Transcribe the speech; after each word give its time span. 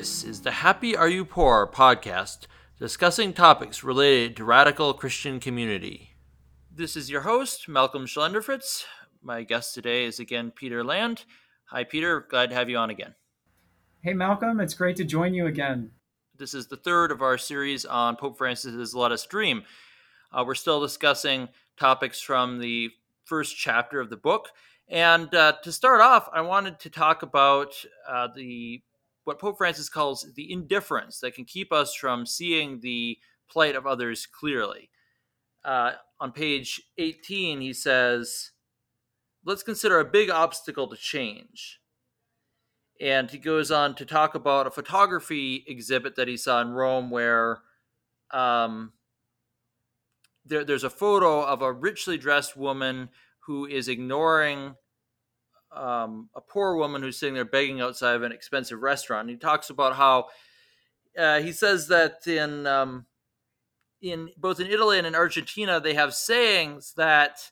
This 0.00 0.24
is 0.24 0.40
the 0.40 0.50
Happy 0.50 0.96
Are 0.96 1.10
You 1.10 1.26
Poor 1.26 1.66
podcast 1.66 2.46
discussing 2.78 3.34
topics 3.34 3.84
related 3.84 4.34
to 4.36 4.44
radical 4.44 4.94
Christian 4.94 5.38
community. 5.38 6.16
This 6.74 6.96
is 6.96 7.10
your 7.10 7.20
host, 7.20 7.68
Malcolm 7.68 8.06
Schlenderfritz. 8.06 8.84
My 9.22 9.42
guest 9.42 9.74
today 9.74 10.06
is 10.06 10.18
again 10.18 10.52
Peter 10.52 10.82
Land. 10.82 11.26
Hi, 11.66 11.84
Peter. 11.84 12.22
Glad 12.30 12.48
to 12.48 12.56
have 12.56 12.70
you 12.70 12.78
on 12.78 12.88
again. 12.88 13.14
Hey, 14.00 14.14
Malcolm. 14.14 14.58
It's 14.58 14.72
great 14.72 14.96
to 14.96 15.04
join 15.04 15.34
you 15.34 15.46
again. 15.46 15.90
This 16.34 16.54
is 16.54 16.68
the 16.68 16.78
third 16.78 17.12
of 17.12 17.20
our 17.20 17.36
series 17.36 17.84
on 17.84 18.16
Pope 18.16 18.38
Francis's 18.38 18.94
Let 18.94 19.12
Us 19.12 19.26
Dream. 19.26 19.64
Uh, 20.32 20.44
we're 20.46 20.54
still 20.54 20.80
discussing 20.80 21.50
topics 21.76 22.22
from 22.22 22.58
the 22.58 22.88
first 23.26 23.54
chapter 23.54 24.00
of 24.00 24.08
the 24.08 24.16
book. 24.16 24.48
And 24.88 25.34
uh, 25.34 25.56
to 25.62 25.70
start 25.70 26.00
off, 26.00 26.26
I 26.32 26.40
wanted 26.40 26.80
to 26.80 26.88
talk 26.88 27.22
about 27.22 27.74
uh, 28.08 28.28
the 28.34 28.80
what 29.30 29.38
Pope 29.38 29.58
Francis 29.58 29.88
calls 29.88 30.26
the 30.34 30.52
indifference 30.52 31.20
that 31.20 31.36
can 31.36 31.44
keep 31.44 31.72
us 31.72 31.94
from 31.94 32.26
seeing 32.26 32.80
the 32.80 33.16
plight 33.48 33.76
of 33.76 33.86
others 33.86 34.26
clearly. 34.26 34.90
Uh, 35.64 35.92
on 36.18 36.32
page 36.32 36.82
18, 36.98 37.60
he 37.60 37.72
says, 37.72 38.50
Let's 39.44 39.62
consider 39.62 40.00
a 40.00 40.04
big 40.04 40.30
obstacle 40.30 40.88
to 40.88 40.96
change. 40.96 41.78
And 43.00 43.30
he 43.30 43.38
goes 43.38 43.70
on 43.70 43.94
to 43.94 44.04
talk 44.04 44.34
about 44.34 44.66
a 44.66 44.70
photography 44.72 45.64
exhibit 45.68 46.16
that 46.16 46.26
he 46.26 46.36
saw 46.36 46.60
in 46.60 46.72
Rome 46.72 47.08
where 47.08 47.60
um, 48.32 48.94
there, 50.44 50.64
there's 50.64 50.82
a 50.82 50.90
photo 50.90 51.40
of 51.40 51.62
a 51.62 51.72
richly 51.72 52.18
dressed 52.18 52.56
woman 52.56 53.10
who 53.46 53.64
is 53.64 53.86
ignoring 53.86 54.74
um, 55.72 56.28
a 56.34 56.40
poor 56.40 56.76
woman 56.76 57.02
who's 57.02 57.18
sitting 57.18 57.34
there 57.34 57.44
begging 57.44 57.80
outside 57.80 58.14
of 58.14 58.22
an 58.22 58.32
expensive 58.32 58.82
restaurant. 58.82 59.22
And 59.22 59.30
he 59.30 59.36
talks 59.36 59.70
about 59.70 59.96
how 59.96 60.26
uh, 61.18 61.40
he 61.40 61.52
says 61.52 61.88
that 61.88 62.26
in 62.26 62.66
um, 62.66 63.06
in 64.00 64.30
both 64.36 64.60
in 64.60 64.66
Italy 64.66 64.98
and 64.98 65.06
in 65.06 65.14
Argentina 65.14 65.80
they 65.80 65.94
have 65.94 66.14
sayings 66.14 66.94
that 66.96 67.50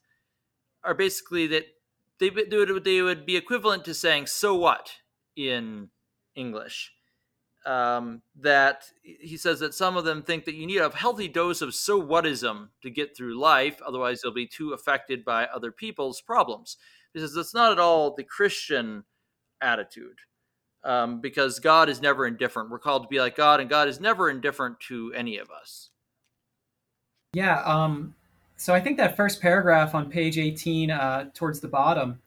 are 0.84 0.94
basically 0.94 1.47
that 1.48 1.66
they, 2.20 2.30
would 2.30 2.84
they 2.84 3.02
would 3.02 3.27
be 3.27 3.36
equivalent 3.36 3.84
to 3.84 3.94
saying 3.94 4.27
"so 4.27 4.55
what" 4.55 4.91
in 5.36 5.91
English. 6.34 6.92
Um, 7.66 8.22
that 8.41 8.84
he 9.03 9.36
says 9.36 9.60
that 9.60 9.75
some 9.75 9.97
of 9.97 10.05
them 10.05 10.22
think 10.22 10.47
that 10.47 10.55
you 10.55 10.66
need 10.66 10.78
a 10.78 10.88
healthy 10.88 11.28
dose 11.28 11.60
of 11.60 11.75
so 11.75 12.00
whatism 12.00 12.69
to 12.82 12.88
get 12.88 13.14
through 13.14 13.38
life, 13.38 13.78
otherwise 13.84 14.20
you'll 14.25 14.32
be 14.32 14.47
too 14.47 14.72
affected 14.72 15.22
by 15.22 15.44
other 15.44 15.70
people's 15.70 16.22
problems 16.22 16.78
because 17.19 17.36
it's 17.36 17.55
not 17.55 17.72
at 17.72 17.78
all 17.78 18.14
the 18.14 18.24
Christian 18.24 19.05
attitude. 19.61 20.19
Um, 20.84 21.20
because 21.20 21.58
God 21.58 21.88
is 21.88 22.00
never 22.00 22.25
indifferent. 22.25 22.70
We're 22.70 22.78
called 22.78 23.02
to 23.02 23.08
be 23.08 23.19
like 23.19 23.36
God, 23.36 23.60
and 23.60 23.69
God 23.69 23.88
is 23.88 24.00
never 24.00 24.30
indifferent 24.30 24.78
to 24.88 25.12
any 25.12 25.36
of 25.36 25.50
us. 25.50 25.91
Yeah. 27.33 27.60
Um, 27.64 28.14
so 28.56 28.75
I 28.75 28.80
think 28.80 28.97
that 28.97 29.16
first 29.16 29.42
paragraph 29.42 29.94
on 29.94 30.08
page 30.08 30.38
18, 30.38 30.91
uh, 30.92 31.30
towards 31.34 31.60
the 31.60 31.69
bottom, 31.69 32.20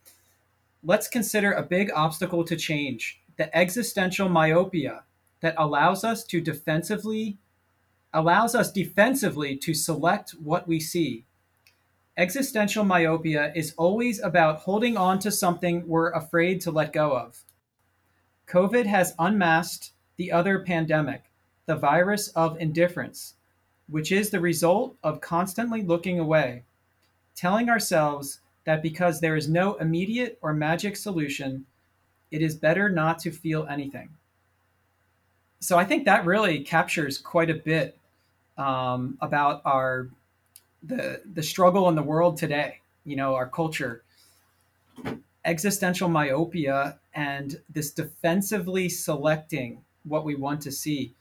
let's 0.83 1.07
consider 1.07 1.53
a 1.53 1.63
big 1.63 1.91
obstacle 1.95 2.43
to 2.43 2.57
change 2.57 3.21
the 3.37 3.55
existential 3.57 4.29
myopia 4.29 5.03
that 5.39 5.55
allows 5.57 6.03
us 6.03 6.23
to 6.25 6.41
defensively 6.41 7.37
allows 8.13 8.53
us 8.53 8.71
defensively 8.71 9.55
to 9.55 9.73
select 9.73 10.31
what 10.31 10.67
we 10.67 10.79
see 10.79 11.25
Existential 12.21 12.83
myopia 12.83 13.51
is 13.55 13.73
always 13.79 14.21
about 14.21 14.59
holding 14.59 14.95
on 14.95 15.17
to 15.17 15.31
something 15.31 15.87
we're 15.87 16.11
afraid 16.11 16.61
to 16.61 16.69
let 16.69 16.93
go 16.93 17.17
of. 17.17 17.43
COVID 18.47 18.85
has 18.85 19.15
unmasked 19.17 19.93
the 20.17 20.31
other 20.31 20.59
pandemic, 20.59 21.23
the 21.65 21.75
virus 21.75 22.27
of 22.35 22.61
indifference, 22.61 23.33
which 23.87 24.11
is 24.11 24.29
the 24.29 24.39
result 24.39 24.95
of 25.01 25.19
constantly 25.19 25.81
looking 25.81 26.19
away, 26.19 26.61
telling 27.35 27.71
ourselves 27.71 28.41
that 28.65 28.83
because 28.83 29.19
there 29.19 29.35
is 29.35 29.49
no 29.49 29.73
immediate 29.77 30.37
or 30.43 30.53
magic 30.53 30.97
solution, 30.97 31.65
it 32.29 32.43
is 32.43 32.53
better 32.53 32.87
not 32.87 33.17
to 33.17 33.31
feel 33.31 33.65
anything. 33.65 34.09
So 35.59 35.79
I 35.79 35.85
think 35.85 36.05
that 36.05 36.27
really 36.27 36.59
captures 36.59 37.17
quite 37.17 37.49
a 37.49 37.55
bit 37.55 37.97
um, 38.59 39.17
about 39.21 39.63
our 39.65 40.09
the 40.83 41.21
the 41.33 41.43
struggle 41.43 41.87
in 41.89 41.95
the 41.95 42.03
world 42.03 42.37
today 42.37 42.81
you 43.03 43.15
know 43.15 43.35
our 43.35 43.47
culture. 43.47 44.03
Existential 45.43 46.07
myopia 46.07 46.99
and 47.13 47.61
this 47.69 47.91
defensively 47.91 48.87
selecting 48.87 49.83
what 50.03 50.23
we 50.23 50.35
want 50.35 50.61
to 50.61 50.71
see. 50.71 51.13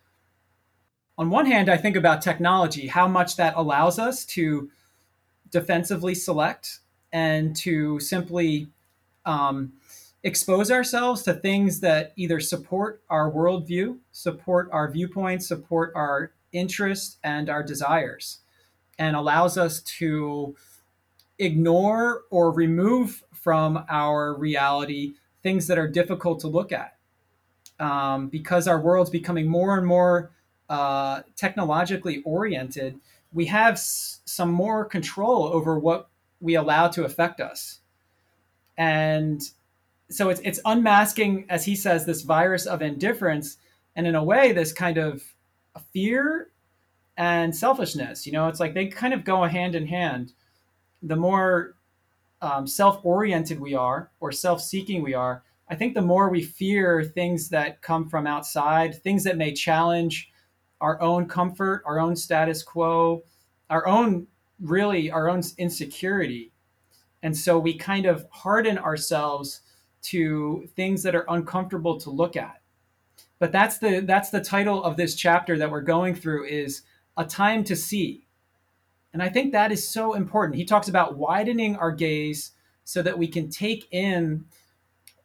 On 1.17 1.31
one 1.31 1.47
hand 1.47 1.69
i 1.69 1.77
think 1.77 1.97
about 1.97 2.23
technology 2.23 2.87
how 2.87 3.07
much 3.07 3.37
that 3.37 3.55
allows 3.57 3.99
us 3.99 4.25
to 4.27 4.71
defensively 5.51 6.15
select 6.15 6.81
and 7.13 7.57
to 7.57 7.99
simply 8.01 8.69
um, 9.27 9.73
expose 10.23 10.71
ourselves 10.71 11.23
to 11.23 11.35
things 11.35 11.81
that 11.81 12.13
either 12.17 12.41
support 12.41 13.03
our 13.11 13.31
worldview 13.31 13.99
support 14.13 14.69
our 14.73 14.91
viewpoints 14.91 15.47
support 15.47 15.93
our 15.95 16.33
interests 16.53 17.19
and 17.23 17.51
our 17.51 17.63
desires 17.63 18.40
and 19.01 19.17
allows 19.17 19.57
us 19.59 19.81
to 19.81 20.55
ignore 21.39 22.25
or 22.31 22.53
remove 22.53 23.25
from 23.33 23.83
our 23.89 24.35
reality 24.35 25.15
things 25.43 25.67
that 25.67 25.79
are 25.79 25.89
difficult 25.89 26.39
to 26.41 26.49
look 26.49 26.71
at. 26.71 26.97
Um, 27.81 28.29
because 28.29 28.69
our 28.69 28.79
world's 28.79 29.09
becoming 29.09 29.49
more 29.49 29.79
and 29.79 29.87
more 29.87 30.33
uh, 30.69 31.23
technologically 31.35 32.21
oriented, 32.27 33.01
we 33.33 33.47
have 33.47 33.73
s- 33.75 34.21
some 34.27 34.53
more 34.53 34.85
control 34.85 35.45
over 35.47 35.79
what 35.79 36.11
we 36.43 36.55
allow 36.55 36.89
to 36.89 37.05
affect 37.05 37.41
us. 37.41 37.81
And 38.77 39.41
so 40.11 40.29
it's, 40.29 40.43
it's 40.45 40.61
unmasking, 40.67 41.47
as 41.49 41.65
he 41.65 41.75
says, 41.75 42.05
this 42.05 42.21
virus 42.21 42.67
of 42.67 42.83
indifference, 42.83 43.57
and 43.97 44.07
in 44.07 44.15
a 44.15 44.23
way, 44.23 44.53
this 44.53 44.75
kind 44.75 44.99
of 44.99 45.23
fear 45.95 46.50
and 47.21 47.55
selfishness. 47.55 48.27
You 48.27 48.33
know, 48.33 48.49
it's 48.49 48.61
like 48.61 48.73
they 48.73 48.87
kind 48.87 49.13
of 49.13 49.27
go 49.27 49.45
hand 49.45 49.75
in 49.75 49.87
hand. 49.87 50.33
The 51.03 51.17
more 51.17 51.77
um, 52.41 52.67
self-oriented 52.67 53.61
we 53.61 53.75
are 53.75 54.11
or 54.21 54.33
self-seeking 54.33 55.03
we 55.03 55.13
are, 55.13 55.45
I 55.69 55.75
think 55.75 55.93
the 55.93 56.01
more 56.01 56.31
we 56.31 56.43
fear 56.43 57.05
things 57.05 57.51
that 57.51 57.83
come 57.83 58.09
from 58.09 58.27
outside, 58.27 58.95
things 59.03 59.23
that 59.25 59.37
may 59.37 59.53
challenge 59.53 60.33
our 60.81 60.99
own 61.03 61.29
comfort, 61.29 61.83
our 61.85 62.01
own 62.01 62.17
status 62.17 62.63
quo, 62.63 63.23
our 63.69 63.87
own 63.87 64.27
really 64.59 65.11
our 65.11 65.29
own 65.29 65.43
insecurity. 65.59 66.53
And 67.23 67.37
so 67.37 67.59
we 67.59 67.77
kind 67.77 68.07
of 68.07 68.27
harden 68.31 68.79
ourselves 68.79 69.61
to 70.05 70.67
things 70.75 71.03
that 71.03 71.15
are 71.15 71.27
uncomfortable 71.29 72.01
to 72.01 72.09
look 72.09 72.35
at. 72.35 72.63
But 73.39 73.53
that's 73.53 73.77
the 73.77 74.01
that's 74.01 74.31
the 74.31 74.41
title 74.41 74.83
of 74.83 74.97
this 74.97 75.15
chapter 75.15 75.59
that 75.59 75.71
we're 75.71 75.83
going 75.83 76.15
through 76.15 76.47
is 76.47 76.83
a 77.17 77.25
time 77.25 77.65
to 77.65 77.77
see. 77.77 78.27
And 79.13 79.23
I 79.23 79.29
think 79.29 79.53
that 79.53 79.73
is 79.73 79.87
so 79.87 80.15
important. 80.15 80.57
He 80.57 80.65
talks 80.65 80.89
about 80.89 81.17
widening 81.17 81.77
our 81.77 81.91
gaze 81.91 82.53
so 82.85 83.03
that 83.03 83.19
we 83.19 83.29
can 83.29 83.51
take 83.51 83.89
in 83.91 84.45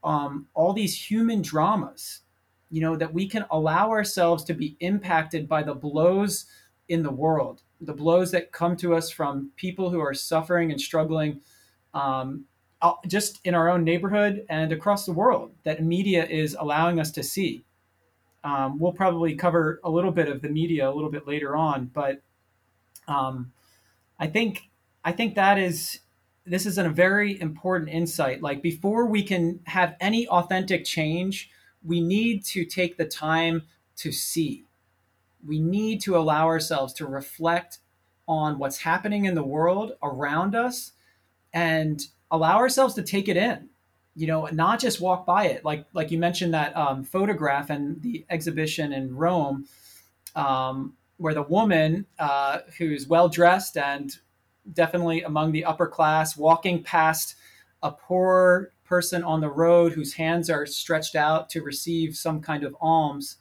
um, 0.04 0.48
all 0.54 0.74
these 0.74 1.10
human 1.10 1.42
dramas, 1.42 2.22
you 2.70 2.82
know, 2.82 2.96
that 2.96 3.14
we 3.14 3.28
can 3.28 3.46
allow 3.52 3.90
ourselves 3.90 4.44
to 4.46 4.54
be 4.54 4.78
impacted 4.80 5.48
by 5.48 5.64
the 5.64 5.74
blows 5.74 6.46
in 6.90 7.04
the 7.04 7.12
world, 7.12 7.62
the 7.82 7.94
blows 7.94 8.32
that 8.32 8.52
come 8.52 8.76
to 8.78 8.96
us 8.96 9.10
from 9.10 9.52
people 9.56 9.90
who 9.90 10.00
are 10.00 10.14
suffering 10.14 10.72
and 10.72 10.80
struggling 10.80 11.42
um, 11.94 12.46
just 13.08 13.40
in 13.46 13.56
our 13.56 13.70
own 13.70 13.84
neighborhood 13.84 14.46
and 14.50 14.72
across 14.72 15.06
the 15.06 15.14
world 15.14 15.52
that 15.64 15.84
media 15.84 16.26
is 16.26 16.56
allowing 16.60 17.00
us 17.00 17.12
to 17.12 17.24
see. 17.24 17.66
Um, 18.46 18.78
we'll 18.78 18.94
probably 18.94 19.34
cover 19.34 19.80
a 19.84 19.90
little 19.90 20.12
bit 20.12 20.30
of 20.30 20.44
the 20.44 20.50
media 20.50 20.88
a 20.88 20.94
little 20.94 21.10
bit 21.10 21.28
later 21.28 21.56
on, 21.56 21.90
but 21.92 22.22
um, 23.08 23.52
I 24.20 24.28
think 24.28 24.70
I 25.04 25.14
think 25.14 25.34
that 25.34 25.58
is 25.58 26.00
this 26.46 26.68
is 26.68 26.78
a 26.78 26.88
very 26.88 27.42
important 27.42 27.90
insight. 27.90 28.44
Like 28.44 28.62
before 28.62 29.08
we 29.08 29.24
can 29.24 29.62
have 29.66 29.96
any 30.00 30.28
authentic 30.28 30.86
change, 30.86 31.50
we 31.84 32.00
need 32.02 32.46
to 32.46 32.66
take 32.66 32.98
the 32.98 33.06
time 33.06 33.64
to 33.98 34.12
see. 34.12 34.66
We 35.44 35.60
need 35.60 36.00
to 36.02 36.16
allow 36.16 36.46
ourselves 36.46 36.94
to 36.94 37.08
reflect 37.08 37.80
on 38.28 38.60
what's 38.60 38.78
happening 38.78 39.26
in 39.26 39.34
the 39.34 39.44
world 39.44 39.94
around 40.04 40.54
us 40.54 40.92
and 41.52 42.00
allow 42.30 42.58
ourselves 42.58 42.94
to 42.94 43.02
take 43.02 43.28
it 43.28 43.38
in 43.38 43.70
you 44.16 44.28
know, 44.28 44.46
not 44.48 44.80
just 44.80 45.02
walk 45.02 45.26
by 45.26 45.48
it. 45.48 45.66
Like 45.66 45.86
like 45.94 46.12
you 46.12 46.18
mentioned 46.18 46.54
that 46.54 46.76
um, 46.76 47.04
photograph 47.04 47.70
and 47.70 48.02
the 48.02 48.26
exhibition 48.30 48.94
in 48.94 49.16
Rome, 49.16 49.68
um, 50.36 50.94
where 51.18 51.34
the 51.34 51.44
woman 51.44 52.06
uh, 52.18 52.60
who's 52.78 53.08
well 53.08 53.28
dressed 53.28 53.78
and 53.78 54.18
definitely 54.72 55.22
among 55.22 55.52
the 55.52 55.66
upper 55.66 55.88
class, 55.88 56.38
walking 56.38 56.82
past 56.82 57.36
a 57.84 57.92
poor 57.92 58.72
person 58.86 59.24
on 59.24 59.42
the 59.42 59.50
road 59.50 59.94
whose 59.94 60.14
hands 60.14 60.50
are 60.50 60.66
stretched 60.66 61.16
out 61.16 61.50
to 61.50 61.62
receive 61.62 62.16
some 62.16 62.42
kind 62.42 62.64
of 62.64 62.76
alms, 62.80 63.38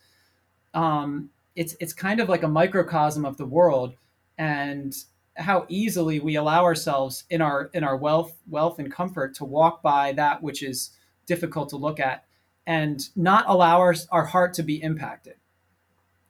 um, 0.74 1.30
it's 1.54 1.76
it's 1.80 1.92
kind 1.92 2.18
of 2.18 2.28
like 2.28 2.42
a 2.42 2.48
microcosm 2.48 3.24
of 3.24 3.36
the 3.36 3.46
world 3.46 3.94
and 4.36 4.94
how 5.36 5.66
easily 5.69 6.20
we 6.20 6.36
allow 6.36 6.64
ourselves 6.64 7.25
in 7.31 7.42
our 7.42 7.70
in 7.75 7.82
our 7.82 7.96
wealth 7.96 8.36
wealth 8.48 8.78
and 8.78 8.92
comfort 8.92 9.34
to 9.34 9.44
walk 9.44 9.82
by 9.82 10.12
that 10.12 10.42
which 10.42 10.62
is 10.62 10.90
difficult 11.26 11.69
to 11.69 11.76
look 11.76 11.98
at 11.98 12.25
and 12.66 13.08
not 13.16 13.44
allow 13.48 13.78
our, 13.78 13.94
our 14.10 14.25
heart 14.25 14.54
to 14.54 14.62
be 14.62 14.82
impacted. 14.82 15.34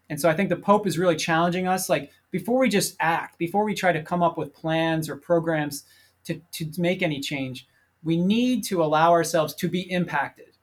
And 0.09 0.21
so 0.21 0.29
i 0.29 0.35
think 0.35 0.49
the 0.49 0.57
pope 0.57 0.87
is 0.87 0.99
really 0.99 1.17
challenging 1.17 1.67
us 1.67 1.89
like 1.89 2.11
before 2.31 2.59
we 2.59 2.69
just 2.69 2.97
act 3.01 3.39
before 3.39 3.65
we 3.65 3.75
try 3.75 3.93
to 3.93 4.03
come 4.03 4.23
up 4.23 4.39
with 4.39 4.55
plans 4.55 5.09
or 5.09 5.17
programs 5.17 5.85
to, 6.25 6.41
to 6.53 6.71
make 6.79 7.03
any 7.03 7.21
change 7.21 7.67
we 8.03 8.17
need 8.17 8.65
to 8.65 8.83
allow 8.83 9.13
ourselves 9.13 9.55
to 9.55 9.69
be 9.69 9.91
impacted 9.91 10.57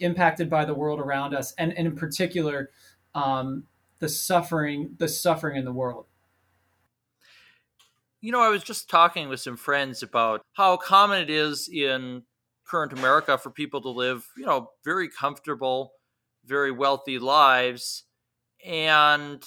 impacted 0.00 0.50
by 0.50 0.64
the 0.64 0.74
world 0.74 0.98
around 0.98 1.34
us 1.34 1.52
and, 1.56 1.72
and 1.78 1.86
in 1.86 1.94
particular 1.96 2.70
um, 3.14 3.64
the 4.00 4.08
suffering 4.08 4.94
the 4.98 5.08
suffering 5.08 5.56
in 5.56 5.64
the 5.64 5.72
world 5.72 6.06
you 8.24 8.32
know 8.32 8.40
i 8.40 8.48
was 8.48 8.64
just 8.64 8.88
talking 8.88 9.28
with 9.28 9.38
some 9.38 9.56
friends 9.56 10.02
about 10.02 10.40
how 10.54 10.78
common 10.78 11.20
it 11.20 11.28
is 11.28 11.68
in 11.68 12.22
current 12.66 12.92
america 12.92 13.36
for 13.36 13.50
people 13.50 13.82
to 13.82 13.90
live 13.90 14.26
you 14.36 14.46
know 14.46 14.70
very 14.82 15.08
comfortable 15.08 15.92
very 16.46 16.72
wealthy 16.72 17.18
lives 17.18 18.04
and 18.64 19.42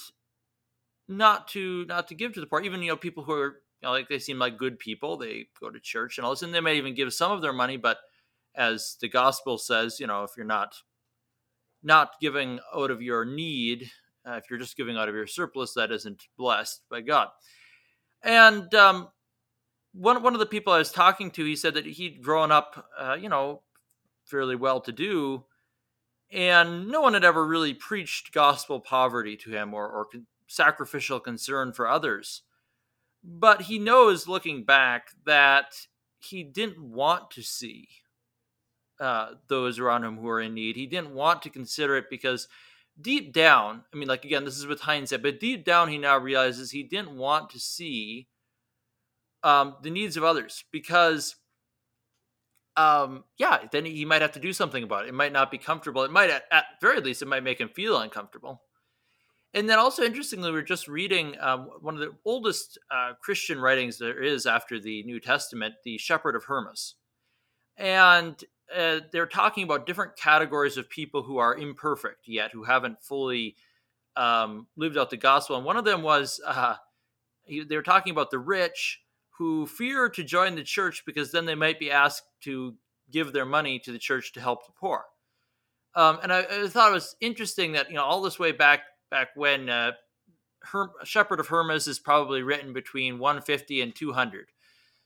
not 1.08 1.48
to 1.48 1.84
not 1.86 2.06
to 2.06 2.14
give 2.14 2.32
to 2.32 2.40
the 2.40 2.46
poor 2.46 2.60
even 2.60 2.80
you 2.80 2.88
know 2.88 2.96
people 2.96 3.24
who 3.24 3.32
are 3.32 3.56
you 3.80 3.86
know, 3.86 3.90
like 3.90 4.08
they 4.08 4.18
seem 4.18 4.38
like 4.38 4.56
good 4.56 4.78
people 4.78 5.16
they 5.16 5.46
go 5.60 5.70
to 5.70 5.80
church 5.80 6.16
and 6.16 6.24
all 6.24 6.30
this 6.30 6.42
and 6.42 6.54
they 6.54 6.60
may 6.60 6.76
even 6.76 6.94
give 6.94 7.12
some 7.12 7.32
of 7.32 7.42
their 7.42 7.52
money 7.52 7.76
but 7.76 7.98
as 8.54 8.96
the 9.00 9.08
gospel 9.08 9.58
says 9.58 9.98
you 9.98 10.06
know 10.06 10.22
if 10.22 10.30
you're 10.36 10.46
not 10.46 10.74
not 11.82 12.12
giving 12.20 12.60
out 12.74 12.92
of 12.92 13.02
your 13.02 13.24
need 13.24 13.90
uh, 14.28 14.34
if 14.34 14.44
you're 14.50 14.58
just 14.58 14.76
giving 14.76 14.96
out 14.96 15.08
of 15.08 15.14
your 15.14 15.26
surplus, 15.26 15.72
that 15.74 15.90
isn't 15.90 16.24
blessed 16.36 16.82
by 16.90 17.00
God. 17.00 17.28
And 18.22 18.72
um, 18.74 19.08
one 19.92 20.22
one 20.22 20.34
of 20.34 20.40
the 20.40 20.46
people 20.46 20.72
I 20.72 20.78
was 20.78 20.92
talking 20.92 21.30
to, 21.32 21.44
he 21.44 21.56
said 21.56 21.74
that 21.74 21.86
he'd 21.86 22.22
grown 22.22 22.50
up, 22.50 22.86
uh, 22.98 23.16
you 23.20 23.28
know, 23.28 23.62
fairly 24.24 24.56
well 24.56 24.80
to 24.82 24.92
do, 24.92 25.44
and 26.30 26.88
no 26.88 27.00
one 27.00 27.14
had 27.14 27.24
ever 27.24 27.46
really 27.46 27.74
preached 27.74 28.32
gospel 28.32 28.80
poverty 28.80 29.36
to 29.38 29.50
him 29.50 29.72
or, 29.72 29.88
or 29.88 30.04
con- 30.04 30.26
sacrificial 30.46 31.20
concern 31.20 31.72
for 31.72 31.88
others. 31.88 32.42
But 33.24 33.62
he 33.62 33.78
knows, 33.78 34.28
looking 34.28 34.64
back, 34.64 35.08
that 35.26 35.74
he 36.18 36.42
didn't 36.42 36.80
want 36.80 37.30
to 37.32 37.42
see 37.42 37.88
uh, 39.00 39.34
those 39.48 39.78
around 39.78 40.04
him 40.04 40.18
who 40.18 40.26
were 40.26 40.40
in 40.40 40.54
need. 40.54 40.76
He 40.76 40.86
didn't 40.86 41.14
want 41.14 41.42
to 41.42 41.50
consider 41.50 41.96
it 41.96 42.10
because 42.10 42.48
deep 43.00 43.32
down, 43.32 43.84
I 43.92 43.96
mean, 43.96 44.08
like 44.08 44.24
again, 44.24 44.44
this 44.44 44.58
is 44.58 44.66
with 44.66 44.80
hindsight, 44.80 45.22
but 45.22 45.40
deep 45.40 45.64
down, 45.64 45.88
he 45.88 45.98
now 45.98 46.18
realizes 46.18 46.70
he 46.70 46.82
didn't 46.82 47.16
want 47.16 47.50
to 47.50 47.58
see 47.60 48.28
um, 49.42 49.76
the 49.82 49.90
needs 49.90 50.16
of 50.16 50.24
others 50.24 50.64
because, 50.72 51.36
um, 52.76 53.24
yeah, 53.38 53.58
then 53.70 53.84
he 53.84 54.04
might 54.04 54.22
have 54.22 54.32
to 54.32 54.40
do 54.40 54.52
something 54.52 54.82
about 54.82 55.04
it. 55.04 55.08
It 55.08 55.14
might 55.14 55.32
not 55.32 55.50
be 55.50 55.58
comfortable. 55.58 56.02
It 56.04 56.10
might, 56.10 56.30
at, 56.30 56.44
at 56.50 56.64
very 56.80 57.00
least, 57.00 57.22
it 57.22 57.28
might 57.28 57.44
make 57.44 57.60
him 57.60 57.68
feel 57.68 57.98
uncomfortable. 57.98 58.62
And 59.54 59.68
then 59.68 59.78
also, 59.78 60.02
interestingly, 60.02 60.50
we 60.50 60.58
are 60.58 60.62
just 60.62 60.88
reading 60.88 61.34
um, 61.40 61.70
one 61.80 61.94
of 61.94 62.00
the 62.00 62.12
oldest 62.24 62.78
uh, 62.90 63.12
Christian 63.22 63.58
writings 63.58 63.98
there 63.98 64.22
is 64.22 64.44
after 64.44 64.78
the 64.78 65.02
New 65.04 65.20
Testament, 65.20 65.74
the 65.84 65.96
Shepherd 65.98 66.36
of 66.36 66.44
Hermas. 66.44 66.96
And 67.76 68.44
uh, 68.74 69.00
they're 69.12 69.26
talking 69.26 69.64
about 69.64 69.86
different 69.86 70.16
categories 70.16 70.76
of 70.76 70.90
people 70.90 71.22
who 71.22 71.38
are 71.38 71.56
imperfect 71.56 72.28
yet, 72.28 72.52
who 72.52 72.64
haven't 72.64 73.02
fully 73.02 73.56
um, 74.16 74.66
lived 74.76 74.98
out 74.98 75.10
the 75.10 75.16
gospel. 75.16 75.56
And 75.56 75.64
one 75.64 75.76
of 75.76 75.84
them 75.84 76.02
was 76.02 76.40
uh, 76.44 76.76
they 77.46 77.76
were 77.76 77.82
talking 77.82 78.10
about 78.10 78.30
the 78.30 78.38
rich 78.38 79.00
who 79.38 79.66
fear 79.66 80.08
to 80.08 80.24
join 80.24 80.56
the 80.56 80.64
church 80.64 81.04
because 81.06 81.30
then 81.30 81.46
they 81.46 81.54
might 81.54 81.78
be 81.78 81.90
asked 81.90 82.24
to 82.42 82.74
give 83.10 83.32
their 83.32 83.46
money 83.46 83.78
to 83.78 83.92
the 83.92 83.98
church 83.98 84.32
to 84.32 84.40
help 84.40 84.66
the 84.66 84.72
poor. 84.72 85.04
Um, 85.94 86.18
and 86.22 86.32
I, 86.32 86.40
I, 86.40 86.68
thought 86.68 86.90
it 86.90 86.94
was 86.94 87.16
interesting 87.20 87.72
that 87.72 87.88
you 87.88 87.96
know 87.96 88.04
all 88.04 88.20
this 88.20 88.38
way 88.38 88.52
back 88.52 88.80
back 89.10 89.28
when 89.34 89.68
uh, 89.68 89.92
Her- 90.60 90.92
Shepherd 91.04 91.40
of 91.40 91.48
Hermas 91.48 91.86
is 91.88 91.98
probably 91.98 92.42
written 92.42 92.72
between 92.72 93.18
150 93.18 93.80
and 93.80 93.94
200, 93.94 94.48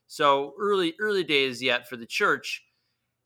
so 0.07 0.55
early 0.61 0.95
early 1.01 1.25
days 1.25 1.63
yet 1.63 1.89
for 1.89 1.97
the 1.97 2.07
church 2.07 2.63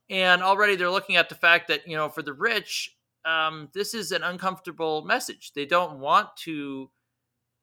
and 0.09 0.43
already 0.43 0.77
they're 0.77 0.91
looking 0.91 1.17
at 1.17 1.29
the 1.29 1.35
fact 1.35 1.69
that 1.69 1.87
you 1.87 1.97
know 1.97 2.09
for 2.09 2.23
the 2.23 2.33
rich 2.33 2.97
um, 3.27 3.69
this 3.75 3.93
is 3.93 4.13
an 4.13 4.23
uncomfortable 4.23 5.05
message. 5.05 5.53
They 5.53 5.67
don't 5.67 5.99
want 5.99 6.29
to 6.45 6.91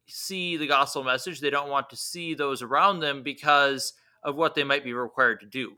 see 0.09 0.57
the 0.57 0.67
gospel 0.67 1.05
message. 1.05 1.39
They 1.39 1.49
don't 1.49 1.69
want 1.69 1.89
to 1.91 1.95
see 1.95 2.33
those 2.33 2.61
around 2.61 2.99
them 2.99 3.23
because 3.23 3.93
of 4.23 4.35
what 4.35 4.55
they 4.55 4.65
might 4.65 4.83
be 4.83 4.93
required 4.93 5.39
to 5.39 5.45
do 5.45 5.77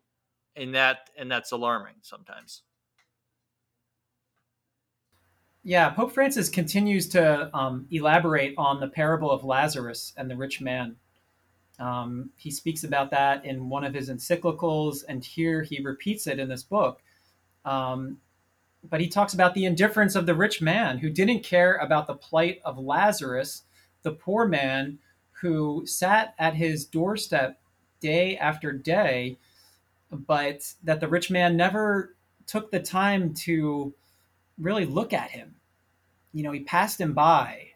and 0.56 0.74
that 0.76 1.10
and 1.18 1.32
that's 1.32 1.52
alarming 1.52 1.96
sometimes. 2.02 2.64
Yeah 5.64 5.90
pope 5.90 6.12
francis 6.12 6.48
continues 6.48 7.10
to 7.10 7.56
um, 7.56 7.88
elaborate 7.90 8.54
on 8.58 8.80
the 8.80 8.88
parable 8.88 9.32
of 9.32 9.44
lazarus 9.44 10.14
and 10.16 10.30
the 10.30 10.38
rich 10.38 10.62
man 10.62 10.96
um, 11.80 12.30
he 12.38 12.52
speaks 12.52 12.84
about 12.84 13.12
that 13.12 13.46
in 13.46 13.70
one 13.70 13.84
of 13.84 13.94
his 13.94 14.10
encyclicals, 14.10 15.04
and 15.08 15.24
here 15.24 15.62
he 15.64 15.82
repeats 15.82 16.28
it 16.28 16.40
in 16.40 16.50
this 16.50 16.64
book. 16.64 17.02
Um, 17.66 18.18
but 18.90 19.02
he 19.02 19.08
talks 19.08 19.34
about 19.34 19.54
the 19.54 19.66
indifference 19.66 20.16
of 20.16 20.26
the 20.26 20.36
rich 20.36 20.62
man 20.62 21.00
who 21.00 21.10
didn't 21.10 21.44
care 21.44 21.76
about 21.78 22.08
the 22.08 22.14
plight 22.14 22.62
of 22.64 22.78
Lazarus, 22.78 23.64
the 24.04 24.12
poor 24.12 24.48
man 24.48 25.00
who 25.32 25.86
sat 25.86 26.36
at 26.38 26.54
his 26.54 26.86
doorstep 26.86 27.60
day 28.00 28.38
after 28.38 28.72
day, 28.72 29.38
but 30.12 30.74
that 30.84 31.00
the 31.00 31.08
rich 31.08 31.32
man 31.32 31.58
never 31.58 32.16
took 32.46 32.72
the 32.72 32.80
time 32.80 33.34
to 33.34 33.94
really 34.58 34.86
look 34.86 35.12
at 35.12 35.32
him. 35.32 35.56
You 36.32 36.44
know, 36.44 36.52
he 36.52 36.62
passed 36.62 37.02
him 37.02 37.14
by 37.14 37.72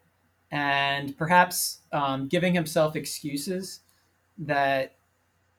and 0.52 1.18
perhaps 1.18 1.80
um, 1.92 2.28
giving 2.28 2.54
himself 2.54 2.95
excuses 2.95 3.81
that 4.40 4.96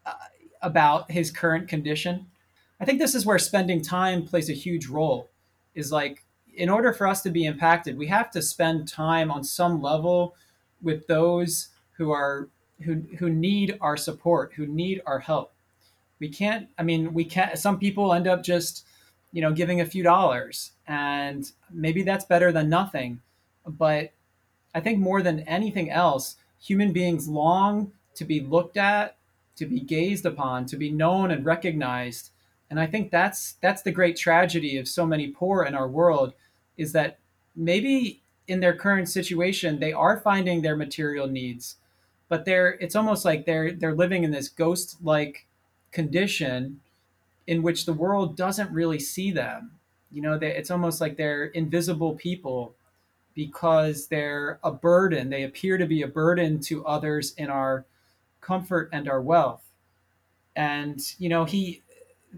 uh, 0.06 0.14
about 0.62 1.10
his 1.10 1.30
current 1.30 1.68
condition. 1.68 2.26
I 2.80 2.84
think 2.84 2.98
this 2.98 3.14
is 3.14 3.26
where 3.26 3.38
spending 3.38 3.82
time 3.82 4.24
plays 4.24 4.48
a 4.48 4.54
huge 4.54 4.86
role. 4.86 5.28
Is 5.74 5.92
like 5.92 6.24
in 6.54 6.68
order 6.68 6.92
for 6.92 7.06
us 7.06 7.22
to 7.22 7.30
be 7.30 7.44
impacted, 7.44 7.96
we 7.96 8.08
have 8.08 8.30
to 8.32 8.42
spend 8.42 8.88
time 8.88 9.30
on 9.30 9.44
some 9.44 9.80
level 9.80 10.34
with 10.82 11.06
those 11.06 11.68
who 11.92 12.10
are 12.10 12.48
who 12.82 13.02
who 13.18 13.28
need 13.28 13.76
our 13.80 13.96
support, 13.96 14.52
who 14.54 14.66
need 14.66 15.02
our 15.06 15.18
help. 15.18 15.52
We 16.18 16.28
can't. 16.28 16.68
I 16.78 16.82
mean, 16.82 17.12
we 17.12 17.24
can't. 17.24 17.58
Some 17.58 17.78
people 17.78 18.12
end 18.12 18.26
up 18.26 18.42
just 18.42 18.86
you 19.32 19.42
know 19.42 19.52
giving 19.52 19.80
a 19.80 19.86
few 19.86 20.02
dollars, 20.02 20.72
and 20.86 21.50
maybe 21.70 22.02
that's 22.02 22.24
better 22.24 22.52
than 22.52 22.68
nothing. 22.68 23.20
But 23.66 24.12
I 24.74 24.80
think 24.80 24.98
more 24.98 25.22
than 25.22 25.40
anything 25.40 25.90
else, 25.90 26.36
human 26.58 26.92
beings 26.92 27.28
long 27.28 27.92
to 28.14 28.24
be 28.24 28.40
looked 28.40 28.76
at, 28.76 29.16
to 29.56 29.66
be 29.66 29.80
gazed 29.80 30.26
upon, 30.26 30.66
to 30.66 30.76
be 30.76 30.90
known 30.90 31.30
and 31.30 31.44
recognized. 31.44 32.30
And 32.70 32.78
I 32.78 32.86
think 32.86 33.10
that's 33.10 33.54
that's 33.60 33.82
the 33.82 33.92
great 33.92 34.16
tragedy 34.16 34.78
of 34.78 34.88
so 34.88 35.06
many 35.06 35.28
poor 35.28 35.64
in 35.64 35.74
our 35.74 35.88
world 35.88 36.34
is 36.76 36.92
that 36.92 37.18
maybe 37.54 38.22
in 38.46 38.60
their 38.60 38.74
current 38.74 39.08
situation 39.08 39.78
they 39.78 39.92
are 39.92 40.20
finding 40.20 40.62
their 40.62 40.76
material 40.76 41.26
needs, 41.26 41.76
but 42.28 42.44
they're 42.44 42.72
it's 42.80 42.96
almost 42.96 43.24
like 43.24 43.44
they're 43.44 43.72
they're 43.72 43.94
living 43.94 44.24
in 44.24 44.30
this 44.30 44.48
ghost-like 44.48 45.46
condition 45.92 46.80
in 47.46 47.62
which 47.62 47.84
the 47.84 47.92
world 47.92 48.36
doesn't 48.36 48.70
really 48.70 48.98
see 48.98 49.30
them. 49.32 49.72
You 50.12 50.22
know, 50.22 50.38
they, 50.38 50.54
it's 50.54 50.70
almost 50.70 51.00
like 51.00 51.16
they're 51.16 51.46
invisible 51.46 52.14
people 52.14 52.74
because 53.34 54.06
they're 54.06 54.58
a 54.62 54.70
burden. 54.70 55.30
They 55.30 55.42
appear 55.42 55.76
to 55.78 55.86
be 55.86 56.02
a 56.02 56.08
burden 56.08 56.60
to 56.60 56.84
others 56.86 57.34
in 57.36 57.48
our 57.48 57.84
comfort 58.40 58.90
and 58.92 59.08
our 59.08 59.20
wealth. 59.20 59.62
And, 60.56 61.00
you 61.18 61.28
know, 61.28 61.44
he, 61.44 61.82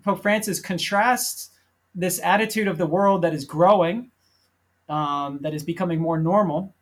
Pope 0.03 0.23
Francis 0.23 0.61
contrasts 0.61 1.51
this 1.95 2.21
attitude 2.23 2.69
of 2.69 2.79
the 2.79 2.87
world 2.87 3.23
that 3.23 3.35
is 3.35 3.45
growing, 3.45 4.11
um, 4.89 5.39
that 5.43 5.55
is 5.55 5.63
becoming 5.63 6.01
more 6.01 6.19
normal, 6.19 6.75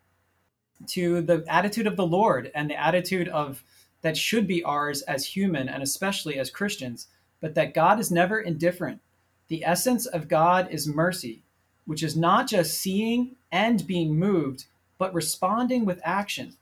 to 0.88 1.20
the 1.20 1.44
attitude 1.48 1.86
of 1.86 1.96
the 1.96 2.06
Lord 2.06 2.50
and 2.54 2.70
the 2.70 2.80
attitude 2.80 3.28
of 3.28 3.62
that 4.02 4.16
should 4.16 4.46
be 4.46 4.64
ours 4.64 5.02
as 5.02 5.26
human 5.26 5.68
and 5.68 5.82
especially 5.82 6.38
as 6.38 6.50
Christians, 6.50 7.08
but 7.40 7.54
that 7.54 7.74
God 7.74 8.00
is 8.00 8.10
never 8.10 8.40
indifferent. 8.40 9.00
The 9.48 9.64
essence 9.64 10.06
of 10.06 10.28
God 10.28 10.68
is 10.70 10.86
mercy, 10.86 11.42
which 11.84 12.02
is 12.02 12.16
not 12.16 12.48
just 12.48 12.78
seeing 12.78 13.36
and 13.52 13.86
being 13.86 14.18
moved, 14.18 14.66
but 14.96 15.12
responding 15.12 15.84
with 15.84 16.00
action. 16.04 16.56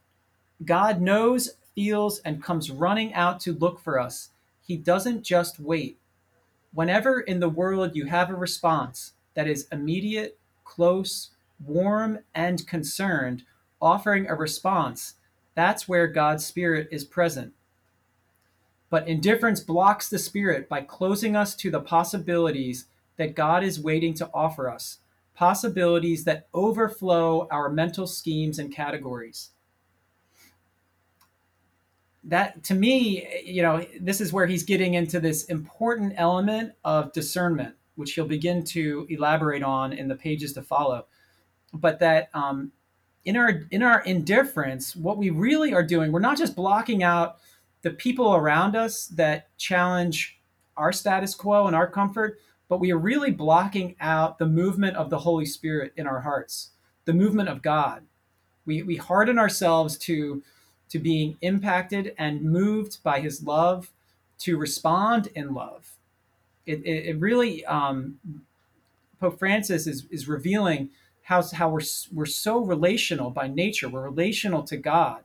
God 0.65 1.01
knows 1.01 1.51
feels, 1.79 2.19
and 2.25 2.43
comes 2.43 2.73
running 2.73 3.15
out 3.15 3.39
to 3.39 3.53
look 3.53 3.79
for 3.79 4.01
us. 4.01 4.31
He 4.67 4.77
doesn't 4.77 5.23
just 5.23 5.61
wait. 5.61 5.97
Whenever 6.75 7.21
in 7.21 7.39
the 7.39 7.49
world 7.49 7.95
you 7.95 8.07
have 8.07 8.31
a 8.31 8.35
response 8.35 9.13
that 9.35 9.47
is 9.47 9.69
immediate, 9.71 10.37
close, 10.65 11.31
warm 11.65 12.19
and 12.35 12.67
concerned, 12.67 13.45
offering 13.81 14.27
a 14.27 14.35
response, 14.35 15.15
that's 15.55 15.87
where 15.87 16.09
God's 16.09 16.45
Spirit 16.45 16.89
is 16.91 17.05
present. 17.05 17.53
But 18.91 19.07
indifference 19.07 19.61
blocks 19.61 20.11
the 20.11 20.19
Spirit 20.19 20.69
by 20.69 20.81
closing 20.81 21.37
us 21.37 21.55
to 21.55 21.71
the 21.71 21.79
possibilities 21.79 22.87
that 23.19 23.37
God 23.37 23.63
is 23.63 23.79
waiting 23.79 24.15
to 24.15 24.29
offer 24.35 24.69
us, 24.69 24.99
possibilities 25.37 26.25
that 26.25 26.49
overflow 26.53 27.47
our 27.53 27.69
mental 27.69 28.09
schemes 28.09 28.59
and 28.59 28.75
categories. 28.75 29.51
That 32.29 32.63
to 32.65 32.75
me, 32.75 33.43
you 33.45 33.63
know, 33.63 33.85
this 34.01 34.21
is 34.21 34.33
where 34.33 34.47
he's 34.47 34.63
getting 34.63 34.95
into 34.95 35.19
this 35.19 35.45
important 35.45 36.13
element 36.17 36.73
of 36.85 37.13
discernment, 37.13 37.75
which 37.97 38.13
he'll 38.13 38.27
begin 38.27 38.65
to 38.65 39.07
elaborate 39.11 39.63
on 39.63 39.93
in 39.93 40.09
the 40.09 40.15
pages 40.15 40.53
to 40.53 40.63
follow. 40.63 41.07
But 41.73 41.99
that 42.01 42.29
um, 42.35 42.73
in 43.25 43.37
our 43.37 43.63
in 43.71 43.83
our 43.83 44.03
indifference, 44.03 44.95
what 44.95 45.19
we 45.19 45.31
really 45.31 45.75
are 45.75 45.83
doing, 45.83 46.13
we're 46.13 46.21
not 46.21 46.39
just 46.39 46.55
blocking 46.55 47.03
out 47.03 47.39
the 47.83 47.91
people 47.91 48.35
around 48.35 48.77
us 48.77 49.07
that 49.09 49.57
challenge 49.57 50.41
our 50.77 50.93
status 50.93 51.35
quo 51.35 51.67
and 51.67 51.77
our 51.77 51.91
comfort, 51.91 52.39
but 52.69 52.81
we 52.81 52.93
are 52.93 52.99
really 52.99 53.31
blocking 53.31 53.97
out 54.01 54.39
the 54.39 54.47
movement 54.47 54.97
of 54.97 55.11
the 55.11 55.19
Holy 55.19 55.47
Spirit 55.47 55.93
in 55.97 56.07
our 56.07 56.21
hearts, 56.21 56.71
the 57.05 57.13
movement 57.13 57.49
of 57.49 57.63
God. 57.63 58.05
We, 58.65 58.83
we 58.83 58.97
harden 58.97 59.39
ourselves 59.39 59.97
to, 59.99 60.43
to 60.91 60.99
being 60.99 61.37
impacted 61.41 62.15
and 62.19 62.43
moved 62.43 63.03
by 63.03 63.21
His 63.21 63.43
love 63.43 63.91
to 64.41 64.57
respond 64.57 65.29
in 65.35 65.55
love. 65.55 65.97
It, 66.67 66.81
it, 66.85 67.07
it 67.07 67.21
really, 67.21 67.65
um, 67.65 68.19
Pope 69.21 69.39
Francis 69.39 69.87
is, 69.87 70.07
is 70.11 70.29
revealing 70.29 70.91
how, 71.23 71.43
how 71.43 71.69
we're, 71.69 71.81
we're 72.13 72.27
so 72.27 72.59
relational 72.59 73.31
by 73.31 73.49
nature. 73.49 73.89
We're 73.89 74.09
relational 74.09 74.63
to 74.65 74.77
God. 74.77 75.25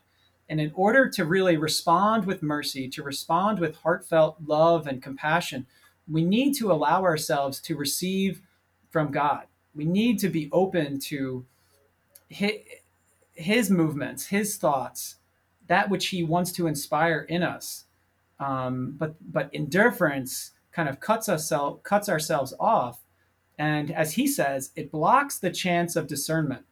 And 0.50 0.60
in 0.60 0.72
order 0.75 1.10
to 1.10 1.25
really 1.25 1.58
respond 1.58 2.25
with 2.25 2.43
mercy, 2.43 2.89
to 2.89 3.03
respond 3.03 3.60
with 3.60 3.77
heartfelt 3.77 4.38
love 4.46 4.88
and 4.88 5.01
compassion, 5.01 5.65
we 6.10 6.24
need 6.24 6.53
to 6.55 6.72
allow 6.72 7.03
ourselves 7.03 7.62
to 7.62 7.77
receive 7.77 8.41
from 8.89 9.12
God. 9.12 9.46
We 9.74 9.86
need 9.86 10.20
to 10.20 10.29
be 10.29 10.50
open 10.51 11.00
to 11.00 11.46
his, 12.27 12.51
his 13.34 13.72
movements, 13.72 14.27
his 14.27 14.58
thoughts, 14.58 15.15
that 15.67 15.89
which 15.89 16.08
he 16.08 16.24
wants 16.24 16.51
to 16.53 16.67
inspire 16.67 17.22
in 17.29 17.43
us. 17.43 17.86
Um, 18.39 18.96
but 18.98 19.15
but 19.22 19.50
indifference 19.53 20.51
kind 20.72 20.89
of 20.89 21.00
cuts 21.00 21.29
us 21.29 21.51
cuts 21.84 22.10
ourselves 22.10 22.53
off, 22.60 23.03
and 23.58 23.91
as 23.91 24.13
he 24.13 24.27
says, 24.27 24.72
it 24.75 24.91
blocks 24.91 25.38
the 25.38 25.51
chance 25.51 25.96
of 25.96 26.08
discernment, 26.08 26.65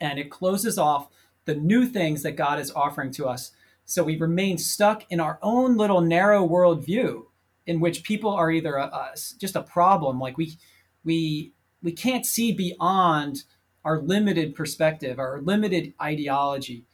and 0.00 0.18
it 0.18 0.30
closes 0.30 0.78
off 0.78 1.08
the 1.44 1.54
new 1.54 1.86
things 1.86 2.22
that 2.22 2.36
God 2.36 2.58
is 2.58 2.70
offering 2.70 3.10
to 3.12 3.26
us. 3.26 3.52
So 3.84 4.02
we 4.02 4.16
remain 4.16 4.56
stuck 4.56 5.04
in 5.10 5.20
our 5.20 5.38
own 5.42 5.76
little 5.76 6.00
narrow 6.00 6.46
worldview 6.46 7.24
in 7.66 7.80
which 7.80 8.02
people 8.02 8.30
are 8.30 8.50
either 8.50 8.76
a, 8.76 8.84
a, 8.84 9.10
just 9.38 9.56
a 9.56 9.62
problem 9.62 10.18
like 10.18 10.36
we 10.36 10.58
we 11.04 11.52
we 11.82 11.92
can't 11.92 12.26
see 12.26 12.52
beyond 12.52 13.44
our 13.84 14.00
limited 14.00 14.54
perspective 14.54 15.18
our 15.18 15.40
limited 15.42 15.92
ideology 16.00 16.86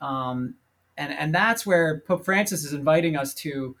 um, 0.00 0.54
and 0.96 1.12
and 1.12 1.34
that's 1.34 1.64
where 1.64 2.00
pope 2.06 2.24
francis 2.24 2.64
is 2.64 2.72
inviting 2.72 3.16
us 3.16 3.32
to 3.32 3.74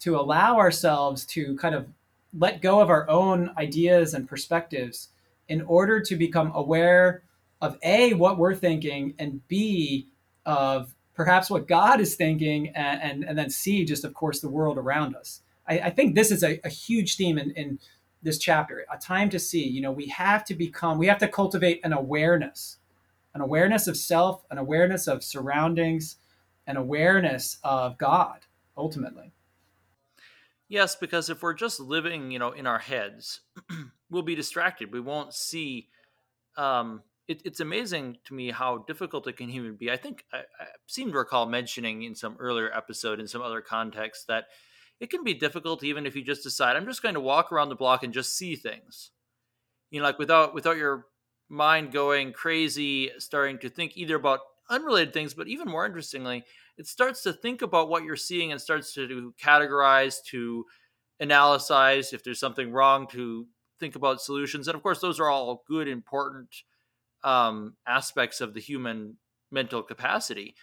to 0.00 0.16
allow 0.16 0.58
ourselves 0.58 1.24
to 1.24 1.56
kind 1.56 1.74
of 1.74 1.88
let 2.36 2.60
go 2.60 2.80
of 2.80 2.90
our 2.90 3.08
own 3.08 3.50
ideas 3.56 4.14
and 4.14 4.28
perspectives 4.28 5.08
in 5.48 5.62
order 5.62 6.00
to 6.00 6.14
become 6.14 6.52
aware 6.54 7.22
of 7.60 7.76
a 7.82 8.14
what 8.14 8.38
we're 8.38 8.54
thinking 8.54 9.14
and 9.18 9.46
b 9.48 10.08
of 10.46 10.94
perhaps 11.14 11.50
what 11.50 11.66
god 11.66 12.00
is 12.00 12.14
thinking 12.14 12.68
and 12.68 13.02
and, 13.02 13.24
and 13.24 13.38
then 13.38 13.50
c 13.50 13.84
just 13.84 14.04
of 14.04 14.14
course 14.14 14.40
the 14.40 14.48
world 14.48 14.78
around 14.78 15.16
us. 15.16 15.40
I, 15.66 15.78
I 15.80 15.90
think 15.90 16.14
this 16.14 16.30
is 16.30 16.42
a, 16.42 16.60
a 16.64 16.68
huge 16.68 17.16
theme 17.16 17.38
in, 17.38 17.50
in 17.52 17.78
this 18.22 18.38
chapter 18.38 18.84
a 18.92 18.98
time 18.98 19.30
to 19.30 19.38
see. 19.38 19.66
You 19.66 19.80
know 19.80 19.92
we 19.92 20.08
have 20.08 20.44
to 20.46 20.54
become 20.54 20.98
we 20.98 21.06
have 21.06 21.18
to 21.18 21.28
cultivate 21.28 21.80
an 21.84 21.92
awareness 21.92 22.77
an 23.38 23.44
awareness 23.44 23.86
of 23.86 23.96
self 23.96 24.44
an 24.50 24.58
awareness 24.58 25.06
of 25.06 25.22
surroundings 25.22 26.16
an 26.66 26.76
awareness 26.76 27.58
of 27.62 27.96
god 27.96 28.40
ultimately. 28.76 29.32
Yes 30.68 30.96
because 30.96 31.30
if 31.30 31.40
we're 31.40 31.54
just 31.54 31.78
living 31.78 32.32
you 32.32 32.40
know 32.40 32.50
in 32.50 32.66
our 32.66 32.80
heads 32.80 33.40
we'll 34.10 34.22
be 34.22 34.34
distracted. 34.34 34.92
We 34.92 35.00
won't 35.00 35.32
see 35.34 35.88
um 36.56 37.02
it, 37.28 37.42
it's 37.44 37.60
amazing 37.60 38.18
to 38.24 38.34
me 38.34 38.50
how 38.50 38.78
difficult 38.88 39.28
it 39.28 39.36
can 39.36 39.50
even 39.50 39.76
be. 39.76 39.88
I 39.88 39.96
think 39.96 40.24
I, 40.32 40.38
I 40.38 40.66
seem 40.86 41.12
to 41.12 41.18
recall 41.18 41.46
mentioning 41.46 42.02
in 42.02 42.16
some 42.16 42.36
earlier 42.40 42.76
episode 42.76 43.20
in 43.20 43.28
some 43.28 43.42
other 43.42 43.60
context 43.60 44.26
that 44.26 44.46
it 44.98 45.10
can 45.10 45.22
be 45.22 45.34
difficult 45.34 45.84
even 45.84 46.06
if 46.06 46.16
you 46.16 46.24
just 46.24 46.42
decide 46.42 46.74
i'm 46.74 46.86
just 46.86 47.02
going 47.02 47.14
to 47.14 47.20
walk 47.20 47.52
around 47.52 47.68
the 47.68 47.76
block 47.76 48.02
and 48.02 48.12
just 48.12 48.36
see 48.36 48.56
things. 48.56 49.12
You 49.92 50.00
know 50.00 50.06
like 50.06 50.18
without 50.18 50.54
without 50.54 50.76
your 50.76 51.06
mind 51.48 51.92
going 51.92 52.32
crazy 52.32 53.10
starting 53.18 53.58
to 53.58 53.68
think 53.68 53.96
either 53.96 54.16
about 54.16 54.40
unrelated 54.70 55.14
things 55.14 55.32
but 55.32 55.48
even 55.48 55.66
more 55.66 55.86
interestingly 55.86 56.44
it 56.76 56.86
starts 56.86 57.22
to 57.22 57.32
think 57.32 57.62
about 57.62 57.88
what 57.88 58.04
you're 58.04 58.16
seeing 58.16 58.52
and 58.52 58.60
starts 58.60 58.92
to 58.94 59.34
categorize 59.42 60.22
to 60.22 60.64
analyze 61.20 62.12
if 62.12 62.22
there's 62.22 62.40
something 62.40 62.70
wrong 62.70 63.06
to 63.08 63.46
think 63.80 63.96
about 63.96 64.20
solutions. 64.20 64.68
And 64.68 64.74
of 64.74 64.82
course 64.82 65.00
those 65.00 65.20
are 65.20 65.28
all 65.28 65.64
good 65.66 65.88
important 65.88 66.48
um, 67.24 67.74
aspects 67.86 68.40
of 68.40 68.54
the 68.54 68.60
human 68.60 69.16
mental 69.50 69.82
capacity. 69.82 70.54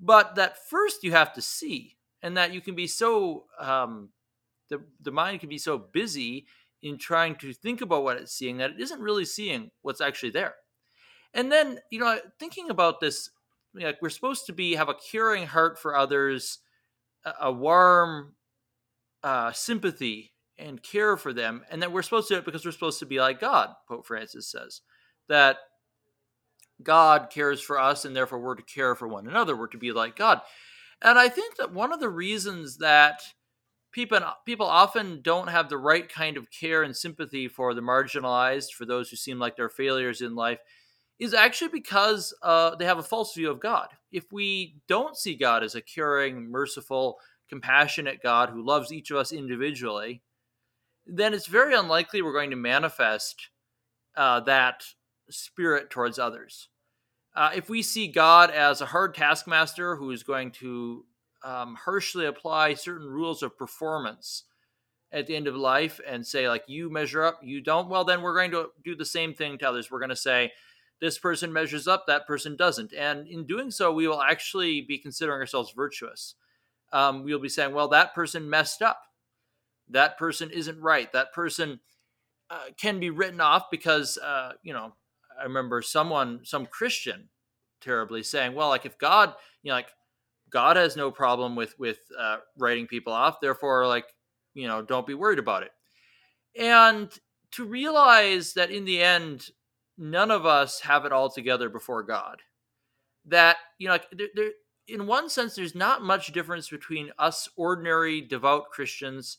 But 0.00 0.34
that 0.34 0.58
first 0.68 1.02
you 1.02 1.12
have 1.12 1.32
to 1.34 1.42
see 1.42 1.96
and 2.22 2.36
that 2.36 2.52
you 2.52 2.60
can 2.60 2.74
be 2.74 2.86
so 2.86 3.44
um, 3.58 4.10
the 4.68 4.82
the 5.00 5.12
mind 5.12 5.40
can 5.40 5.48
be 5.48 5.58
so 5.58 5.78
busy 5.78 6.46
in 6.84 6.98
trying 6.98 7.34
to 7.36 7.52
think 7.52 7.80
about 7.80 8.04
what 8.04 8.18
it's 8.18 8.32
seeing 8.32 8.58
that 8.58 8.72
it 8.72 8.80
isn't 8.80 9.00
really 9.00 9.24
seeing 9.24 9.70
what's 9.80 10.02
actually 10.02 10.30
there. 10.30 10.54
And 11.32 11.50
then 11.50 11.80
you 11.90 11.98
know, 11.98 12.18
thinking 12.38 12.70
about 12.70 13.00
this, 13.00 13.30
like 13.74 14.00
we're 14.00 14.10
supposed 14.10 14.46
to 14.46 14.52
be 14.52 14.74
have 14.74 14.90
a 14.90 14.94
caring 15.10 15.46
heart 15.46 15.78
for 15.78 15.96
others, 15.96 16.58
a, 17.40 17.50
warm 17.50 18.34
uh, 19.22 19.50
sympathy 19.52 20.32
and 20.58 20.82
care 20.82 21.16
for 21.16 21.32
them, 21.32 21.62
and 21.70 21.82
that 21.82 21.90
we're 21.90 22.02
supposed 22.02 22.28
to 22.28 22.34
do 22.34 22.38
it 22.38 22.44
because 22.44 22.64
we're 22.64 22.70
supposed 22.70 23.00
to 23.00 23.06
be 23.06 23.18
like 23.18 23.40
God. 23.40 23.70
Pope 23.88 24.06
Francis 24.06 24.46
says 24.46 24.82
that 25.28 25.56
God 26.82 27.30
cares 27.30 27.62
for 27.62 27.80
us, 27.80 28.04
and 28.04 28.14
therefore 28.14 28.38
we're 28.38 28.54
to 28.54 28.62
care 28.62 28.94
for 28.94 29.08
one 29.08 29.26
another. 29.26 29.56
We're 29.56 29.68
to 29.68 29.78
be 29.78 29.92
like 29.92 30.16
God. 30.16 30.42
And 31.00 31.18
I 31.18 31.28
think 31.28 31.56
that 31.56 31.72
one 31.72 31.92
of 31.92 32.00
the 32.00 32.10
reasons 32.10 32.76
that 32.78 33.22
people 33.94 34.18
people 34.44 34.66
often 34.66 35.22
don't 35.22 35.48
have 35.48 35.68
the 35.70 35.78
right 35.78 36.12
kind 36.12 36.36
of 36.36 36.50
care 36.50 36.82
and 36.82 36.94
sympathy 36.94 37.48
for 37.48 37.72
the 37.72 37.80
marginalized, 37.80 38.72
for 38.72 38.84
those 38.84 39.08
who 39.08 39.16
seem 39.16 39.38
like 39.38 39.56
they're 39.56 39.70
failures 39.70 40.20
in 40.20 40.34
life, 40.34 40.58
is 41.18 41.32
actually 41.32 41.68
because 41.68 42.34
uh, 42.42 42.74
they 42.74 42.84
have 42.84 42.98
a 42.98 43.02
false 43.02 43.34
view 43.34 43.50
of 43.50 43.60
God. 43.60 43.88
If 44.12 44.32
we 44.32 44.76
don't 44.88 45.16
see 45.16 45.36
God 45.36 45.62
as 45.62 45.76
a 45.76 45.80
caring, 45.80 46.50
merciful, 46.50 47.18
compassionate 47.48 48.20
God 48.22 48.50
who 48.50 48.66
loves 48.66 48.92
each 48.92 49.10
of 49.10 49.16
us 49.16 49.32
individually, 49.32 50.22
then 51.06 51.32
it's 51.32 51.46
very 51.46 51.74
unlikely 51.74 52.20
we're 52.20 52.32
going 52.32 52.50
to 52.50 52.56
manifest 52.56 53.48
uh, 54.16 54.40
that 54.40 54.84
spirit 55.30 55.90
towards 55.90 56.18
others. 56.18 56.68
Uh, 57.36 57.50
if 57.54 57.68
we 57.68 57.82
see 57.82 58.08
God 58.08 58.50
as 58.50 58.80
a 58.80 58.86
hard 58.86 59.14
taskmaster 59.14 59.96
who 59.96 60.10
is 60.10 60.22
going 60.22 60.50
to 60.52 61.04
um, 61.44 61.76
harshly 61.76 62.26
apply 62.26 62.74
certain 62.74 63.06
rules 63.06 63.42
of 63.42 63.58
performance 63.58 64.44
at 65.12 65.26
the 65.26 65.36
end 65.36 65.46
of 65.46 65.54
life 65.54 66.00
and 66.06 66.26
say, 66.26 66.48
like, 66.48 66.64
you 66.66 66.90
measure 66.90 67.22
up, 67.22 67.38
you 67.42 67.60
don't, 67.60 67.88
well, 67.88 68.04
then 68.04 68.22
we're 68.22 68.34
going 68.34 68.50
to 68.50 68.70
do 68.82 68.96
the 68.96 69.04
same 69.04 69.34
thing 69.34 69.58
to 69.58 69.68
others. 69.68 69.90
We're 69.90 70.00
going 70.00 70.08
to 70.08 70.16
say, 70.16 70.52
this 71.00 71.18
person 71.18 71.52
measures 71.52 71.86
up, 71.86 72.04
that 72.06 72.26
person 72.26 72.56
doesn't. 72.56 72.92
And 72.92 73.28
in 73.28 73.46
doing 73.46 73.70
so, 73.70 73.92
we 73.92 74.08
will 74.08 74.22
actually 74.22 74.80
be 74.80 74.98
considering 74.98 75.38
ourselves 75.38 75.72
virtuous. 75.76 76.34
Um, 76.92 77.24
we'll 77.24 77.38
be 77.38 77.48
saying, 77.48 77.74
well, 77.74 77.88
that 77.88 78.14
person 78.14 78.48
messed 78.48 78.82
up. 78.82 79.00
That 79.88 80.18
person 80.18 80.50
isn't 80.50 80.80
right. 80.80 81.12
That 81.12 81.32
person 81.32 81.80
uh, 82.50 82.66
can 82.76 82.98
be 83.00 83.10
written 83.10 83.40
off 83.40 83.70
because, 83.70 84.18
uh, 84.18 84.52
you 84.62 84.72
know, 84.72 84.94
I 85.38 85.44
remember 85.44 85.82
someone, 85.82 86.40
some 86.44 86.66
Christian, 86.66 87.28
terribly 87.80 88.22
saying, 88.22 88.54
"Well, 88.54 88.68
like 88.68 88.86
if 88.86 88.98
God, 88.98 89.34
you 89.62 89.68
know, 89.68 89.74
like 89.74 89.88
God 90.54 90.76
has 90.76 90.96
no 90.96 91.10
problem 91.10 91.56
with 91.56 91.78
with 91.78 91.98
uh, 92.18 92.36
writing 92.56 92.86
people 92.86 93.12
off, 93.12 93.40
therefore, 93.40 93.86
like 93.86 94.06
you 94.54 94.66
know, 94.66 94.80
don't 94.80 95.06
be 95.06 95.14
worried 95.14 95.40
about 95.40 95.64
it." 95.64 95.72
And 96.58 97.10
to 97.50 97.64
realize 97.64 98.54
that 98.54 98.70
in 98.70 98.84
the 98.84 99.02
end, 99.02 99.50
none 99.98 100.30
of 100.30 100.46
us 100.46 100.80
have 100.80 101.04
it 101.04 101.12
all 101.12 101.28
together 101.28 101.68
before 101.68 102.04
God. 102.04 102.40
That 103.26 103.56
you 103.78 103.88
know, 103.88 103.94
like 103.94 104.06
there, 104.12 104.28
there 104.34 104.50
in 104.86 105.06
one 105.06 105.28
sense, 105.28 105.56
there's 105.56 105.74
not 105.74 106.02
much 106.02 106.32
difference 106.32 106.70
between 106.70 107.10
us 107.18 107.48
ordinary 107.56 108.20
devout 108.20 108.70
Christians 108.70 109.38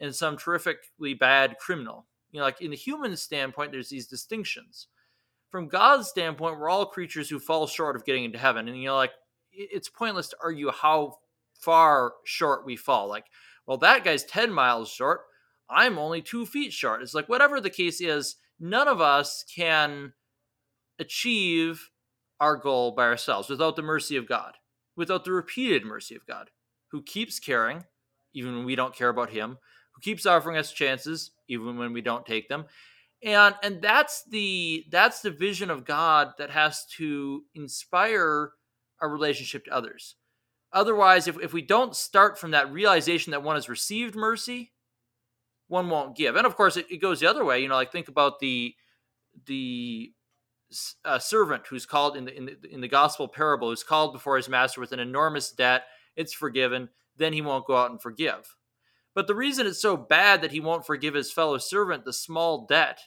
and 0.00 0.14
some 0.14 0.36
terrifically 0.36 1.14
bad 1.14 1.56
criminal. 1.58 2.06
You 2.32 2.40
know, 2.40 2.44
like 2.44 2.60
in 2.60 2.72
the 2.72 2.76
human 2.76 3.16
standpoint, 3.16 3.70
there's 3.70 3.88
these 3.88 4.08
distinctions 4.08 4.88
from 5.50 5.68
God's 5.68 6.08
standpoint, 6.08 6.58
we're 6.58 6.68
all 6.68 6.86
creatures 6.86 7.30
who 7.30 7.38
fall 7.38 7.66
short 7.66 7.96
of 7.96 8.04
getting 8.04 8.24
into 8.24 8.38
heaven. 8.38 8.68
And 8.68 8.76
you 8.76 8.86
know, 8.86 8.96
like 8.96 9.12
it's 9.56 9.88
pointless 9.88 10.28
to 10.28 10.36
argue 10.42 10.70
how 10.70 11.18
far 11.54 12.14
short 12.24 12.64
we 12.64 12.76
fall. 12.76 13.08
Like, 13.08 13.26
well, 13.66 13.78
that 13.78 14.04
guy's 14.04 14.24
10 14.24 14.52
miles 14.52 14.88
short. 14.88 15.22
I'm 15.68 15.98
only 15.98 16.22
two 16.22 16.46
feet 16.46 16.72
short. 16.72 17.02
It's 17.02 17.14
like, 17.14 17.28
whatever 17.28 17.60
the 17.60 17.70
case 17.70 18.00
is, 18.00 18.36
none 18.60 18.88
of 18.88 19.00
us 19.00 19.44
can 19.54 20.12
achieve 20.98 21.90
our 22.40 22.56
goal 22.56 22.92
by 22.92 23.04
ourselves 23.04 23.48
without 23.48 23.76
the 23.76 23.82
mercy 23.82 24.16
of 24.16 24.28
God, 24.28 24.54
without 24.94 25.24
the 25.24 25.32
repeated 25.32 25.84
mercy 25.84 26.14
of 26.14 26.26
God, 26.26 26.50
who 26.92 27.02
keeps 27.02 27.40
caring, 27.40 27.84
even 28.34 28.56
when 28.56 28.64
we 28.64 28.76
don't 28.76 28.94
care 28.94 29.08
about 29.08 29.30
Him, 29.30 29.58
who 29.92 30.00
keeps 30.00 30.26
offering 30.26 30.56
us 30.56 30.72
chances, 30.72 31.32
even 31.48 31.78
when 31.78 31.92
we 31.92 32.00
don't 32.00 32.26
take 32.26 32.48
them. 32.48 32.66
And 33.22 33.54
and 33.62 33.80
that's 33.80 34.24
the 34.24 34.84
that's 34.90 35.22
the 35.22 35.30
vision 35.30 35.70
of 35.70 35.86
God 35.86 36.32
that 36.38 36.50
has 36.50 36.84
to 36.98 37.44
inspire 37.54 38.52
our 39.00 39.08
relationship 39.08 39.64
to 39.64 39.74
others. 39.74 40.16
Otherwise, 40.72 41.28
if, 41.28 41.38
if 41.40 41.52
we 41.52 41.62
don't 41.62 41.96
start 41.96 42.38
from 42.38 42.50
that 42.50 42.72
realization 42.72 43.30
that 43.30 43.42
one 43.42 43.56
has 43.56 43.68
received 43.68 44.14
mercy, 44.14 44.72
one 45.68 45.88
won't 45.88 46.16
give. 46.16 46.36
And 46.36 46.46
of 46.46 46.56
course, 46.56 46.76
it, 46.76 46.86
it 46.90 46.98
goes 46.98 47.20
the 47.20 47.30
other 47.30 47.44
way. 47.44 47.60
You 47.60 47.68
know, 47.68 47.74
like 47.74 47.92
think 47.92 48.08
about 48.08 48.40
the 48.40 48.74
the 49.46 50.12
uh, 51.04 51.18
servant 51.18 51.66
who's 51.68 51.86
called 51.86 52.16
in 52.16 52.24
the, 52.24 52.36
in 52.36 52.46
the 52.46 52.56
in 52.70 52.80
the 52.80 52.88
gospel 52.88 53.28
parable 53.28 53.70
who's 53.70 53.82
called 53.82 54.12
before 54.12 54.36
his 54.36 54.48
master 54.48 54.80
with 54.80 54.92
an 54.92 55.00
enormous 55.00 55.50
debt. 55.50 55.84
It's 56.16 56.32
forgiven. 56.32 56.88
Then 57.16 57.32
he 57.32 57.40
won't 57.40 57.66
go 57.66 57.76
out 57.76 57.90
and 57.90 58.00
forgive. 58.00 58.56
But 59.14 59.26
the 59.26 59.34
reason 59.34 59.66
it's 59.66 59.80
so 59.80 59.96
bad 59.96 60.42
that 60.42 60.52
he 60.52 60.60
won't 60.60 60.86
forgive 60.86 61.14
his 61.14 61.32
fellow 61.32 61.58
servant 61.58 62.04
the 62.04 62.12
small 62.12 62.66
debt 62.66 63.00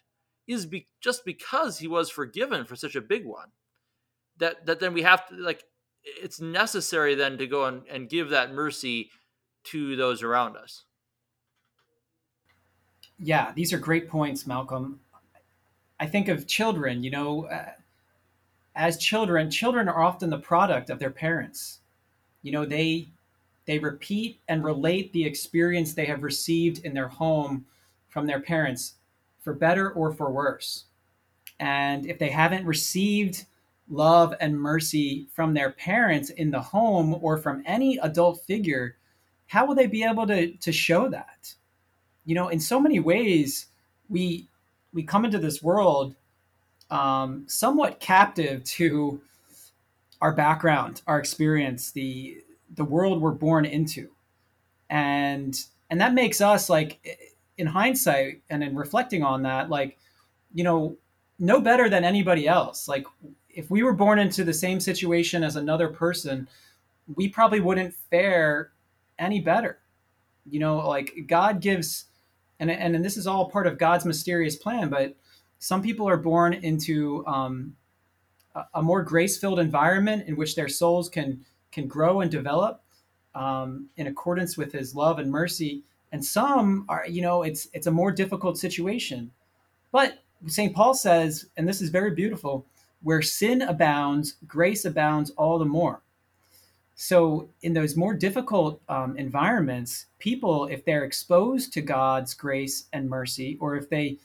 is 0.48 0.66
be- 0.66 0.88
just 1.00 1.24
because 1.24 1.78
he 1.78 1.88
was 1.88 2.10
forgiven 2.10 2.66
for 2.66 2.76
such 2.76 2.96
a 2.96 3.02
big 3.02 3.26
one. 3.26 3.50
That 4.38 4.66
that 4.66 4.80
then 4.80 4.94
we 4.94 5.04
have 5.04 5.28
to 5.28 5.36
like 5.36 5.64
it's 6.04 6.40
necessary 6.40 7.16
then 7.16 7.38
to 7.38 7.48
go 7.48 7.66
and, 7.66 7.84
and 7.90 8.10
give 8.10 8.30
that 8.30 8.54
mercy 8.54 9.10
to 9.66 9.96
those 9.96 10.24
around 10.24 10.58
us. 10.58 10.84
Yeah, 13.18 13.52
these 13.54 13.74
are 13.74 13.80
great 13.80 14.10
points, 14.10 14.48
Malcolm. 14.48 15.02
I 16.00 16.06
think 16.06 16.30
of 16.30 16.48
children, 16.48 17.04
you 17.04 17.12
know, 17.12 17.46
uh, 17.46 17.72
as 18.76 18.98
children, 18.98 19.52
children 19.52 19.90
are 19.90 20.02
often 20.02 20.30
the 20.30 20.38
product 20.38 20.90
of 20.90 21.00
their 21.00 21.10
parents. 21.10 21.80
You 22.42 22.54
know, 22.54 22.66
they 22.66 23.10
they 23.66 23.78
repeat 23.78 24.40
and 24.48 24.64
relate 24.64 25.14
the 25.14 25.26
experience 25.26 25.94
they 25.94 26.06
have 26.06 26.24
received 26.24 26.84
in 26.86 26.94
their 26.94 27.10
home 27.10 27.66
from 28.08 28.26
their 28.26 28.40
parents 28.40 28.96
for 29.42 29.54
better 29.54 29.92
or 29.92 30.12
for 30.12 30.32
worse. 30.32 30.86
And 31.60 32.06
if 32.08 32.18
they 32.18 32.30
haven't 32.30 32.66
received 32.66 33.46
love 33.90 34.34
and 34.40 34.60
mercy 34.60 35.28
from 35.34 35.54
their 35.54 35.72
parents 35.72 36.30
in 36.30 36.52
the 36.52 36.62
home 36.62 37.18
or 37.22 37.38
from 37.38 37.64
any 37.66 37.98
adult 37.98 38.42
figure, 38.46 38.96
how 39.48 39.66
will 39.66 39.76
they 39.76 39.88
be 39.88 40.04
able 40.04 40.28
to, 40.28 40.52
to 40.58 40.72
show 40.72 41.10
that? 41.10 41.54
You 42.26 42.36
know, 42.36 42.50
in 42.50 42.60
so 42.60 42.80
many 42.80 43.00
ways, 43.00 43.68
we 44.10 44.48
we 44.94 45.04
come 45.04 45.26
into 45.26 45.38
this 45.38 45.62
world 45.62 46.16
um, 46.90 47.46
somewhat 47.48 48.00
captive 48.00 48.64
to 48.64 49.22
our 50.22 50.34
background, 50.34 51.02
our 51.08 51.20
experience, 51.20 51.92
the 51.92 52.44
the 52.76 52.84
world 52.84 53.22
we're 53.22 53.32
born 53.32 53.66
into, 53.66 54.10
and 54.90 55.60
and 55.90 56.02
that 56.02 56.14
makes 56.14 56.42
us 56.42 56.70
like, 56.70 57.00
in 57.58 57.68
hindsight 57.68 58.42
and 58.50 58.64
in 58.64 58.76
reflecting 58.76 59.24
on 59.24 59.44
that, 59.44 59.70
like, 59.70 59.98
you 60.54 60.64
know, 60.64 60.96
no 61.40 61.60
better 61.60 61.90
than 61.90 62.04
anybody 62.04 62.48
else. 62.48 62.88
Like 62.88 63.06
if 63.60 63.70
we 63.70 63.84
were 63.84 63.94
born 63.94 64.20
into 64.20 64.46
the 64.46 64.54
same 64.54 64.80
situation 64.80 65.44
as 65.44 65.58
another 65.58 65.90
person, 65.90 66.48
we 67.16 67.28
probably 67.28 67.60
wouldn't 67.60 67.94
fare 68.10 68.72
any 69.20 69.42
better. 69.42 69.80
You 70.50 70.62
know, 70.62 70.78
like 70.88 71.26
God 71.28 71.60
gives, 71.60 72.06
and 72.60 72.72
and, 72.72 72.96
and 72.96 73.04
this 73.04 73.18
is 73.18 73.28
all 73.28 73.50
part 73.50 73.68
of 73.68 73.78
God's 73.78 74.06
mysterious 74.06 74.56
plan. 74.56 74.88
But 74.88 75.16
some 75.60 75.82
people 75.82 76.08
are 76.08 76.18
born 76.18 76.54
into 76.54 77.28
um, 77.28 77.76
a, 78.56 78.64
a, 78.76 78.82
more 78.82 79.04
grace-filled 79.04 79.60
environment 79.60 80.28
in 80.28 80.38
which 80.38 80.56
their 80.56 80.70
souls 80.70 81.10
can 81.10 81.46
can 81.74 81.86
grow 81.86 82.22
and 82.22 82.32
develop 82.32 82.82
um, 83.36 83.90
in 83.98 84.08
accordance 84.08 84.56
with 84.58 84.72
His 84.72 84.96
love 84.96 85.20
and 85.20 85.30
mercy. 85.30 85.84
And 86.14 86.24
some 86.24 86.86
are, 86.88 87.06
you 87.06 87.22
know, 87.22 87.44
it's 87.44 87.68
it's 87.74 87.88
a 87.88 87.92
more 87.92 88.14
difficult 88.14 88.58
situation. 88.58 89.32
But 89.92 90.20
St. 90.48 90.74
Paul 90.74 90.94
says, 90.94 91.48
and 91.58 91.68
this 91.68 91.82
is 91.82 91.90
very 91.90 92.12
beautiful 92.12 92.66
where 93.02 93.22
sin 93.22 93.62
abounds, 93.62 94.36
grace 94.48 94.86
abounds 94.86 95.32
all 95.32 95.58
the 95.60 95.66
more. 95.66 96.02
So, 96.96 97.48
in 97.62 97.74
those 97.74 97.96
more 97.96 98.14
difficult 98.14 98.82
um, 98.90 99.16
environments, 99.16 100.08
people, 100.20 100.66
if 100.66 100.84
they're 100.84 101.06
exposed 101.06 101.72
to 101.74 101.82
God's 101.82 102.34
grace 102.34 102.90
and 102.92 103.10
mercy, 103.10 103.58
or 103.62 103.78
if 103.78 103.90
they, 103.90 104.18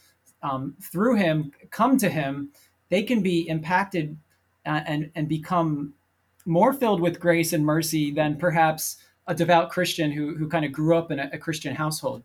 um, 0.43 0.75
through 0.83 1.15
Him, 1.15 1.53
come 1.71 1.97
to 1.99 2.11
Him, 2.11 2.51
they 2.89 3.05
can 3.05 3.23
be 3.23 3.49
impacted 3.49 4.17
uh, 4.67 4.81
and, 4.87 5.09
and 5.15 5.29
become 5.29 5.95
more 6.47 6.73
filled 6.73 7.01
with 7.01 7.21
grace 7.21 7.53
and 7.53 7.65
mercy 7.65 8.11
than 8.11 8.37
perhaps 8.37 8.97
a 9.29 9.35
devout 9.35 9.71
Christian 9.71 10.11
who, 10.11 10.35
who 10.35 10.49
kind 10.49 10.65
of 10.65 10.73
grew 10.73 10.97
up 10.97 11.13
in 11.13 11.21
a, 11.21 11.31
a 11.33 11.39
Christian 11.39 11.77
household. 11.77 12.25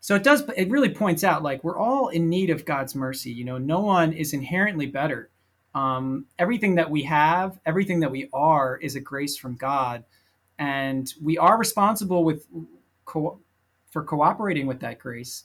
So 0.00 0.14
it 0.14 0.22
does, 0.22 0.42
it 0.56 0.70
really 0.70 0.88
points 0.88 1.22
out 1.22 1.42
like 1.42 1.62
we're 1.62 1.78
all 1.78 2.08
in 2.08 2.30
need 2.30 2.48
of 2.48 2.64
God's 2.64 2.94
mercy. 2.94 3.30
You 3.30 3.44
know, 3.44 3.58
no 3.58 3.80
one 3.80 4.12
is 4.14 4.32
inherently 4.32 4.86
better 4.86 5.28
um, 5.76 6.24
everything 6.38 6.74
that 6.76 6.90
we 6.90 7.02
have, 7.02 7.60
everything 7.66 8.00
that 8.00 8.10
we 8.10 8.30
are, 8.32 8.78
is 8.78 8.96
a 8.96 9.00
grace 9.00 9.36
from 9.36 9.56
God, 9.56 10.04
and 10.58 11.12
we 11.22 11.36
are 11.36 11.58
responsible 11.58 12.24
with 12.24 12.46
co- 13.04 13.38
for 13.90 14.02
cooperating 14.02 14.66
with 14.66 14.80
that 14.80 14.98
grace. 14.98 15.44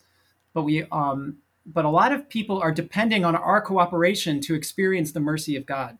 But 0.53 0.63
we, 0.63 0.85
um, 0.89 1.39
but 1.65 1.83
a 1.83 1.89
lot 1.89 2.13
of 2.13 2.29
people 2.29 2.61
are 2.61 2.71
depending 2.71 3.25
on 3.25 3.35
our 3.35 3.61
cooperation 3.61 4.39
to 4.41 4.55
experience 4.55 5.11
the 5.11 5.19
mercy 5.19 5.57
of 5.57 5.65
God. 5.65 5.97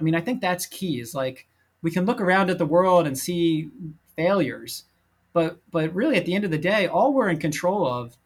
I 0.00 0.02
mean, 0.02 0.14
I 0.14 0.22
think 0.22 0.40
that's 0.40 0.64
key. 0.64 0.98
Is 0.98 1.14
like 1.14 1.46
we 1.82 1.90
can 1.90 2.06
look 2.06 2.22
around 2.22 2.48
at 2.48 2.56
the 2.56 2.64
world 2.64 3.06
and 3.06 3.18
see 3.18 3.68
failures, 4.16 4.84
but 5.34 5.58
but 5.70 5.94
really 5.94 6.16
at 6.16 6.24
the 6.24 6.34
end 6.34 6.46
of 6.46 6.50
the 6.50 6.56
day, 6.56 6.86
all 6.86 7.12
we're 7.12 7.28
in 7.28 7.38
control 7.38 7.86
of 7.86 8.16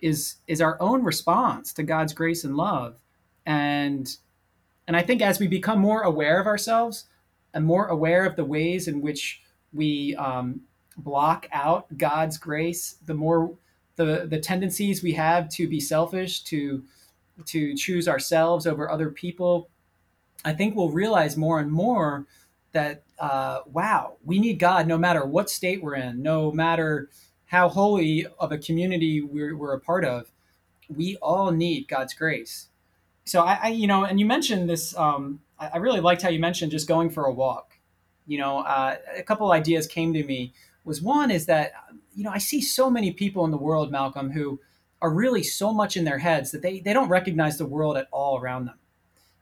is 0.00 0.38
is 0.48 0.60
our 0.60 0.76
own 0.80 1.04
response 1.04 1.72
to 1.74 1.84
God's 1.84 2.12
grace 2.12 2.42
and 2.42 2.56
love, 2.56 2.96
and 3.46 4.16
and 4.88 4.96
I 4.96 5.02
think 5.02 5.20
as 5.20 5.38
we 5.38 5.46
become 5.46 5.78
more 5.78 6.00
aware 6.00 6.40
of 6.40 6.46
ourselves 6.46 7.04
and 7.52 7.64
more 7.64 7.86
aware 7.86 8.24
of 8.24 8.36
the 8.36 8.44
ways 8.44 8.88
in 8.88 9.02
which 9.02 9.42
we 9.72 10.16
um, 10.16 10.62
block 10.96 11.46
out 11.52 11.86
God's 11.98 12.38
grace, 12.38 12.96
the 13.04 13.14
more 13.14 13.54
the 13.96 14.26
the 14.28 14.40
tendencies 14.40 15.02
we 15.02 15.12
have 15.12 15.50
to 15.50 15.68
be 15.68 15.78
selfish, 15.78 16.42
to 16.44 16.82
to 17.44 17.76
choose 17.76 18.08
ourselves 18.08 18.66
over 18.66 18.90
other 18.90 19.10
people, 19.10 19.68
I 20.44 20.54
think 20.54 20.74
we'll 20.74 20.90
realize 20.90 21.36
more 21.36 21.60
and 21.60 21.70
more 21.70 22.26
that 22.72 23.02
uh, 23.18 23.60
wow, 23.70 24.16
we 24.24 24.38
need 24.38 24.58
God 24.58 24.86
no 24.86 24.96
matter 24.96 25.24
what 25.24 25.50
state 25.50 25.82
we're 25.82 25.96
in, 25.96 26.22
no 26.22 26.50
matter 26.50 27.10
how 27.46 27.68
holy 27.68 28.26
of 28.38 28.52
a 28.52 28.58
community 28.58 29.20
we're, 29.20 29.56
we're 29.56 29.74
a 29.74 29.80
part 29.80 30.04
of. 30.04 30.30
We 30.88 31.16
all 31.16 31.50
need 31.50 31.88
God's 31.88 32.14
grace 32.14 32.68
so 33.28 33.42
I, 33.42 33.58
I, 33.64 33.68
you 33.68 33.86
know, 33.86 34.04
and 34.04 34.18
you 34.18 34.26
mentioned 34.26 34.68
this. 34.68 34.96
Um, 34.96 35.40
I, 35.58 35.68
I, 35.74 35.76
really 35.78 36.00
liked 36.00 36.22
how 36.22 36.30
you 36.30 36.40
mentioned 36.40 36.72
just 36.72 36.88
going 36.88 37.10
for 37.10 37.24
a 37.24 37.32
walk. 37.32 37.78
You 38.26 38.38
know, 38.38 38.60
uh, 38.60 38.96
a 39.16 39.22
couple 39.22 39.52
ideas 39.52 39.86
came 39.86 40.12
to 40.14 40.24
me. 40.24 40.54
Was 40.84 41.02
one 41.02 41.30
is 41.30 41.46
that 41.46 41.72
you 42.14 42.24
know 42.24 42.30
I 42.30 42.38
see 42.38 42.60
so 42.60 42.90
many 42.90 43.12
people 43.12 43.44
in 43.44 43.50
the 43.50 43.58
world, 43.58 43.90
Malcolm, 43.92 44.30
who 44.30 44.60
are 45.00 45.12
really 45.12 45.42
so 45.42 45.72
much 45.72 45.96
in 45.96 46.04
their 46.04 46.18
heads 46.18 46.50
that 46.52 46.62
they 46.62 46.80
they 46.80 46.92
don't 46.92 47.08
recognize 47.08 47.58
the 47.58 47.66
world 47.66 47.96
at 47.96 48.08
all 48.10 48.38
around 48.38 48.66
them, 48.66 48.78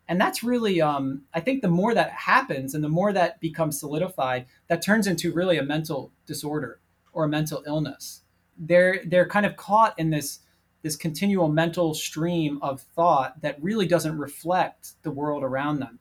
and 0.09 0.21
that's 0.21 0.43
really 0.43 0.81
um, 0.81 1.23
I 1.33 1.41
think 1.41 1.63
the 1.63 1.69
more 1.69 1.95
that 1.95 2.11
happens 2.11 2.75
and 2.75 2.83
the 2.83 2.89
more 2.89 3.13
that 3.13 3.41
becomes 3.41 3.79
solidified, 3.79 4.47
that 4.67 4.83
turns 4.83 5.07
into 5.07 5.33
really 5.33 5.59
a 5.59 5.63
mental 5.63 6.11
disorder 6.27 6.81
or 7.13 7.25
a 7.25 7.29
mental 7.29 7.63
illness. 7.67 8.23
They're 8.59 9.03
they're 9.07 9.29
kind 9.29 9.47
of 9.47 9.57
caught 9.57 9.97
in 9.99 10.11
this 10.11 10.41
this 10.87 10.95
continual 10.95 11.49
mental 11.49 11.95
stream 11.95 12.61
of 12.63 12.81
thought 12.81 13.41
that 13.43 13.61
really 13.61 13.89
doesn't 13.89 14.17
reflect 14.17 14.93
the 15.03 15.11
world 15.11 15.43
around 15.43 15.81
them. 15.81 15.99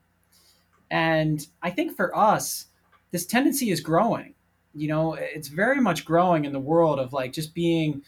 And 0.92 1.44
I 1.60 1.70
think 1.70 1.96
for 1.96 2.16
us, 2.16 2.66
this 3.10 3.26
tendency 3.26 3.70
is 3.70 3.80
growing. 3.80 4.34
You 4.76 4.86
know, 4.86 5.14
it's 5.14 5.48
very 5.48 5.80
much 5.80 6.04
growing 6.04 6.44
in 6.44 6.52
the 6.52 6.60
world 6.60 7.00
of 7.00 7.12
like 7.12 7.32
just 7.32 7.52
being 7.52 8.02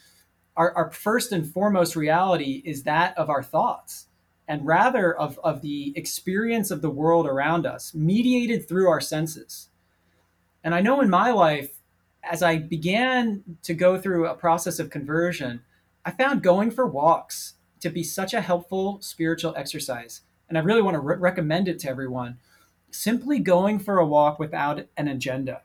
our, 0.56 0.72
our 0.74 0.92
first 0.92 1.32
and 1.32 1.52
foremost 1.52 1.96
reality 1.96 2.62
is 2.64 2.84
that 2.84 3.18
of 3.18 3.28
our 3.28 3.42
thoughts 3.42 4.06
and 4.46 4.64
rather 4.64 5.12
of, 5.18 5.36
of 5.42 5.60
the 5.60 5.92
experience 5.96 6.70
of 6.70 6.80
the 6.80 6.90
world 6.90 7.26
around 7.26 7.66
us, 7.66 7.92
mediated 7.92 8.68
through 8.68 8.88
our 8.88 9.00
senses. 9.00 9.68
And 10.62 10.76
I 10.76 10.80
know 10.80 11.00
in 11.00 11.10
my 11.10 11.32
life, 11.32 11.80
as 12.22 12.40
I 12.40 12.58
began 12.58 13.42
to 13.64 13.74
go 13.74 13.98
through 13.98 14.28
a 14.28 14.34
process 14.36 14.78
of 14.78 14.90
conversion, 14.90 15.62
I 16.08 16.10
found 16.10 16.42
going 16.42 16.70
for 16.70 16.86
walks 16.86 17.56
to 17.80 17.90
be 17.90 18.02
such 18.02 18.32
a 18.32 18.40
helpful 18.40 18.98
spiritual 19.02 19.52
exercise. 19.58 20.22
and 20.48 20.56
I 20.56 20.62
really 20.62 20.80
want 20.80 20.94
to 20.94 21.00
re- 21.00 21.16
recommend 21.18 21.68
it 21.68 21.78
to 21.80 21.90
everyone. 21.90 22.38
Simply 22.90 23.38
going 23.38 23.78
for 23.78 23.98
a 23.98 24.06
walk 24.06 24.38
without 24.38 24.86
an 24.96 25.08
agenda, 25.08 25.60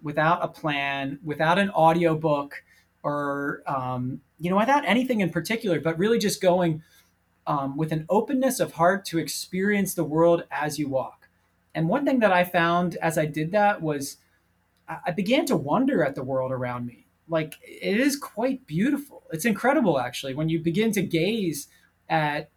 without 0.00 0.44
a 0.44 0.46
plan, 0.46 1.18
without 1.24 1.58
an 1.58 1.70
audiobook, 1.70 2.62
or 3.02 3.64
um, 3.66 4.20
you 4.38 4.48
know, 4.48 4.58
without 4.58 4.84
anything 4.86 5.22
in 5.22 5.30
particular, 5.30 5.80
but 5.80 5.98
really 5.98 6.20
just 6.20 6.40
going 6.40 6.84
um, 7.48 7.76
with 7.76 7.90
an 7.90 8.06
openness 8.08 8.60
of 8.60 8.74
heart 8.74 9.04
to 9.06 9.18
experience 9.18 9.94
the 9.94 10.04
world 10.04 10.44
as 10.52 10.78
you 10.78 10.88
walk. 10.88 11.28
And 11.74 11.88
one 11.88 12.04
thing 12.04 12.20
that 12.20 12.32
I 12.32 12.44
found 12.44 12.94
as 13.02 13.18
I 13.18 13.26
did 13.26 13.50
that 13.50 13.82
was 13.82 14.18
I 14.86 15.10
began 15.10 15.46
to 15.46 15.56
wonder 15.56 16.04
at 16.04 16.14
the 16.14 16.22
world 16.22 16.52
around 16.52 16.86
me. 16.86 17.08
Like 17.30 17.58
it 17.62 18.00
is 18.00 18.16
quite 18.16 18.66
beautiful. 18.66 19.22
It's 19.32 19.44
incredible, 19.44 20.00
actually, 20.00 20.34
when 20.34 20.48
you 20.48 20.58
begin 20.58 20.90
to 20.92 21.02
gaze 21.02 21.68
at 22.08 22.50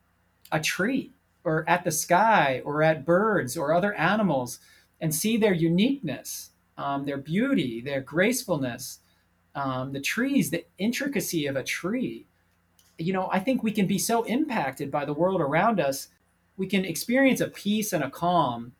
a 0.51 0.59
tree 0.59 1.11
or 1.43 1.63
at 1.69 1.83
the 1.83 1.91
sky 1.91 2.61
or 2.65 2.81
at 2.81 3.05
birds 3.05 3.55
or 3.55 3.73
other 3.73 3.93
animals 3.93 4.59
and 4.99 5.13
see 5.13 5.37
their 5.37 5.53
uniqueness, 5.53 6.49
um, 6.77 7.05
their 7.05 7.17
beauty, 7.17 7.81
their 7.81 8.01
gracefulness, 8.01 8.99
um, 9.53 9.93
the 9.93 10.01
trees, 10.01 10.49
the 10.49 10.65
intricacy 10.79 11.45
of 11.45 11.55
a 11.55 11.63
tree. 11.63 12.25
You 12.97 13.13
know, 13.13 13.29
I 13.31 13.39
think 13.39 13.61
we 13.61 13.71
can 13.71 13.85
be 13.85 13.99
so 13.99 14.23
impacted 14.23 14.89
by 14.89 15.05
the 15.05 15.13
world 15.13 15.39
around 15.39 15.79
us. 15.79 16.07
We 16.57 16.65
can 16.65 16.83
experience 16.83 17.41
a 17.41 17.47
peace 17.47 17.93
and 17.93 18.03
a 18.03 18.09
calm 18.09 18.73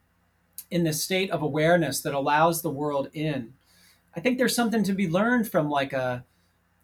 in 0.72 0.84
this 0.84 1.04
state 1.04 1.30
of 1.30 1.44
awareness 1.44 2.02
that 2.02 2.16
allows 2.16 2.62
the 2.62 2.72
world 2.72 3.10
in. 3.14 3.54
I 4.16 4.20
think 4.20 4.38
there's 4.38 4.56
something 4.56 4.84
to 4.84 4.94
be 4.94 5.10
learned 5.10 5.50
from 5.50 5.70
like 5.70 5.94
a 5.94 6.26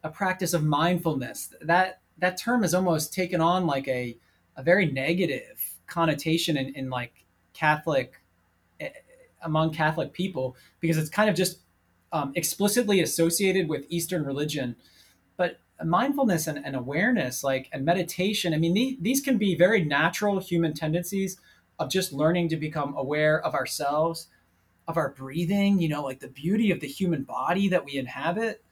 a 0.03 0.09
practice 0.09 0.53
of 0.53 0.63
mindfulness. 0.63 1.53
That 1.61 2.01
that 2.17 2.37
term 2.37 2.61
has 2.61 2.73
almost 2.73 3.13
taken 3.13 3.41
on 3.41 3.65
like 3.65 3.87
a 3.87 4.17
a 4.55 4.63
very 4.63 4.91
negative 4.91 5.77
connotation 5.87 6.57
in, 6.57 6.73
in 6.75 6.89
like 6.89 7.25
Catholic 7.53 8.21
eh, 8.79 8.89
among 9.41 9.73
Catholic 9.73 10.13
people 10.13 10.55
because 10.79 10.97
it's 10.97 11.09
kind 11.09 11.29
of 11.29 11.35
just 11.35 11.59
um, 12.11 12.31
explicitly 12.35 13.01
associated 13.01 13.69
with 13.69 13.85
Eastern 13.89 14.25
religion. 14.25 14.75
But 15.37 15.59
mindfulness 15.83 16.47
and, 16.47 16.63
and 16.63 16.75
awareness, 16.75 17.43
like 17.43 17.69
and 17.71 17.85
meditation, 17.85 18.53
I 18.53 18.57
mean, 18.57 18.73
the, 18.73 18.97
these 19.01 19.21
can 19.21 19.37
be 19.37 19.55
very 19.55 19.83
natural 19.83 20.39
human 20.39 20.73
tendencies 20.73 21.39
of 21.77 21.89
just 21.89 22.11
learning 22.11 22.49
to 22.49 22.57
become 22.57 22.95
aware 22.97 23.41
of 23.41 23.53
ourselves, 23.53 24.27
of 24.89 24.97
our 24.97 25.09
breathing, 25.11 25.79
you 25.79 25.87
know, 25.87 26.03
like 26.03 26.19
the 26.19 26.27
beauty 26.27 26.71
of 26.71 26.79
the 26.79 26.87
human 26.87 27.21
body 27.21 27.69
that 27.69 27.85
we 27.85 27.95
inhabit, 27.95 28.63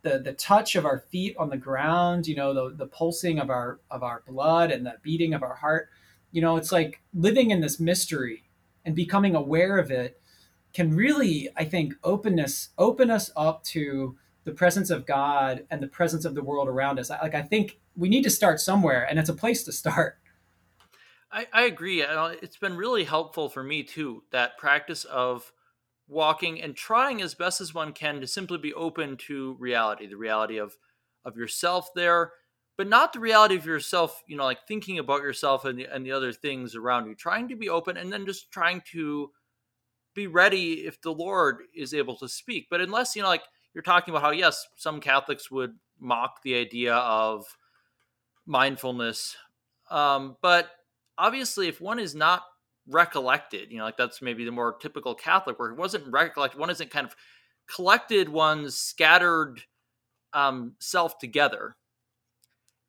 the 0.00 0.18
the 0.18 0.32
touch 0.32 0.74
of 0.74 0.86
our 0.86 0.98
feet 0.98 1.36
on 1.36 1.50
the 1.50 1.56
ground, 1.56 2.26
you 2.26 2.34
know, 2.34 2.54
the 2.54 2.74
the 2.74 2.86
pulsing 2.86 3.38
of 3.38 3.50
our 3.50 3.78
of 3.90 4.02
our 4.02 4.22
blood 4.26 4.70
and 4.70 4.86
the 4.86 4.94
beating 5.02 5.34
of 5.34 5.42
our 5.42 5.54
heart. 5.54 5.90
You 6.32 6.40
know, 6.40 6.56
it's 6.56 6.72
like 6.72 7.02
living 7.12 7.50
in 7.50 7.60
this 7.60 7.78
mystery 7.78 8.44
and 8.86 8.96
becoming 8.96 9.34
aware 9.34 9.78
of 9.78 9.90
it 9.90 10.18
can 10.72 10.94
really, 10.94 11.50
I 11.56 11.64
think, 11.64 11.94
openness 12.02 12.70
open 12.78 13.10
us 13.10 13.30
up 13.36 13.62
to 13.64 14.16
the 14.44 14.52
presence 14.52 14.88
of 14.88 15.04
God 15.04 15.66
and 15.70 15.82
the 15.82 15.88
presence 15.88 16.24
of 16.24 16.34
the 16.34 16.42
world 16.42 16.68
around 16.68 16.98
us. 16.98 17.10
Like 17.10 17.34
I 17.34 17.42
think 17.42 17.78
we 17.94 18.08
need 18.08 18.22
to 18.22 18.30
start 18.30 18.60
somewhere, 18.60 19.06
and 19.08 19.18
it's 19.18 19.28
a 19.28 19.34
place 19.34 19.62
to 19.64 19.72
start. 19.72 20.18
I, 21.30 21.46
I 21.52 21.62
agree. 21.64 22.02
Uh, 22.02 22.28
it's 22.40 22.56
been 22.56 22.78
really 22.78 23.04
helpful 23.04 23.50
for 23.50 23.62
me 23.62 23.82
too. 23.82 24.22
That 24.30 24.56
practice 24.56 25.04
of 25.04 25.52
walking 26.08 26.62
and 26.62 26.76
trying 26.76 27.20
as 27.20 27.34
best 27.34 27.60
as 27.60 27.74
one 27.74 27.92
can 27.92 28.20
to 28.20 28.26
simply 28.26 28.58
be 28.58 28.74
open 28.74 29.16
to 29.16 29.56
reality, 29.58 30.06
the 30.06 30.16
reality 30.16 30.58
of 30.58 30.76
of 31.24 31.36
yourself 31.36 31.90
there, 31.94 32.32
but 32.76 32.86
not 32.86 33.12
the 33.12 33.18
reality 33.18 33.56
of 33.56 33.66
yourself, 33.66 34.22
you 34.28 34.36
know, 34.36 34.44
like 34.44 34.66
thinking 34.68 34.98
about 34.98 35.22
yourself 35.22 35.64
and 35.64 35.78
the, 35.78 35.86
and 35.86 36.06
the 36.06 36.12
other 36.12 36.32
things 36.32 36.76
around 36.76 37.06
you, 37.06 37.14
trying 37.14 37.48
to 37.48 37.56
be 37.56 37.68
open 37.68 37.96
and 37.96 38.12
then 38.12 38.24
just 38.24 38.52
trying 38.52 38.80
to 38.92 39.30
be 40.14 40.28
ready 40.28 40.86
if 40.86 41.00
the 41.02 41.10
Lord 41.12 41.62
is 41.74 41.92
able 41.92 42.16
to 42.18 42.28
speak. 42.28 42.68
But 42.70 42.80
unless, 42.80 43.16
you 43.16 43.22
know, 43.22 43.28
like 43.28 43.42
you're 43.74 43.82
talking 43.82 44.12
about 44.12 44.22
how, 44.22 44.30
yes, 44.30 44.66
some 44.76 45.00
Catholics 45.00 45.50
would 45.50 45.74
mock 45.98 46.42
the 46.42 46.54
idea 46.54 46.94
of 46.94 47.44
mindfulness. 48.46 49.36
Um, 49.90 50.36
but 50.40 50.70
obviously, 51.18 51.68
if 51.68 51.80
one 51.80 51.98
is 51.98 52.14
not 52.14 52.42
recollected. 52.88 53.70
You 53.70 53.78
know, 53.78 53.84
like 53.84 53.96
that's 53.96 54.22
maybe 54.22 54.44
the 54.44 54.52
more 54.52 54.76
typical 54.80 55.14
Catholic 55.14 55.58
where 55.58 55.70
it 55.70 55.76
wasn't 55.76 56.06
recollected. 56.12 56.60
One 56.60 56.70
isn't 56.70 56.90
kind 56.90 57.06
of 57.06 57.14
collected 57.72 58.28
one's 58.28 58.76
scattered 58.76 59.62
um, 60.32 60.74
self 60.78 61.18
together 61.18 61.76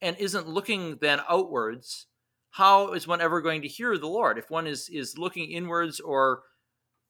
and 0.02 0.16
isn't 0.18 0.48
looking 0.48 0.98
then 1.02 1.22
outwards. 1.30 2.08
How 2.52 2.94
is 2.94 3.08
one 3.08 3.22
ever 3.22 3.42
going 3.42 3.62
to 3.64 3.68
hear 3.68 3.98
the 3.98 4.08
Lord 4.08 4.38
if 4.38 4.50
one 4.50 4.68
is 4.68 4.90
is 4.90 5.18
looking 5.18 5.52
inwards 5.52 6.00
or 6.00 6.42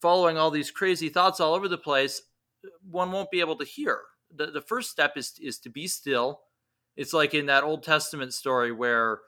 following 0.02 0.38
all 0.38 0.52
these 0.52 0.72
crazy 0.72 1.10
thoughts 1.10 1.40
all 1.40 1.54
over 1.54 1.68
the 1.68 1.78
place? 1.78 2.22
One 2.90 3.12
won't 3.12 3.32
be 3.32 3.40
able 3.40 3.58
to 3.58 3.66
hear. 3.66 4.02
The, 4.36 4.48
the 4.48 4.62
first 4.62 4.92
step 4.92 5.14
is 5.16 5.34
is 5.42 5.60
to 5.60 5.70
be 5.70 5.88
still. 5.88 6.42
It's 6.96 7.14
like 7.14 7.34
in 7.34 7.46
that 7.46 7.64
Old 7.64 7.84
Testament 7.84 8.34
story 8.34 8.72
where 8.72 9.20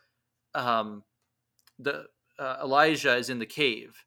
um, 0.55 1.03
the 1.77 2.05
uh, 2.39 2.57
Elijah 2.63 3.15
is 3.15 3.29
in 3.29 3.39
the 3.39 3.45
cave, 3.45 4.05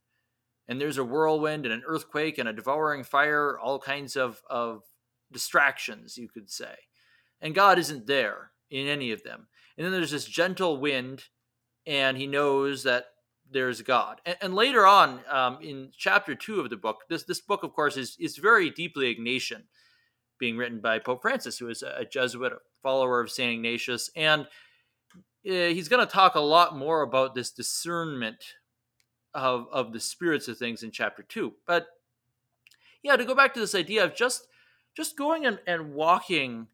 and 0.66 0.80
there's 0.80 0.98
a 0.98 1.04
whirlwind 1.04 1.66
and 1.66 1.74
an 1.74 1.82
earthquake 1.86 2.38
and 2.38 2.48
a 2.48 2.52
devouring 2.52 3.04
fire, 3.04 3.58
all 3.58 3.78
kinds 3.78 4.16
of 4.16 4.42
of 4.48 4.82
distractions, 5.30 6.16
you 6.16 6.28
could 6.28 6.50
say, 6.50 6.74
and 7.40 7.54
God 7.54 7.78
isn't 7.78 8.06
there 8.06 8.52
in 8.70 8.86
any 8.86 9.12
of 9.12 9.22
them. 9.22 9.48
And 9.76 9.84
then 9.84 9.92
there's 9.92 10.10
this 10.10 10.26
gentle 10.26 10.78
wind, 10.78 11.24
and 11.86 12.16
he 12.16 12.26
knows 12.26 12.82
that 12.82 13.06
there's 13.50 13.82
God. 13.82 14.20
And, 14.24 14.36
and 14.40 14.54
later 14.54 14.86
on, 14.86 15.20
um, 15.30 15.58
in 15.60 15.90
chapter 15.96 16.34
two 16.34 16.60
of 16.60 16.70
the 16.70 16.76
book, 16.76 17.02
this 17.08 17.24
this 17.24 17.40
book, 17.40 17.62
of 17.62 17.72
course, 17.72 17.96
is 17.96 18.16
is 18.18 18.36
very 18.36 18.70
deeply 18.70 19.14
Ignatian, 19.14 19.64
being 20.38 20.56
written 20.56 20.80
by 20.80 20.98
Pope 20.98 21.22
Francis, 21.22 21.58
who 21.58 21.68
is 21.68 21.82
a 21.82 22.04
Jesuit 22.10 22.52
follower 22.82 23.20
of 23.20 23.30
Saint 23.30 23.54
Ignatius, 23.54 24.10
and 24.16 24.46
he's 25.42 25.88
going 25.88 26.04
to 26.04 26.12
talk 26.12 26.34
a 26.34 26.40
lot 26.40 26.76
more 26.76 27.02
about 27.02 27.34
this 27.34 27.50
discernment 27.50 28.42
of 29.34 29.66
of 29.72 29.92
the 29.92 30.00
spirits 30.00 30.48
of 30.48 30.58
things 30.58 30.82
in 30.82 30.90
chapter 30.90 31.22
two. 31.22 31.54
But 31.66 31.86
yeah, 33.02 33.16
to 33.16 33.24
go 33.24 33.34
back 33.34 33.54
to 33.54 33.60
this 33.60 33.74
idea 33.74 34.04
of 34.04 34.14
just 34.14 34.46
just 34.96 35.16
going 35.16 35.46
and, 35.46 35.58
and 35.66 35.94
walking 35.94 36.68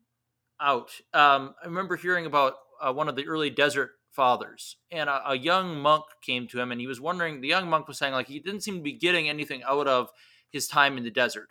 out. 0.60 0.90
Um, 1.14 1.54
I 1.62 1.66
remember 1.66 1.96
hearing 1.96 2.26
about 2.26 2.54
uh, 2.80 2.92
one 2.92 3.08
of 3.08 3.16
the 3.16 3.26
early 3.26 3.50
desert 3.50 3.92
fathers, 4.10 4.76
and 4.90 5.08
a, 5.08 5.30
a, 5.30 5.38
young 5.38 5.78
monk 5.78 6.04
came 6.22 6.48
to 6.48 6.60
him, 6.60 6.72
and 6.72 6.80
he 6.80 6.86
was 6.86 7.00
wondering. 7.00 7.40
The 7.40 7.48
young 7.48 7.68
monk 7.68 7.86
was 7.86 7.98
saying 7.98 8.12
like 8.12 8.26
he 8.26 8.40
didn't 8.40 8.62
seem 8.62 8.76
to 8.76 8.82
be 8.82 8.92
getting 8.92 9.28
anything 9.28 9.62
out 9.62 9.86
of 9.86 10.10
his 10.50 10.66
time 10.66 10.98
in 10.98 11.04
the 11.04 11.10
desert. 11.10 11.48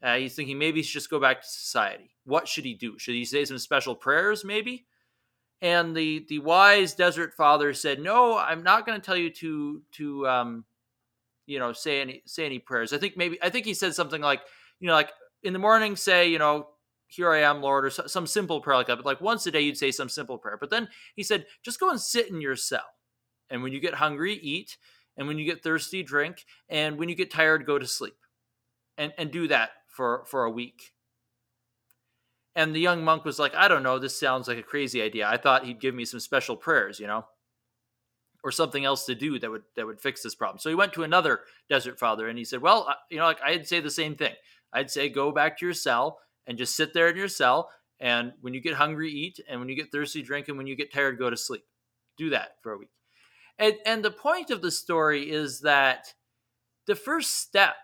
Uh, 0.00 0.16
he's 0.16 0.36
thinking 0.36 0.58
maybe 0.58 0.78
he 0.78 0.84
should 0.84 1.00
just 1.00 1.10
go 1.10 1.18
back 1.18 1.42
to 1.42 1.48
society. 1.48 2.14
What 2.24 2.46
should 2.46 2.64
he 2.64 2.74
do? 2.74 2.98
Should 2.98 3.14
he 3.14 3.24
say 3.24 3.44
some 3.44 3.58
special 3.58 3.96
prayers, 3.96 4.44
maybe? 4.44 4.86
And 5.60 5.96
the 5.96 6.24
the 6.28 6.38
wise 6.38 6.94
desert 6.94 7.34
father 7.34 7.74
said, 7.74 8.00
"No, 8.00 8.38
I'm 8.38 8.62
not 8.62 8.86
going 8.86 9.00
to 9.00 9.04
tell 9.04 9.16
you 9.16 9.30
to 9.30 9.82
to 9.92 10.28
um, 10.28 10.64
you 11.46 11.58
know 11.58 11.72
say 11.72 12.00
any 12.00 12.22
say 12.26 12.46
any 12.46 12.58
prayers. 12.58 12.92
I 12.92 12.98
think 12.98 13.16
maybe 13.16 13.38
I 13.42 13.50
think 13.50 13.66
he 13.66 13.74
said 13.74 13.94
something 13.94 14.22
like 14.22 14.40
you 14.78 14.86
know 14.86 14.94
like 14.94 15.10
in 15.42 15.52
the 15.52 15.58
morning 15.58 15.96
say 15.96 16.28
you 16.28 16.38
know 16.38 16.68
here 17.08 17.32
I 17.32 17.40
am, 17.40 17.62
Lord, 17.62 17.86
or 17.86 17.90
some 17.90 18.26
simple 18.26 18.60
prayer 18.60 18.76
like 18.76 18.86
that. 18.86 18.96
But 18.96 19.06
like 19.06 19.20
once 19.20 19.46
a 19.46 19.50
day, 19.50 19.62
you'd 19.62 19.78
say 19.78 19.90
some 19.90 20.10
simple 20.10 20.38
prayer. 20.38 20.58
But 20.58 20.70
then 20.70 20.88
he 21.16 21.22
said, 21.22 21.46
just 21.62 21.80
go 21.80 21.90
and 21.90 22.00
sit 22.00 22.28
in 22.28 22.40
your 22.40 22.54
cell. 22.54 22.84
And 23.50 23.62
when 23.62 23.72
you 23.72 23.80
get 23.80 23.94
hungry, 23.94 24.34
eat. 24.34 24.76
And 25.16 25.26
when 25.26 25.38
you 25.38 25.46
get 25.46 25.62
thirsty, 25.62 26.02
drink. 26.02 26.44
And 26.68 26.98
when 26.98 27.08
you 27.08 27.14
get 27.14 27.30
tired, 27.30 27.66
go 27.66 27.78
to 27.78 27.86
sleep. 27.86 28.16
And, 28.98 29.12
and 29.16 29.30
do 29.30 29.48
that 29.48 29.70
for, 29.86 30.24
for 30.26 30.44
a 30.44 30.50
week. 30.50 30.92
And 32.58 32.74
the 32.74 32.80
young 32.80 33.04
monk 33.04 33.24
was 33.24 33.38
like, 33.38 33.54
I 33.54 33.68
don't 33.68 33.84
know, 33.84 34.00
this 34.00 34.18
sounds 34.18 34.48
like 34.48 34.58
a 34.58 34.64
crazy 34.64 35.00
idea. 35.00 35.28
I 35.28 35.36
thought 35.36 35.64
he'd 35.64 35.80
give 35.80 35.94
me 35.94 36.04
some 36.04 36.18
special 36.18 36.56
prayers, 36.56 36.98
you 36.98 37.06
know, 37.06 37.24
or 38.42 38.50
something 38.50 38.84
else 38.84 39.06
to 39.06 39.14
do 39.14 39.38
that 39.38 39.48
would 39.48 39.62
that 39.76 39.86
would 39.86 40.00
fix 40.00 40.24
this 40.24 40.34
problem. 40.34 40.58
So 40.58 40.68
he 40.68 40.74
went 40.74 40.92
to 40.94 41.04
another 41.04 41.42
desert 41.70 42.00
father 42.00 42.26
and 42.26 42.36
he 42.36 42.44
said, 42.44 42.60
Well, 42.60 42.92
you 43.10 43.18
know, 43.18 43.26
like 43.26 43.40
I'd 43.44 43.68
say 43.68 43.78
the 43.78 43.92
same 43.92 44.16
thing. 44.16 44.34
I'd 44.72 44.90
say 44.90 45.08
go 45.08 45.30
back 45.30 45.56
to 45.58 45.66
your 45.66 45.72
cell 45.72 46.18
and 46.48 46.58
just 46.58 46.74
sit 46.74 46.92
there 46.94 47.08
in 47.08 47.16
your 47.16 47.28
cell. 47.28 47.70
And 48.00 48.32
when 48.40 48.54
you 48.54 48.60
get 48.60 48.74
hungry, 48.74 49.12
eat. 49.12 49.38
And 49.48 49.60
when 49.60 49.68
you 49.68 49.76
get 49.76 49.92
thirsty, 49.92 50.22
drink. 50.22 50.48
And 50.48 50.58
when 50.58 50.66
you 50.66 50.74
get 50.74 50.92
tired, 50.92 51.16
go 51.16 51.30
to 51.30 51.36
sleep. 51.36 51.64
Do 52.16 52.30
that 52.30 52.56
for 52.60 52.72
a 52.72 52.78
week. 52.78 52.90
And, 53.56 53.74
and 53.86 54.04
the 54.04 54.10
point 54.10 54.50
of 54.50 54.62
the 54.62 54.72
story 54.72 55.30
is 55.30 55.60
that 55.60 56.12
the 56.88 56.96
first 56.96 57.36
step 57.36 57.76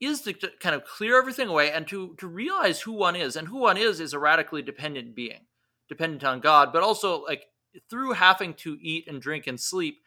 is 0.00 0.22
to, 0.22 0.32
to 0.32 0.50
kind 0.60 0.74
of 0.74 0.84
clear 0.84 1.18
everything 1.18 1.48
away 1.48 1.70
and 1.70 1.86
to 1.88 2.14
to 2.18 2.26
realize 2.26 2.80
who 2.80 2.92
one 2.92 3.16
is. 3.16 3.36
And 3.36 3.48
who 3.48 3.58
one 3.58 3.76
is 3.76 4.00
is 4.00 4.12
a 4.12 4.18
radically 4.18 4.62
dependent 4.62 5.14
being 5.14 5.46
dependent 5.88 6.24
on 6.24 6.40
god. 6.40 6.72
But 6.72 6.82
also 6.82 7.22
like 7.22 7.44
through 7.88 8.12
having 8.12 8.54
to 8.54 8.78
eat 8.80 9.06
and 9.06 9.20
drink 9.20 9.46
and 9.46 9.60
sleep 9.60 10.02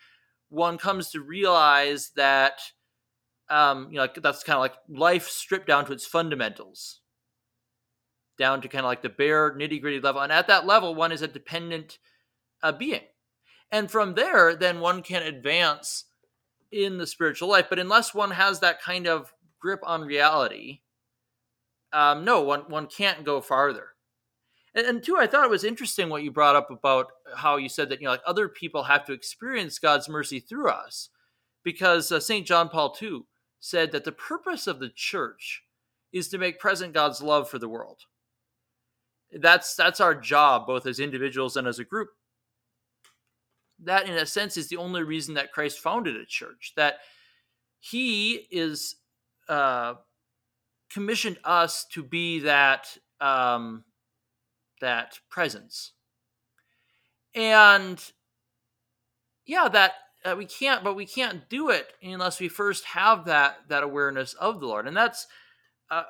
one 0.49 0.77
comes 0.77 1.09
to 1.11 1.21
realize 1.21 2.11
that 2.15 2.59
um 3.49 3.87
you 3.89 3.95
know 3.95 4.03
like, 4.03 4.15
that's 4.21 4.43
kind 4.43 4.55
of 4.55 4.61
like 4.61 4.75
life 4.89 5.27
stripped 5.27 5.67
down 5.67 5.85
to 5.85 5.93
its 5.93 6.05
fundamentals. 6.05 6.99
Down 8.39 8.61
to 8.61 8.67
kind 8.67 8.83
of 8.83 8.89
like 8.89 9.03
the 9.03 9.09
bare 9.09 9.55
nitty 9.55 9.79
gritty 9.79 9.99
level. 9.99 10.21
And 10.21 10.31
at 10.31 10.47
that 10.47 10.65
level 10.65 10.95
one 10.95 11.11
is 11.11 11.21
a 11.21 11.27
dependent 11.27 11.99
uh, 12.63 12.71
being. 12.71 13.01
And 13.71 13.89
from 13.89 14.15
there, 14.15 14.55
then 14.55 14.79
one 14.79 15.03
can 15.03 15.21
advance 15.21 16.05
in 16.71 16.97
the 16.97 17.05
spiritual 17.05 17.49
life. 17.49 17.67
But 17.69 17.79
unless 17.79 18.13
one 18.13 18.31
has 18.31 18.59
that 18.59 18.81
kind 18.81 19.07
of 19.07 19.33
grip 19.63 19.79
on 19.83 20.01
reality, 20.01 20.81
um, 21.93 22.25
no, 22.25 22.41
one 22.41 22.61
one 22.67 22.87
can't 22.87 23.23
go 23.23 23.39
farther. 23.39 23.87
And, 24.75 24.85
and 24.85 25.03
two, 25.03 25.17
I 25.17 25.25
thought 25.25 25.45
it 25.45 25.49
was 25.49 25.63
interesting 25.63 26.09
what 26.09 26.23
you 26.23 26.31
brought 26.31 26.55
up 26.55 26.69
about 26.69 27.07
how 27.35 27.55
you 27.55 27.69
said 27.69 27.89
that 27.89 28.01
you 28.01 28.05
know 28.05 28.11
like 28.11 28.21
other 28.27 28.49
people 28.49 28.83
have 28.83 29.05
to 29.05 29.13
experience 29.13 29.79
God's 29.79 30.09
mercy 30.09 30.39
through 30.39 30.69
us, 30.69 31.09
because 31.63 32.11
uh, 32.11 32.19
Saint 32.19 32.45
John 32.45 32.67
Paul 32.67 32.95
II 33.01 33.21
said 33.59 33.93
that 33.93 34.03
the 34.03 34.11
purpose 34.11 34.67
of 34.67 34.79
the 34.79 34.91
church 34.93 35.63
is 36.11 36.27
to 36.27 36.37
make 36.37 36.59
present 36.59 36.93
God's 36.93 37.21
love 37.23 37.49
for 37.49 37.57
the 37.57 37.69
world. 37.69 38.01
That's 39.31 39.75
that's 39.75 40.01
our 40.01 40.13
job, 40.13 40.67
both 40.67 40.85
as 40.85 40.99
individuals 40.99 41.55
and 41.55 41.67
as 41.67 41.79
a 41.79 41.85
group. 41.85 42.09
That, 43.79 44.07
in 44.07 44.15
a 44.15 44.25
sense, 44.25 44.57
is 44.57 44.67
the 44.67 44.77
only 44.77 45.03
reason 45.03 45.33
that 45.35 45.51
Christ 45.51 45.79
founded 45.79 46.15
a 46.15 46.25
church. 46.25 46.73
That 46.75 46.97
He 47.79 48.47
is 48.51 48.95
uh, 49.49 49.95
commissioned 50.91 51.37
us 51.43 51.85
to 51.91 52.03
be 52.03 52.39
that 52.39 52.97
um, 53.19 53.83
that 54.81 55.19
presence, 55.29 55.93
and 57.35 58.03
yeah, 59.45 59.67
that 59.69 59.93
uh, 60.25 60.35
we 60.37 60.45
can't, 60.45 60.83
but 60.83 60.95
we 60.95 61.05
can't 61.05 61.49
do 61.49 61.69
it 61.69 61.93
unless 62.01 62.39
we 62.39 62.47
first 62.47 62.85
have 62.85 63.25
that 63.25 63.57
that 63.69 63.83
awareness 63.83 64.33
of 64.33 64.59
the 64.59 64.67
Lord, 64.67 64.87
and 64.87 64.95
that's 64.95 65.27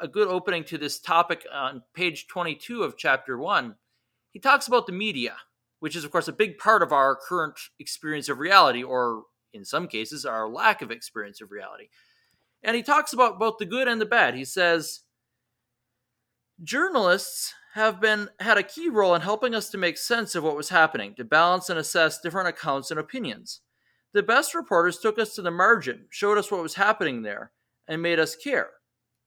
a 0.01 0.07
good 0.07 0.27
opening 0.27 0.63
to 0.65 0.77
this 0.77 0.99
topic 0.99 1.45
on 1.51 1.83
page 1.93 2.27
22 2.27 2.83
of 2.83 2.97
chapter 2.97 3.37
1. 3.37 3.75
He 4.31 4.39
talks 4.39 4.67
about 4.67 4.87
the 4.87 4.93
media, 4.93 5.35
which 5.79 5.95
is, 5.95 6.03
of 6.03 6.11
course, 6.11 6.27
a 6.27 6.33
big 6.33 6.57
part 6.57 6.81
of 6.81 6.91
our 6.91 7.15
current 7.15 7.57
experience 7.79 8.29
of 8.29 8.39
reality, 8.39 8.83
or 8.83 9.23
in 9.53 9.65
some 9.65 9.87
cases, 9.87 10.25
our 10.25 10.49
lack 10.49 10.81
of 10.81 10.91
experience 10.91 11.41
of 11.41 11.51
reality. 11.51 11.89
And 12.63 12.75
he 12.75 12.83
talks 12.83 13.11
about 13.13 13.39
both 13.39 13.57
the 13.59 13.65
good 13.65 13.87
and 13.87 13.99
the 13.99 14.05
bad. 14.05 14.35
He 14.35 14.45
says, 14.45 15.01
Journalists 16.63 17.53
have 17.73 17.99
been 17.99 18.29
had 18.39 18.57
a 18.57 18.63
key 18.63 18.87
role 18.87 19.15
in 19.15 19.21
helping 19.21 19.53
us 19.55 19.69
to 19.69 19.77
make 19.77 19.97
sense 19.97 20.35
of 20.35 20.43
what 20.43 20.55
was 20.55 20.69
happening, 20.69 21.15
to 21.15 21.23
balance 21.23 21.69
and 21.69 21.79
assess 21.79 22.21
different 22.21 22.47
accounts 22.47 22.91
and 22.91 22.99
opinions. 22.99 23.61
The 24.13 24.23
best 24.23 24.53
reporters 24.53 24.99
took 24.99 25.17
us 25.17 25.33
to 25.35 25.41
the 25.41 25.51
margin, 25.51 26.05
showed 26.09 26.37
us 26.37 26.51
what 26.51 26.61
was 26.61 26.75
happening 26.75 27.23
there, 27.23 27.51
and 27.87 28.01
made 28.01 28.19
us 28.19 28.35
care. 28.35 28.69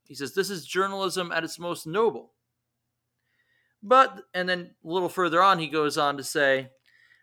He 0.04 0.14
says, 0.14 0.34
This 0.34 0.48
is 0.48 0.64
journalism 0.64 1.32
at 1.32 1.44
its 1.44 1.58
most 1.58 1.86
noble. 1.86 2.32
But, 3.82 4.22
and 4.32 4.48
then 4.48 4.70
a 4.84 4.88
little 4.88 5.08
further 5.08 5.42
on, 5.42 5.58
he 5.58 5.66
goes 5.66 5.98
on 5.98 6.16
to 6.16 6.24
say, 6.24 6.70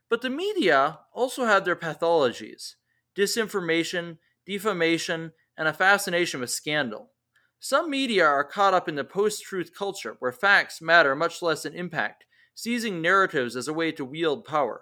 But 0.09 0.21
the 0.21 0.29
media 0.29 0.99
also 1.13 1.45
have 1.45 1.65
their 1.65 1.75
pathologies 1.75 2.75
disinformation, 3.15 4.17
defamation, 4.45 5.31
and 5.57 5.67
a 5.67 5.73
fascination 5.73 6.39
with 6.39 6.49
scandal. 6.49 7.11
Some 7.59 7.89
media 7.89 8.25
are 8.25 8.43
caught 8.43 8.73
up 8.73 8.89
in 8.89 8.95
the 8.95 9.03
post 9.03 9.43
truth 9.43 9.71
culture 9.77 10.17
where 10.19 10.31
facts 10.31 10.81
matter 10.81 11.15
much 11.15 11.41
less 11.41 11.63
than 11.63 11.73
impact, 11.73 12.25
seizing 12.53 13.01
narratives 13.01 13.55
as 13.55 13.67
a 13.67 13.73
way 13.73 13.91
to 13.93 14.03
wield 14.03 14.43
power. 14.43 14.81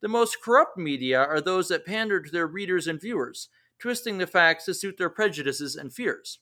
The 0.00 0.08
most 0.08 0.42
corrupt 0.42 0.76
media 0.76 1.18
are 1.18 1.40
those 1.40 1.68
that 1.68 1.86
pander 1.86 2.20
to 2.20 2.30
their 2.30 2.46
readers 2.46 2.86
and 2.86 3.00
viewers, 3.00 3.48
twisting 3.78 4.18
the 4.18 4.26
facts 4.26 4.64
to 4.66 4.74
suit 4.74 4.96
their 4.98 5.10
prejudices 5.10 5.76
and 5.76 5.92
fears. 5.92 6.38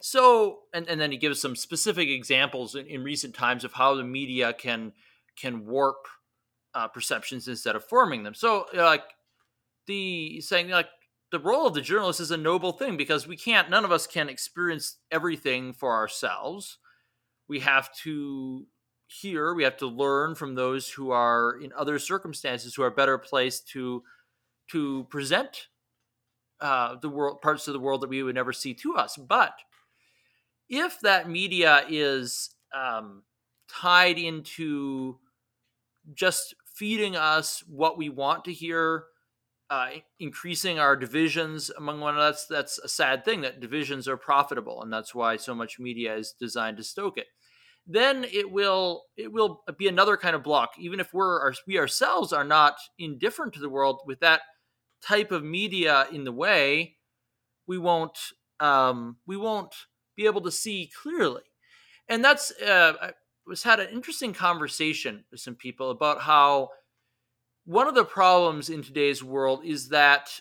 So, 0.00 0.60
and, 0.72 0.88
and 0.88 1.00
then 1.00 1.10
he 1.10 1.18
gives 1.18 1.40
some 1.40 1.56
specific 1.56 2.08
examples 2.08 2.74
in, 2.74 2.86
in 2.86 3.02
recent 3.02 3.34
times 3.34 3.64
of 3.64 3.72
how 3.72 3.94
the 3.94 4.04
media 4.04 4.52
can 4.52 4.92
can 5.36 5.66
warp 5.66 6.06
uh, 6.74 6.88
perceptions 6.88 7.48
instead 7.48 7.76
of 7.76 7.84
forming 7.84 8.22
them. 8.22 8.34
So, 8.34 8.66
like 8.74 9.04
the 9.86 10.40
saying, 10.40 10.68
like 10.68 10.88
the 11.30 11.38
role 11.38 11.66
of 11.66 11.74
the 11.74 11.80
journalist 11.80 12.20
is 12.20 12.30
a 12.30 12.36
noble 12.36 12.72
thing 12.72 12.96
because 12.96 13.26
we 13.26 13.36
can't, 13.36 13.70
none 13.70 13.84
of 13.84 13.92
us 13.92 14.06
can 14.06 14.28
experience 14.28 14.96
everything 15.10 15.72
for 15.72 15.94
ourselves. 15.94 16.78
We 17.48 17.60
have 17.60 17.94
to 18.04 18.66
hear, 19.06 19.54
we 19.54 19.64
have 19.64 19.76
to 19.78 19.86
learn 19.86 20.34
from 20.34 20.54
those 20.54 20.90
who 20.90 21.10
are 21.10 21.58
in 21.62 21.72
other 21.76 21.98
circumstances 21.98 22.74
who 22.74 22.82
are 22.82 22.90
better 22.90 23.18
placed 23.18 23.68
to 23.70 24.02
to 24.70 25.04
present 25.04 25.68
uh, 26.60 26.96
the 27.00 27.08
world 27.08 27.40
parts 27.40 27.66
of 27.68 27.72
the 27.72 27.80
world 27.80 28.02
that 28.02 28.10
we 28.10 28.22
would 28.22 28.34
never 28.34 28.52
see 28.52 28.74
to 28.74 28.94
us. 28.94 29.16
But 29.16 29.54
if 30.68 31.00
that 31.00 31.28
media 31.28 31.84
is 31.88 32.50
um, 32.74 33.22
tied 33.70 34.18
into 34.18 35.18
just 36.12 36.54
feeding 36.74 37.16
us 37.16 37.64
what 37.66 37.96
we 37.96 38.08
want 38.08 38.44
to 38.44 38.52
hear, 38.52 39.04
uh, 39.70 39.88
increasing 40.18 40.78
our 40.78 40.96
divisions 40.96 41.70
among 41.76 42.00
one 42.00 42.14
another, 42.14 42.30
that's, 42.30 42.46
that's 42.46 42.78
a 42.78 42.88
sad 42.88 43.24
thing 43.24 43.42
that 43.42 43.60
divisions 43.60 44.08
are 44.08 44.16
profitable. 44.16 44.82
And 44.82 44.92
that's 44.92 45.14
why 45.14 45.36
so 45.36 45.54
much 45.54 45.78
media 45.78 46.16
is 46.16 46.34
designed 46.38 46.78
to 46.78 46.82
stoke 46.82 47.18
it. 47.18 47.26
Then 47.86 48.24
it 48.24 48.50
will 48.50 49.04
it 49.16 49.32
will 49.32 49.62
be 49.78 49.88
another 49.88 50.18
kind 50.18 50.36
of 50.36 50.42
block. 50.42 50.72
Even 50.78 51.00
if 51.00 51.14
we're 51.14 51.40
our, 51.40 51.54
we 51.66 51.78
ourselves 51.78 52.34
are 52.34 52.44
not 52.44 52.76
indifferent 52.98 53.54
to 53.54 53.60
the 53.60 53.70
world, 53.70 54.02
with 54.04 54.20
that 54.20 54.42
type 55.02 55.32
of 55.32 55.42
media 55.42 56.06
in 56.12 56.24
the 56.24 56.32
way, 56.32 56.96
we 57.66 57.78
won't 57.78 58.18
um, 58.60 59.16
we 59.26 59.38
won't 59.38 59.74
be 60.16 60.26
able 60.26 60.42
to 60.42 60.50
see 60.50 60.90
clearly. 61.02 61.42
And 62.08 62.22
that's 62.22 62.50
uh, 62.60 62.92
I 63.00 63.12
was 63.46 63.62
had 63.62 63.80
an 63.80 63.88
interesting 63.90 64.34
conversation 64.34 65.24
with 65.30 65.40
some 65.40 65.54
people 65.54 65.90
about 65.90 66.20
how 66.20 66.68
one 67.68 67.86
of 67.86 67.94
the 67.94 68.04
problems 68.04 68.70
in 68.70 68.82
today's 68.82 69.22
world 69.22 69.64
is 69.64 69.90
that 69.90 70.40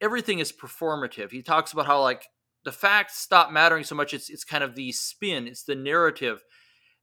everything 0.00 0.38
is 0.38 0.52
performative. 0.52 1.30
He 1.30 1.42
talks 1.42 1.72
about 1.72 1.86
how 1.86 2.02
like 2.02 2.26
the 2.64 2.72
facts 2.72 3.18
stop 3.18 3.50
mattering 3.50 3.84
so 3.84 3.94
much. 3.94 4.12
It's 4.12 4.28
it's 4.28 4.44
kind 4.44 4.62
of 4.62 4.74
the 4.74 4.92
spin, 4.92 5.46
it's 5.46 5.62
the 5.62 5.74
narrative. 5.74 6.44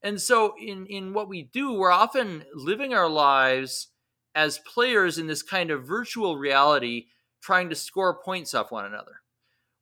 And 0.01 0.21
so 0.21 0.53
in 0.61 0.85
in 0.85 1.13
what 1.13 1.27
we 1.27 1.43
do, 1.43 1.73
we're 1.73 1.91
often 1.91 2.43
living 2.53 2.93
our 2.93 3.09
lives 3.09 3.89
as 4.35 4.59
players 4.59 5.17
in 5.17 5.27
this 5.27 5.41
kind 5.41 5.71
of 5.71 5.87
virtual 5.87 6.37
reality, 6.37 7.05
trying 7.41 7.69
to 7.69 7.75
score 7.75 8.21
points 8.21 8.53
off 8.53 8.71
one 8.71 8.85
another. 8.85 9.21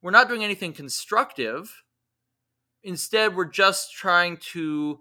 We're 0.02 0.12
not 0.12 0.30
doing 0.30 0.44
anything 0.44 0.74
constructive 0.74 1.84
Instead, 2.84 3.36
we're 3.36 3.46
just 3.46 3.94
trying 3.94 4.38
to 4.38 5.00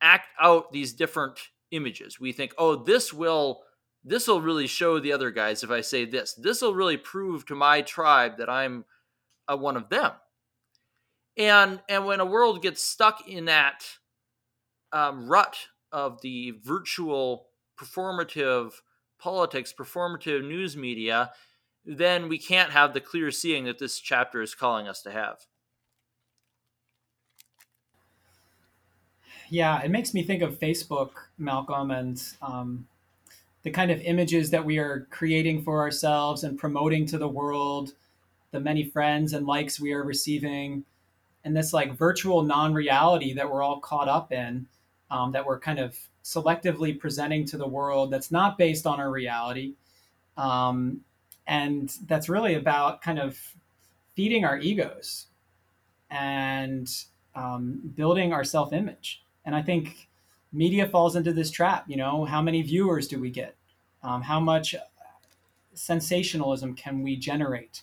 act 0.00 0.28
out 0.40 0.70
these 0.70 0.92
different 0.92 1.38
images. 1.72 2.20
We 2.20 2.32
think, 2.32 2.54
oh, 2.56 2.76
this 2.76 3.12
will 3.12 3.62
this 4.04 4.28
will 4.28 4.40
really 4.40 4.66
show 4.66 4.98
the 4.98 5.12
other 5.12 5.30
guys 5.30 5.62
if 5.62 5.70
I 5.70 5.80
say 5.80 6.04
this. 6.04 6.34
This 6.34 6.62
will 6.62 6.74
really 6.74 6.96
prove 6.96 7.46
to 7.46 7.54
my 7.54 7.82
tribe 7.82 8.38
that 8.38 8.50
I'm 8.50 8.84
a, 9.48 9.56
one 9.56 9.76
of 9.76 9.88
them. 9.88 10.12
And 11.36 11.80
and 11.88 12.06
when 12.06 12.20
a 12.20 12.24
world 12.24 12.62
gets 12.62 12.82
stuck 12.82 13.26
in 13.26 13.46
that 13.46 13.84
um, 14.92 15.28
rut 15.28 15.56
of 15.90 16.20
the 16.22 16.52
virtual 16.62 17.46
performative 17.78 18.72
politics, 19.18 19.74
performative 19.76 20.46
news 20.46 20.76
media, 20.76 21.32
then 21.84 22.28
we 22.28 22.38
can't 22.38 22.70
have 22.70 22.94
the 22.94 23.00
clear 23.00 23.30
seeing 23.30 23.64
that 23.64 23.78
this 23.78 23.98
chapter 23.98 24.42
is 24.42 24.54
calling 24.54 24.86
us 24.86 25.02
to 25.02 25.10
have. 25.10 25.38
yeah, 29.50 29.80
it 29.82 29.90
makes 29.90 30.14
me 30.14 30.22
think 30.22 30.42
of 30.42 30.58
Facebook, 30.58 31.10
Malcolm, 31.38 31.90
and 31.90 32.22
um, 32.42 32.86
the 33.64 33.70
kind 33.70 33.90
of 33.90 34.00
images 34.02 34.50
that 34.50 34.64
we 34.64 34.78
are 34.78 35.08
creating 35.10 35.62
for 35.64 35.80
ourselves 35.80 36.44
and 36.44 36.58
promoting 36.58 37.06
to 37.06 37.18
the 37.18 37.28
world, 37.28 37.94
the 38.52 38.60
many 38.60 38.84
friends 38.84 39.32
and 39.32 39.46
likes 39.46 39.80
we 39.80 39.92
are 39.92 40.04
receiving, 40.04 40.84
and 41.44 41.56
this 41.56 41.72
like 41.72 41.96
virtual 41.96 42.42
non-reality 42.42 43.34
that 43.34 43.50
we're 43.50 43.62
all 43.62 43.80
caught 43.80 44.08
up 44.08 44.32
in, 44.32 44.66
um, 45.10 45.32
that 45.32 45.44
we're 45.44 45.58
kind 45.58 45.78
of 45.78 45.98
selectively 46.22 46.98
presenting 46.98 47.44
to 47.44 47.56
the 47.56 47.66
world 47.66 48.10
that's 48.10 48.30
not 48.30 48.56
based 48.56 48.86
on 48.86 49.00
our 49.00 49.10
reality, 49.10 49.74
um, 50.36 51.00
and 51.46 51.96
that's 52.06 52.28
really 52.28 52.54
about 52.54 53.02
kind 53.02 53.18
of 53.18 53.38
feeding 54.14 54.44
our 54.44 54.58
egos 54.58 55.26
and 56.10 56.88
um, 57.34 57.80
building 57.96 58.32
our 58.32 58.44
self-image. 58.44 59.22
And 59.44 59.54
I 59.54 59.62
think 59.62 60.08
media 60.54 60.86
falls 60.88 61.16
into 61.16 61.32
this 61.32 61.50
trap. 61.50 61.84
You 61.88 61.96
know, 61.96 62.24
how 62.24 62.40
many 62.40 62.62
viewers 62.62 63.08
do 63.08 63.20
we 63.20 63.30
get? 63.30 63.56
Um, 64.02 64.22
how 64.22 64.40
much 64.40 64.74
sensationalism 65.74 66.74
can 66.74 67.02
we 67.02 67.16
generate? 67.16 67.82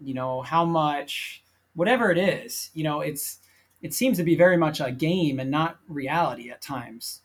You 0.00 0.14
know, 0.14 0.42
how 0.42 0.64
much, 0.64 1.42
whatever 1.74 2.10
it 2.10 2.18
is, 2.18 2.70
you 2.74 2.84
know, 2.84 3.00
it's, 3.00 3.38
it 3.82 3.92
seems 3.92 4.16
to 4.18 4.24
be 4.24 4.36
very 4.36 4.56
much 4.56 4.80
a 4.80 4.90
game 4.90 5.40
and 5.40 5.50
not 5.50 5.78
reality 5.88 6.50
at 6.50 6.62
times. 6.62 7.20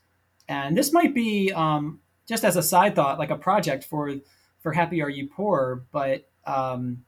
And 0.48 0.76
this 0.76 0.92
might 0.92 1.14
be 1.14 1.54
um, 1.54 2.02
just 2.28 2.44
as 2.44 2.58
a 2.58 2.64
side 2.64 2.96
thought, 2.96 3.20
like 3.20 3.30
a 3.30 3.38
project 3.38 3.84
for, 3.84 4.12
for 4.60 4.74
Happy 4.74 5.02
Are 5.02 5.10
You 5.10 5.28
Poor, 5.28 5.86
but, 5.92 6.28
um, 6.46 7.06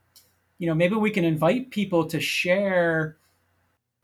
you 0.60 0.68
know, 0.68 0.76
maybe 0.76 0.96
we 0.96 1.10
can 1.10 1.26
invite 1.26 1.72
people 1.72 2.06
to 2.06 2.20
share 2.20 3.18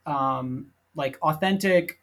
um, 0.06 0.72
like 0.96 1.16
authentic 1.22 2.00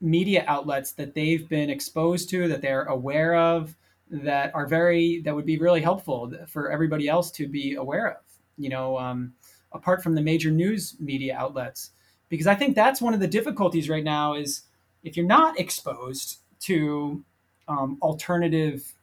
media 0.00 0.44
outlets 0.46 0.92
that 0.92 1.14
they've 1.14 1.48
been 1.48 1.70
exposed 1.70 2.30
to, 2.30 2.48
that 2.48 2.62
they're 2.62 2.84
aware 2.84 3.34
of, 3.34 3.76
that 4.10 4.54
are 4.54 4.66
very 4.66 5.20
that 5.22 5.34
would 5.34 5.46
be 5.46 5.58
really 5.58 5.80
helpful 5.80 6.32
for 6.48 6.70
everybody 6.70 7.08
else 7.08 7.30
to 7.30 7.46
be 7.46 7.74
aware 7.74 8.08
of. 8.08 8.22
You 8.56 8.68
know, 8.68 8.98
um, 8.98 9.34
apart 9.72 10.02
from 10.02 10.14
the 10.14 10.22
major 10.22 10.50
news 10.50 10.96
media 10.98 11.36
outlets, 11.36 11.92
because 12.28 12.46
I 12.46 12.54
think 12.54 12.74
that's 12.74 13.00
one 13.00 13.14
of 13.14 13.20
the 13.20 13.28
difficulties 13.28 13.88
right 13.88 14.04
now 14.04 14.34
is 14.34 14.62
if 15.02 15.16
you're 15.16 15.26
not 15.26 15.58
exposed 15.58 16.38
to 16.60 17.24
um, 17.68 17.98
alternative 18.02 18.94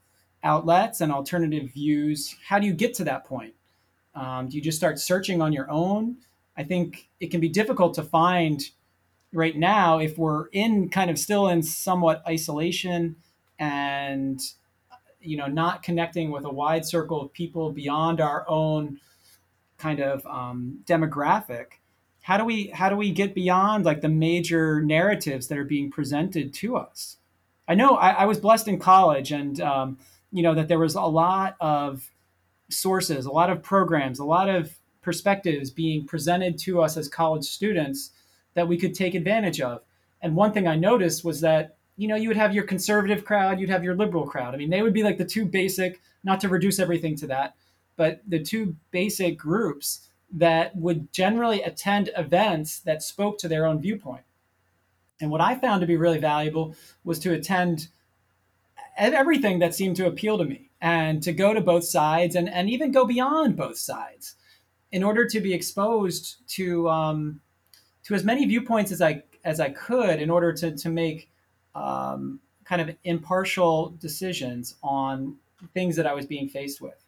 outlets 0.43 1.01
and 1.01 1.11
alternative 1.11 1.71
views, 1.71 2.35
how 2.47 2.59
do 2.59 2.67
you 2.67 2.73
get 2.73 2.93
to 2.95 3.03
that 3.05 3.25
point? 3.25 3.53
Um, 4.13 4.49
do 4.49 4.55
you 4.55 4.61
just 4.61 4.77
start 4.77 4.99
searching 4.99 5.41
on 5.41 5.53
your 5.53 5.69
own? 5.69 6.17
I 6.55 6.63
think 6.63 7.09
it 7.19 7.31
can 7.31 7.39
be 7.39 7.49
difficult 7.49 7.93
to 7.95 8.03
find 8.03 8.61
right 9.33 9.57
now 9.57 9.99
if 9.99 10.17
we're 10.17 10.47
in 10.47 10.89
kind 10.89 11.09
of 11.09 11.19
still 11.19 11.47
in 11.47 11.61
somewhat 11.61 12.23
isolation 12.27 13.15
and 13.59 14.39
you 15.19 15.37
know 15.37 15.47
not 15.47 15.83
connecting 15.83 16.31
with 16.31 16.45
a 16.45 16.49
wide 16.49 16.85
circle 16.85 17.21
of 17.21 17.33
people 17.33 17.71
beyond 17.71 18.21
our 18.21 18.45
own 18.47 18.99
kind 19.77 19.99
of 19.99 20.25
um, 20.25 20.79
demographic 20.85 21.73
how 22.21 22.37
do 22.37 22.43
we 22.43 22.67
how 22.67 22.89
do 22.89 22.95
we 22.95 23.11
get 23.11 23.33
beyond 23.33 23.85
like 23.85 24.01
the 24.01 24.09
major 24.09 24.81
narratives 24.81 25.47
that 25.47 25.57
are 25.57 25.63
being 25.63 25.89
presented 25.89 26.53
to 26.53 26.75
us? 26.75 27.17
I 27.67 27.75
know 27.75 27.91
i, 27.91 28.09
I 28.11 28.25
was 28.25 28.39
blessed 28.39 28.67
in 28.67 28.79
college 28.79 29.31
and 29.31 29.59
um, 29.61 29.97
you 30.31 30.43
know 30.43 30.53
that 30.55 30.67
there 30.67 30.79
was 30.79 30.95
a 30.95 31.01
lot 31.01 31.55
of 31.59 32.09
sources 32.69 33.25
a 33.25 33.31
lot 33.31 33.49
of 33.49 33.63
programs 33.63 34.19
a 34.19 34.25
lot 34.25 34.49
of 34.49 34.77
perspectives 35.01 35.71
being 35.71 36.05
presented 36.05 36.57
to 36.59 36.81
us 36.81 36.97
as 36.97 37.07
college 37.07 37.45
students 37.45 38.11
that 38.57 38.67
we 38.67 38.75
could 38.75 38.95
take 38.95 39.13
advantage 39.13 39.61
of. 39.61 39.83
And 40.19 40.35
one 40.35 40.51
thing 40.51 40.67
I 40.67 40.75
noticed 40.75 41.23
was 41.23 41.41
that, 41.41 41.77
you 41.95 42.07
know, 42.07 42.15
you 42.15 42.27
would 42.27 42.37
have 42.37 42.55
your 42.55 42.63
conservative 42.63 43.23
crowd, 43.23 43.59
you'd 43.59 43.69
have 43.69 43.83
your 43.83 43.95
liberal 43.95 44.25
crowd. 44.25 44.55
I 44.55 44.57
mean, 44.57 44.71
they 44.71 44.81
would 44.81 44.95
be 44.95 45.03
like 45.03 45.19
the 45.19 45.25
two 45.25 45.45
basic, 45.45 46.01
not 46.23 46.39
to 46.39 46.49
reduce 46.49 46.79
everything 46.79 47.15
to 47.17 47.27
that, 47.27 47.53
but 47.97 48.21
the 48.27 48.41
two 48.41 48.75
basic 48.89 49.37
groups 49.37 50.09
that 50.33 50.75
would 50.75 51.13
generally 51.13 51.61
attend 51.61 52.09
events 52.17 52.79
that 52.79 53.03
spoke 53.03 53.37
to 53.37 53.47
their 53.47 53.67
own 53.67 53.79
viewpoint. 53.79 54.23
And 55.21 55.29
what 55.29 55.39
I 55.39 55.53
found 55.53 55.81
to 55.81 55.87
be 55.87 55.95
really 55.95 56.19
valuable 56.19 56.75
was 57.03 57.19
to 57.19 57.33
attend 57.33 57.89
everything 58.97 59.59
that 59.59 59.75
seemed 59.75 59.97
to 59.97 60.07
appeal 60.07 60.39
to 60.39 60.45
me 60.45 60.71
and 60.81 61.21
to 61.21 61.31
go 61.31 61.53
to 61.53 61.61
both 61.61 61.85
sides 61.85 62.35
and, 62.35 62.49
and 62.49 62.71
even 62.71 62.91
go 62.91 63.05
beyond 63.05 63.55
both 63.55 63.77
sides 63.77 64.33
in 64.91 65.03
order 65.03 65.27
to 65.27 65.39
be 65.39 65.53
exposed 65.53 66.37
to 66.47 66.89
um, 66.89 67.39
to 68.07 68.13
as 68.15 68.23
many 68.23 68.45
viewpoints 68.45 68.91
as 68.93 69.01
I 69.01 69.23
as 69.43 69.59
I 69.59 69.69
could 69.69 70.21
in 70.21 70.29
order 70.29 70.53
to 70.53 70.75
to 70.75 70.89
make 70.89 71.29
um, 71.75 72.39
kind 72.63 72.81
of 72.81 72.95
impartial 73.03 73.95
decisions 73.99 74.75
on 74.81 75.35
things 75.73 75.97
that 75.97 76.07
I 76.07 76.13
was 76.13 76.25
being 76.25 76.47
faced 76.47 76.79
with. 76.81 77.03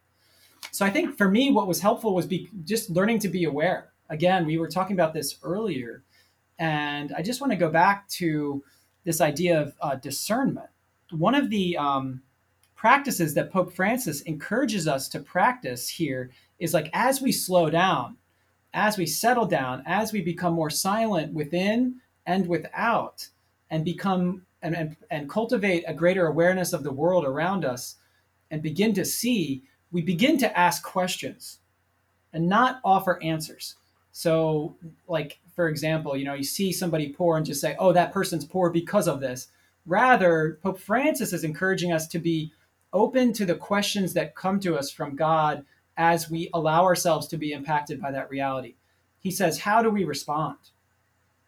So 0.72 0.86
I 0.86 0.90
think 0.90 1.18
for 1.18 1.30
me, 1.30 1.52
what 1.52 1.68
was 1.68 1.80
helpful 1.80 2.14
was 2.14 2.26
be 2.26 2.50
just 2.66 2.90
learning 2.90 3.20
to 3.20 3.30
be 3.30 3.46
aware. 3.46 3.94
Again, 4.10 4.46
we 4.46 4.58
were 4.58 4.68
talking 4.68 4.96
about 4.96 5.14
this 5.14 5.38
earlier, 5.42 6.04
and 6.58 7.14
I 7.14 7.22
just 7.22 7.40
want 7.40 7.52
to 7.54 7.58
go 7.58 7.70
back 7.70 8.08
to 8.20 8.62
this 9.06 9.22
idea 9.22 9.62
of 9.62 9.74
uh, 9.82 9.96
discernment. 9.96 10.70
One 11.12 11.34
of 11.34 11.50
the 11.50 11.78
um, 11.78 12.22
practices 12.76 13.34
that 13.36 13.52
Pope 13.52 13.74
Francis 13.74 14.22
encourages 14.22 14.88
us 14.88 15.08
to 15.10 15.20
practice 15.20 15.88
here 15.88 16.32
is 16.60 16.74
like 16.74 16.90
as 16.92 17.22
we 17.22 17.32
slow 17.32 17.70
down, 17.70 18.18
as 18.74 18.98
we 18.98 19.06
settle 19.06 19.46
down, 19.46 19.84
as 19.86 20.14
we 20.14 20.22
become 20.22 20.54
more 20.54 20.70
silent 20.70 21.34
within 21.34 21.96
and 22.26 22.48
without, 22.48 23.28
and 23.70 23.84
become 23.84 24.46
and, 24.62 24.76
and, 24.76 24.96
and 25.10 25.30
cultivate 25.30 25.84
a 25.88 25.94
greater 25.94 26.28
awareness 26.28 26.74
of 26.74 26.84
the 26.84 26.92
world 26.92 27.26
around 27.26 27.64
us 27.64 27.96
and 28.52 28.62
begin 28.62 28.94
to 28.94 29.06
see, 29.06 29.64
we 29.92 30.02
begin 30.02 30.38
to 30.38 30.60
ask 30.60 30.84
questions 30.84 31.60
and 32.34 32.48
not 32.48 32.82
offer 32.84 33.22
answers. 33.24 33.76
So, 34.12 34.76
like, 35.08 35.40
for 35.56 35.70
example, 35.70 36.18
you 36.18 36.26
know, 36.26 36.34
you 36.34 36.44
see 36.44 36.72
somebody 36.72 37.10
poor 37.10 37.38
and 37.38 37.46
just 37.46 37.62
say, 37.62 37.76
oh, 37.80 37.94
that 37.94 38.12
person's 38.12 38.46
poor 38.46 38.70
because 38.70 39.08
of 39.08 39.22
this. 39.22 39.48
Rather, 39.86 40.60
Pope 40.62 40.80
Francis 40.80 41.32
is 41.32 41.44
encouraging 41.44 41.92
us 41.92 42.08
to 42.08 42.20
be 42.20 42.52
open 42.92 43.34
to 43.34 43.46
the 43.46 43.56
questions 43.56 44.14
that 44.14 44.36
come 44.36 44.60
to 44.60 44.78
us 44.78 44.92
from 44.92 45.16
God 45.16 45.66
as 46.00 46.32
we 46.32 46.50
allow 46.54 46.86
ourselves 46.86 47.28
to 47.28 47.38
be 47.38 47.52
impacted 47.52 48.02
by 48.02 48.10
that 48.10 48.30
reality. 48.30 48.76
He 49.20 49.30
says, 49.30 49.60
How 49.60 49.84
do 49.84 49.90
we 49.90 50.06
respond? 50.06 50.58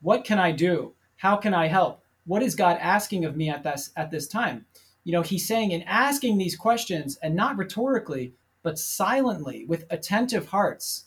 What 0.01 0.25
can 0.25 0.37
I 0.37 0.51
do? 0.51 0.93
How 1.15 1.37
can 1.37 1.53
I 1.53 1.67
help? 1.67 2.03
What 2.25 2.43
is 2.43 2.53
God 2.53 2.77
asking 2.79 3.23
of 3.25 3.37
me 3.37 3.49
at 3.49 3.63
this 3.63 3.91
at 3.95 4.11
this 4.11 4.27
time? 4.27 4.65
You 5.05 5.13
know, 5.13 5.21
he's 5.21 5.47
saying 5.47 5.71
in 5.71 5.83
asking 5.83 6.37
these 6.37 6.55
questions 6.55 7.17
and 7.23 7.33
not 7.33 7.57
rhetorically, 7.57 8.33
but 8.61 8.77
silently 8.77 9.65
with 9.65 9.85
attentive 9.89 10.47
hearts, 10.47 11.05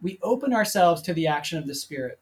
we 0.00 0.18
open 0.22 0.52
ourselves 0.52 1.02
to 1.02 1.14
the 1.14 1.26
action 1.26 1.58
of 1.58 1.66
the 1.66 1.74
Spirit. 1.74 2.20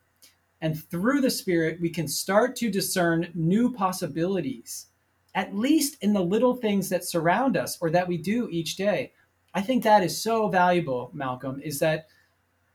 And 0.60 0.82
through 0.90 1.20
the 1.20 1.30
Spirit, 1.30 1.80
we 1.80 1.90
can 1.90 2.08
start 2.08 2.56
to 2.56 2.70
discern 2.70 3.30
new 3.34 3.70
possibilities, 3.70 4.86
at 5.34 5.54
least 5.54 6.02
in 6.02 6.14
the 6.14 6.22
little 6.22 6.54
things 6.54 6.88
that 6.88 7.04
surround 7.04 7.56
us 7.56 7.76
or 7.80 7.90
that 7.90 8.08
we 8.08 8.16
do 8.16 8.48
each 8.50 8.76
day. 8.76 9.12
I 9.56 9.62
think 9.62 9.84
that 9.84 10.04
is 10.04 10.20
so 10.22 10.48
valuable, 10.48 11.10
Malcolm, 11.14 11.62
is 11.64 11.78
that, 11.78 12.08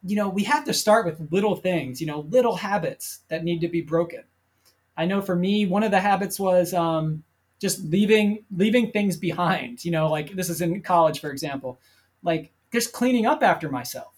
you 0.03 0.15
know, 0.15 0.27
we 0.27 0.43
have 0.45 0.65
to 0.65 0.73
start 0.73 1.05
with 1.05 1.31
little 1.31 1.55
things, 1.55 2.01
you 2.01 2.07
know, 2.07 2.21
little 2.21 2.55
habits 2.55 3.19
that 3.27 3.43
need 3.43 3.61
to 3.61 3.67
be 3.67 3.81
broken. 3.81 4.23
I 4.97 5.05
know 5.05 5.21
for 5.21 5.35
me, 5.35 5.67
one 5.67 5.83
of 5.83 5.91
the 5.91 5.99
habits 5.99 6.39
was 6.39 6.73
um, 6.73 7.23
just 7.59 7.83
leaving 7.83 8.45
leaving 8.49 8.89
things 8.89 9.15
behind. 9.15 9.85
You 9.85 9.91
know, 9.91 10.09
like 10.09 10.31
this 10.31 10.49
is 10.49 10.59
in 10.59 10.81
college, 10.81 11.19
for 11.19 11.29
example, 11.29 11.79
like 12.23 12.51
just 12.73 12.93
cleaning 12.93 13.27
up 13.27 13.43
after 13.43 13.69
myself. 13.69 14.15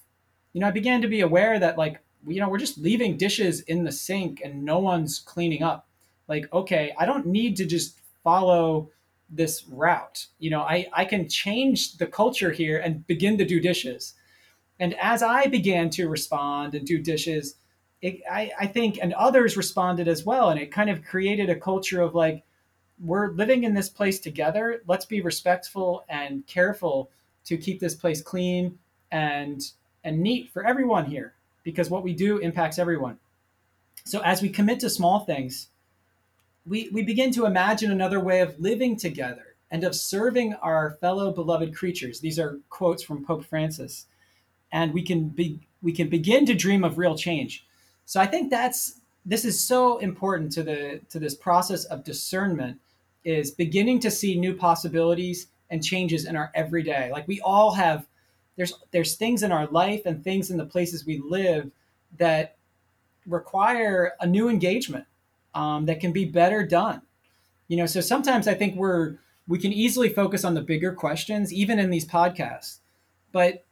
You 0.53 0.61
know, 0.61 0.67
I 0.67 0.71
began 0.71 1.01
to 1.01 1.09
be 1.09 1.19
aware 1.19 1.59
that 1.59 1.77
like 1.77 1.99
you 2.25 2.39
know 2.39 2.47
we're 2.47 2.59
just 2.59 2.77
leaving 2.77 3.17
dishes 3.17 3.59
in 3.59 3.83
the 3.83 3.91
sink 3.91 4.41
and 4.41 4.63
no 4.63 4.79
one's 4.79 5.19
cleaning 5.19 5.63
up. 5.63 5.89
Like, 6.29 6.47
okay, 6.53 6.93
I 6.97 7.05
don't 7.05 7.25
need 7.27 7.57
to 7.57 7.65
just 7.65 7.99
follow 8.23 8.89
this 9.35 9.65
route. 9.67 10.27
You 10.39 10.51
know, 10.51 10.61
I, 10.61 10.87
I 10.93 11.05
can 11.05 11.27
change 11.27 11.97
the 11.97 12.05
culture 12.05 12.51
here 12.51 12.79
and 12.79 13.05
begin 13.07 13.37
to 13.37 13.45
do 13.45 13.59
dishes. 13.59 14.13
And 14.79 14.95
as 14.95 15.23
I 15.23 15.47
began 15.47 15.89
to 15.91 16.09
respond 16.09 16.75
and 16.75 16.85
do 16.85 16.99
dishes, 16.99 17.55
it, 18.01 18.21
I, 18.29 18.51
I 18.59 18.67
think, 18.67 18.99
and 19.01 19.13
others 19.13 19.57
responded 19.57 20.07
as 20.07 20.25
well. 20.25 20.49
And 20.49 20.59
it 20.59 20.71
kind 20.71 20.89
of 20.89 21.03
created 21.03 21.49
a 21.49 21.55
culture 21.59 22.01
of 22.01 22.15
like, 22.15 22.43
we're 22.99 23.31
living 23.31 23.63
in 23.63 23.73
this 23.73 23.89
place 23.89 24.19
together. 24.19 24.81
Let's 24.87 25.05
be 25.05 25.21
respectful 25.21 26.05
and 26.07 26.45
careful 26.47 27.09
to 27.45 27.57
keep 27.57 27.79
this 27.79 27.95
place 27.95 28.21
clean 28.21 28.77
and 29.11 29.61
and 30.03 30.19
neat 30.19 30.49
for 30.51 30.65
everyone 30.65 31.05
here 31.05 31.33
because 31.63 31.89
what 31.89 32.03
we 32.03 32.13
do 32.13 32.37
impacts 32.39 32.77
everyone. 32.77 33.17
So 34.05 34.21
as 34.21 34.41
we 34.41 34.49
commit 34.49 34.81
to 34.81 34.89
small 34.89 35.21
things, 35.21 35.69
we, 36.65 36.89
we 36.91 37.03
begin 37.03 37.31
to 37.33 37.45
imagine 37.45 37.91
another 37.91 38.19
way 38.19 38.39
of 38.41 38.59
living 38.59 38.95
together 38.95 39.55
and 39.69 39.83
of 39.83 39.95
serving 39.95 40.53
our 40.55 40.91
fellow 41.01 41.31
beloved 41.31 41.75
creatures. 41.75 42.19
These 42.19 42.39
are 42.39 42.59
quotes 42.69 43.03
from 43.03 43.25
Pope 43.25 43.45
Francis. 43.45 44.05
And 44.71 44.93
we 44.93 45.03
can 45.03 45.29
be, 45.29 45.59
we 45.81 45.91
can 45.91 46.09
begin 46.09 46.45
to 46.45 46.53
dream 46.53 46.83
of 46.83 46.97
real 46.97 47.17
change. 47.17 47.65
So 48.05 48.19
I 48.19 48.25
think 48.25 48.49
that's 48.49 48.99
this 49.25 49.45
is 49.45 49.63
so 49.63 49.99
important 49.99 50.51
to 50.53 50.63
the 50.63 51.01
to 51.09 51.19
this 51.19 51.35
process 51.35 51.85
of 51.85 52.03
discernment 52.03 52.79
is 53.23 53.51
beginning 53.51 53.99
to 54.01 54.11
see 54.11 54.37
new 54.37 54.53
possibilities 54.53 55.47
and 55.69 55.83
changes 55.83 56.25
in 56.25 56.35
our 56.35 56.51
everyday. 56.53 57.11
Like 57.11 57.27
we 57.27 57.39
all 57.41 57.71
have 57.73 58.05
there's 58.57 58.73
there's 58.91 59.15
things 59.15 59.43
in 59.43 59.51
our 59.51 59.67
life 59.67 60.01
and 60.05 60.23
things 60.23 60.51
in 60.51 60.57
the 60.57 60.65
places 60.65 61.05
we 61.05 61.19
live 61.19 61.71
that 62.17 62.57
require 63.25 64.13
a 64.19 64.27
new 64.27 64.49
engagement 64.49 65.05
um, 65.53 65.85
that 65.85 65.99
can 65.99 66.11
be 66.11 66.25
better 66.25 66.65
done. 66.65 67.01
You 67.67 67.77
know, 67.77 67.85
so 67.85 68.01
sometimes 68.01 68.47
I 68.47 68.53
think 68.53 68.75
we're 68.75 69.17
we 69.47 69.59
can 69.59 69.73
easily 69.73 70.09
focus 70.09 70.45
on 70.45 70.53
the 70.53 70.61
bigger 70.61 70.93
questions, 70.93 71.51
even 71.51 71.79
in 71.79 71.89
these 71.89 72.05
podcasts, 72.05 72.79
but 73.31 73.65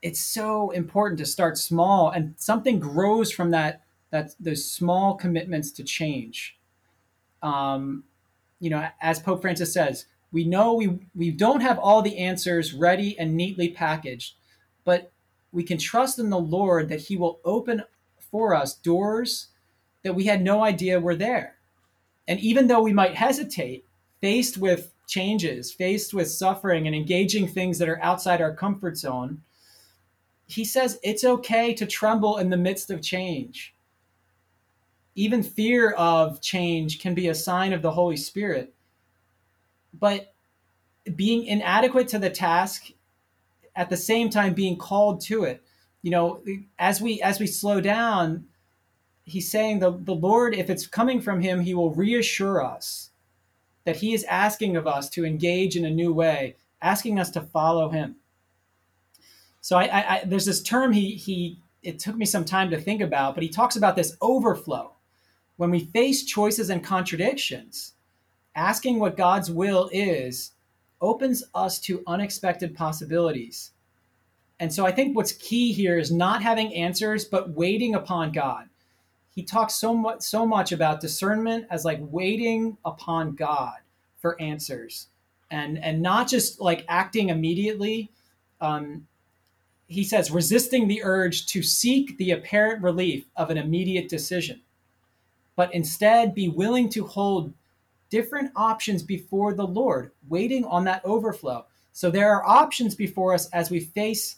it's 0.00 0.20
so 0.20 0.70
important 0.70 1.18
to 1.18 1.26
start 1.26 1.58
small 1.58 2.10
and 2.10 2.34
something 2.36 2.78
grows 2.80 3.30
from 3.30 3.50
that 3.50 3.82
that 4.10 4.34
those 4.38 4.70
small 4.70 5.14
commitments 5.14 5.70
to 5.72 5.82
change. 5.82 6.58
Um, 7.42 8.04
you 8.60 8.70
know, 8.70 8.88
as 9.00 9.18
Pope 9.18 9.40
Francis 9.40 9.72
says, 9.72 10.06
we 10.32 10.44
know 10.44 10.74
we 10.74 10.98
we 11.14 11.30
don't 11.30 11.60
have 11.60 11.78
all 11.78 12.02
the 12.02 12.18
answers 12.18 12.72
ready 12.72 13.18
and 13.18 13.36
neatly 13.36 13.70
packaged, 13.70 14.34
but 14.84 15.12
we 15.52 15.62
can 15.62 15.78
trust 15.78 16.18
in 16.18 16.30
the 16.30 16.38
Lord 16.38 16.88
that 16.88 17.00
He 17.00 17.16
will 17.16 17.40
open 17.44 17.82
for 18.18 18.54
us 18.54 18.74
doors 18.74 19.48
that 20.02 20.14
we 20.14 20.24
had 20.24 20.42
no 20.42 20.64
idea 20.64 21.00
were 21.00 21.16
there. 21.16 21.56
And 22.28 22.40
even 22.40 22.66
though 22.66 22.82
we 22.82 22.92
might 22.92 23.14
hesitate, 23.16 23.84
faced 24.20 24.58
with 24.58 24.92
changes, 25.06 25.72
faced 25.72 26.14
with 26.14 26.30
suffering 26.30 26.86
and 26.86 26.94
engaging 26.96 27.46
things 27.48 27.78
that 27.78 27.88
are 27.88 28.02
outside 28.02 28.40
our 28.40 28.54
comfort 28.54 28.96
zone, 28.96 29.42
he 30.46 30.64
says 30.64 30.98
it's 31.02 31.24
okay 31.24 31.74
to 31.74 31.86
tremble 31.86 32.38
in 32.38 32.50
the 32.50 32.56
midst 32.56 32.90
of 32.90 33.02
change. 33.02 33.74
even 35.14 35.42
fear 35.42 35.90
of 35.92 36.40
change 36.40 36.98
can 36.98 37.14
be 37.14 37.28
a 37.28 37.34
sign 37.34 37.72
of 37.72 37.82
the 37.82 37.90
Holy 37.90 38.16
Spirit. 38.16 38.74
But 39.92 40.32
being 41.16 41.44
inadequate 41.44 42.08
to 42.08 42.18
the 42.18 42.30
task 42.30 42.90
at 43.76 43.90
the 43.90 43.96
same 43.96 44.30
time 44.30 44.54
being 44.54 44.76
called 44.76 45.20
to 45.20 45.44
it 45.44 45.62
you 46.02 46.10
know 46.10 46.40
as 46.78 47.00
we 47.00 47.20
as 47.22 47.40
we 47.40 47.46
slow 47.46 47.80
down 47.80 48.44
he's 49.24 49.50
saying 49.50 49.78
the, 49.78 49.90
the 49.90 50.14
lord 50.14 50.54
if 50.54 50.68
it's 50.70 50.86
coming 50.86 51.20
from 51.20 51.40
him 51.40 51.60
he 51.60 51.74
will 51.74 51.94
reassure 51.94 52.64
us 52.64 53.10
that 53.84 53.96
he 53.96 54.14
is 54.14 54.24
asking 54.24 54.76
of 54.76 54.86
us 54.86 55.08
to 55.08 55.24
engage 55.24 55.76
in 55.76 55.84
a 55.84 55.90
new 55.90 56.12
way 56.12 56.56
asking 56.80 57.18
us 57.18 57.30
to 57.30 57.40
follow 57.40 57.88
him 57.90 58.16
so 59.60 59.76
I, 59.76 59.84
I, 59.84 60.14
I 60.14 60.22
there's 60.24 60.46
this 60.46 60.62
term 60.62 60.92
he 60.92 61.14
he 61.14 61.58
it 61.82 61.98
took 61.98 62.16
me 62.16 62.26
some 62.26 62.44
time 62.44 62.70
to 62.70 62.80
think 62.80 63.00
about 63.00 63.34
but 63.34 63.42
he 63.42 63.48
talks 63.48 63.76
about 63.76 63.96
this 63.96 64.16
overflow 64.20 64.92
when 65.56 65.70
we 65.70 65.80
face 65.80 66.24
choices 66.24 66.70
and 66.70 66.82
contradictions 66.82 67.92
asking 68.54 68.98
what 68.98 69.16
god's 69.16 69.50
will 69.50 69.88
is 69.92 70.52
opens 71.02 71.42
us 71.54 71.78
to 71.80 72.02
unexpected 72.06 72.74
possibilities. 72.74 73.72
And 74.60 74.72
so 74.72 74.86
I 74.86 74.92
think 74.92 75.16
what's 75.16 75.32
key 75.32 75.72
here 75.72 75.98
is 75.98 76.12
not 76.12 76.42
having 76.42 76.72
answers, 76.74 77.24
but 77.24 77.50
waiting 77.50 77.94
upon 77.94 78.30
God. 78.30 78.68
He 79.34 79.42
talks 79.42 79.74
so 79.74 79.94
much 79.94 80.22
so 80.22 80.46
much 80.46 80.72
about 80.72 81.00
discernment 81.00 81.66
as 81.70 81.84
like 81.84 82.00
waiting 82.02 82.76
upon 82.84 83.34
God 83.34 83.78
for 84.18 84.40
answers, 84.40 85.08
and 85.50 85.78
and 85.78 86.02
not 86.02 86.28
just 86.28 86.60
like 86.60 86.84
acting 86.88 87.30
immediately. 87.30 88.10
Um, 88.60 89.06
he 89.86 90.04
says 90.04 90.30
resisting 90.30 90.88
the 90.88 91.02
urge 91.04 91.46
to 91.46 91.62
seek 91.62 92.16
the 92.16 92.30
apparent 92.30 92.82
relief 92.82 93.26
of 93.36 93.50
an 93.50 93.58
immediate 93.58 94.08
decision, 94.08 94.60
but 95.56 95.74
instead 95.74 96.34
be 96.34 96.48
willing 96.48 96.88
to 96.90 97.06
hold 97.06 97.52
different 98.08 98.52
options 98.56 99.02
before 99.02 99.54
the 99.54 99.66
Lord, 99.66 100.12
waiting 100.28 100.64
on 100.66 100.84
that 100.84 101.04
overflow. 101.04 101.64
So 101.92 102.10
there 102.10 102.30
are 102.34 102.46
options 102.46 102.94
before 102.94 103.32
us 103.34 103.48
as 103.50 103.70
we 103.70 103.80
face 103.80 104.36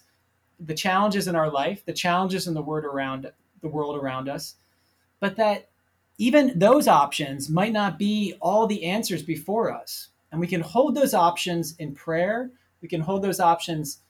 the 0.60 0.74
challenges 0.74 1.26
in 1.28 1.34
our 1.34 1.50
life, 1.50 1.84
the 1.84 1.92
challenges 1.92 2.46
in 2.46 2.54
the 2.54 2.62
word 2.62 2.84
around 2.84 3.30
the 3.60 3.68
world 3.68 3.96
around 3.96 4.28
us, 4.28 4.54
but 5.24 5.36
that 5.36 5.70
even 6.18 6.52
those 6.58 6.86
options 6.86 7.48
might 7.48 7.72
not 7.72 7.98
be 7.98 8.34
all 8.42 8.66
the 8.66 8.84
answers 8.84 9.22
before 9.22 9.72
us. 9.72 10.08
And 10.30 10.38
we 10.38 10.46
can 10.46 10.60
hold 10.60 10.94
those 10.94 11.14
options 11.14 11.74
in 11.78 11.94
prayer. 11.94 12.50
We 12.82 12.88
can 12.88 13.00
hold 13.00 13.22
those 13.22 13.40
options 13.40 14.00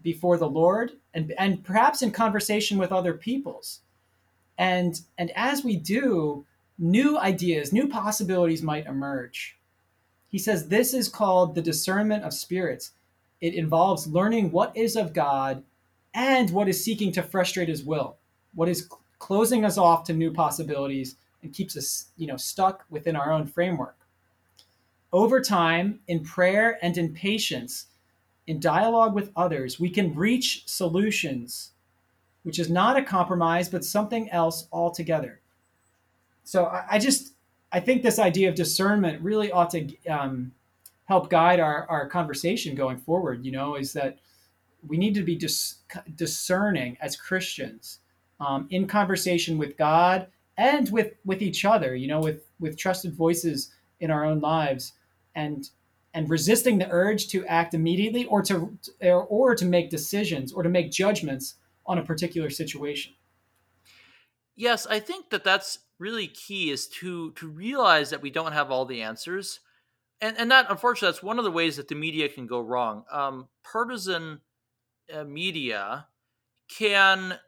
before 0.00 0.36
the 0.36 0.48
Lord 0.48 0.92
and, 1.12 1.34
and 1.36 1.64
perhaps 1.64 2.02
in 2.02 2.12
conversation 2.12 2.78
with 2.78 2.92
other 2.92 3.14
peoples. 3.14 3.80
And 4.58 5.00
and 5.18 5.32
as 5.34 5.64
we 5.64 5.74
do, 5.74 6.46
new 6.78 7.18
ideas, 7.18 7.72
new 7.72 7.88
possibilities 7.88 8.62
might 8.62 8.86
emerge. 8.86 9.58
He 10.28 10.38
says 10.38 10.68
this 10.68 10.94
is 10.94 11.08
called 11.08 11.56
the 11.56 11.62
discernment 11.62 12.22
of 12.22 12.32
spirits. 12.32 12.92
It 13.40 13.54
involves 13.54 14.06
learning 14.06 14.52
what 14.52 14.76
is 14.76 14.94
of 14.94 15.14
God 15.14 15.64
and 16.14 16.48
what 16.50 16.68
is 16.68 16.84
seeking 16.84 17.10
to 17.10 17.24
frustrate 17.24 17.68
his 17.68 17.82
will, 17.82 18.18
what 18.54 18.68
is 18.68 18.88
closing 19.20 19.64
us 19.64 19.78
off 19.78 20.02
to 20.04 20.12
new 20.12 20.32
possibilities 20.32 21.14
and 21.42 21.54
keeps 21.54 21.76
us, 21.76 22.06
you 22.16 22.26
know, 22.26 22.36
stuck 22.36 22.84
within 22.90 23.14
our 23.14 23.32
own 23.32 23.46
framework. 23.46 23.96
Over 25.12 25.40
time, 25.40 26.00
in 26.08 26.24
prayer 26.24 26.78
and 26.82 26.98
in 26.98 27.14
patience, 27.14 27.86
in 28.48 28.58
dialogue 28.58 29.14
with 29.14 29.30
others, 29.36 29.78
we 29.78 29.90
can 29.90 30.14
reach 30.16 30.66
solutions, 30.66 31.70
which 32.42 32.58
is 32.58 32.68
not 32.68 32.96
a 32.96 33.02
compromise, 33.02 33.68
but 33.68 33.84
something 33.84 34.28
else 34.30 34.66
altogether 34.72 35.40
so 36.50 36.64
I, 36.64 36.84
I, 36.90 36.98
just 36.98 37.34
I 37.70 37.78
think 37.78 38.02
this 38.02 38.18
idea 38.18 38.48
of 38.48 38.56
discernment 38.56 39.22
really 39.22 39.52
ought 39.52 39.70
to 39.70 39.88
um, 40.08 40.50
help 41.04 41.30
guide 41.30 41.60
our, 41.60 41.86
our 41.88 42.08
conversation 42.08 42.74
going 42.74 42.96
forward. 42.96 43.44
You 43.44 43.52
know, 43.52 43.76
is 43.76 43.92
that 43.92 44.18
we 44.84 44.96
need 44.96 45.14
to 45.14 45.22
be 45.22 45.36
dis- 45.36 45.76
discerning 46.16 46.96
as 47.00 47.14
Christians 47.14 47.99
um, 48.40 48.66
in 48.70 48.86
conversation 48.86 49.58
with 49.58 49.76
God 49.76 50.26
and 50.56 50.90
with 50.90 51.14
with 51.24 51.42
each 51.42 51.64
other. 51.64 51.94
You 51.94 52.08
know, 52.08 52.20
with 52.20 52.46
with 52.58 52.76
trusted 52.76 53.14
voices 53.14 53.72
in 54.00 54.10
our 54.10 54.24
own 54.24 54.40
lives, 54.40 54.92
and 55.34 55.68
and 56.12 56.28
resisting 56.28 56.78
the 56.78 56.88
urge 56.90 57.28
to 57.28 57.46
act 57.46 57.74
immediately 57.74 58.24
or 58.26 58.42
to 58.42 58.76
or, 59.02 59.24
or 59.24 59.54
to 59.54 59.64
make 59.64 59.90
decisions 59.90 60.52
or 60.52 60.62
to 60.62 60.68
make 60.68 60.90
judgments 60.90 61.54
on 61.86 61.98
a 61.98 62.04
particular 62.04 62.50
situation. 62.50 63.14
Yes, 64.56 64.86
I 64.86 64.98
think 64.98 65.30
that 65.30 65.44
that's 65.44 65.78
really 66.00 66.26
key 66.26 66.70
is 66.70 66.88
to 66.88 67.30
to 67.32 67.46
realize 67.46 68.10
that 68.10 68.22
we 68.22 68.30
don't 68.30 68.52
have 68.52 68.70
all 68.70 68.86
the 68.86 69.02
answers 69.02 69.60
and 70.20 70.36
and 70.38 70.50
that 70.50 70.66
unfortunately 70.70 71.12
that's 71.12 71.22
one 71.22 71.38
of 71.38 71.44
the 71.44 71.50
ways 71.50 71.76
that 71.76 71.88
the 71.88 71.94
media 71.94 72.28
can 72.28 72.46
go 72.46 72.60
wrong 72.60 73.04
um, 73.12 73.48
partisan 73.62 74.40
uh, 75.12 75.24
media 75.24 76.06
can 76.68 77.38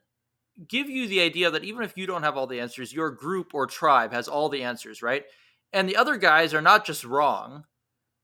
give 0.69 0.89
you 0.89 1.07
the 1.07 1.21
idea 1.21 1.51
that 1.51 1.65
even 1.65 1.83
if 1.83 1.97
you 1.97 2.07
don't 2.07 2.23
have 2.23 2.37
all 2.37 2.47
the 2.47 2.61
answers 2.61 2.93
your 2.93 3.11
group 3.11 3.55
or 3.55 3.67
tribe 3.67 4.13
has 4.13 4.29
all 4.29 4.49
the 4.49 4.63
answers 4.63 5.03
right? 5.03 5.25
And 5.73 5.89
the 5.89 5.97
other 5.97 6.17
guys 6.17 6.53
are 6.55 6.63
not 6.63 6.85
just 6.85 7.05
wrong 7.05 7.65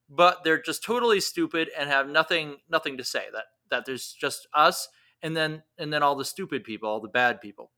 but 0.08 0.42
they're 0.44 0.60
just 0.60 0.82
totally 0.82 1.20
stupid 1.20 1.70
and 1.78 1.88
have 1.88 2.08
nothing 2.08 2.56
nothing 2.68 2.96
to 2.96 3.04
say 3.04 3.24
that 3.32 3.44
that 3.70 3.84
there's 3.84 4.12
just 4.12 4.48
us 4.54 4.88
and 5.22 5.36
then 5.36 5.62
and 5.78 5.92
then 5.92 6.02
all 6.02 6.16
the 6.16 6.24
stupid 6.24 6.64
people 6.64 6.88
all 6.88 7.00
the 7.00 7.08
bad 7.08 7.40
people. 7.40 7.70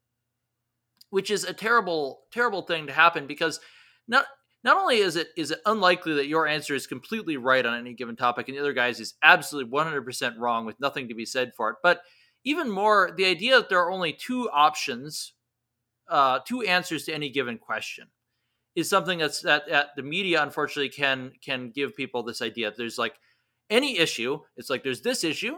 Which 1.09 1.29
is 1.29 1.43
a 1.43 1.53
terrible 1.53 2.21
terrible 2.31 2.61
thing 2.61 2.87
to 2.87 2.93
happen 2.93 3.27
because 3.27 3.59
not 4.07 4.25
not 4.63 4.77
only 4.77 4.99
is 4.99 5.15
it 5.15 5.29
is 5.35 5.51
it 5.51 5.59
unlikely 5.65 6.13
that 6.13 6.27
your 6.27 6.47
answer 6.47 6.73
is 6.73 6.87
completely 6.87 7.35
right 7.35 7.65
on 7.65 7.77
any 7.77 7.93
given 7.93 8.15
topic 8.15 8.47
and 8.47 8.55
the 8.55 8.61
other 8.61 8.73
guy's 8.73 8.99
is 8.99 9.15
absolutely 9.23 9.71
100% 9.71 10.37
wrong 10.37 10.65
with 10.65 10.79
nothing 10.79 11.09
to 11.09 11.15
be 11.15 11.25
said 11.25 11.51
for 11.55 11.69
it 11.71 11.75
but 11.83 12.01
even 12.43 12.69
more 12.69 13.11
the 13.15 13.25
idea 13.25 13.55
that 13.57 13.69
there 13.69 13.79
are 13.79 13.91
only 13.91 14.13
two 14.13 14.49
options 14.51 15.33
uh, 16.09 16.39
two 16.45 16.61
answers 16.61 17.05
to 17.05 17.13
any 17.13 17.29
given 17.29 17.57
question 17.57 18.07
is 18.75 18.89
something 18.89 19.19
that's 19.19 19.41
that, 19.41 19.63
that 19.69 19.89
the 19.95 20.03
media 20.03 20.41
unfortunately 20.41 20.89
can 20.89 21.31
can 21.43 21.69
give 21.69 21.95
people 21.95 22.23
this 22.23 22.41
idea 22.41 22.71
there's 22.75 22.97
like 22.97 23.15
any 23.69 23.97
issue 23.97 24.39
it's 24.57 24.69
like 24.69 24.83
there's 24.83 25.01
this 25.01 25.23
issue 25.23 25.55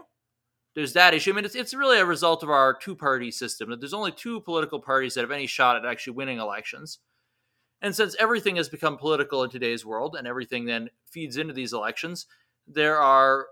there's 0.74 0.92
that 0.94 1.14
issue. 1.14 1.30
I 1.30 1.34
mean, 1.36 1.44
it's, 1.44 1.54
it's 1.54 1.72
really 1.72 1.98
a 1.98 2.04
result 2.04 2.42
of 2.42 2.50
our 2.50 2.74
two 2.74 2.96
party 2.96 3.30
system. 3.30 3.70
That 3.70 3.80
there's 3.80 3.94
only 3.94 4.12
two 4.12 4.40
political 4.40 4.80
parties 4.80 5.14
that 5.14 5.20
have 5.20 5.30
any 5.30 5.46
shot 5.46 5.76
at 5.76 5.86
actually 5.86 6.14
winning 6.14 6.38
elections. 6.38 6.98
And 7.80 7.94
since 7.94 8.16
everything 8.18 8.56
has 8.56 8.68
become 8.68 8.96
political 8.96 9.44
in 9.44 9.50
today's 9.50 9.86
world 9.86 10.16
and 10.16 10.26
everything 10.26 10.64
then 10.64 10.90
feeds 11.06 11.36
into 11.36 11.52
these 11.52 11.72
elections, 11.72 12.26
there 12.66 12.98
are 12.98 13.46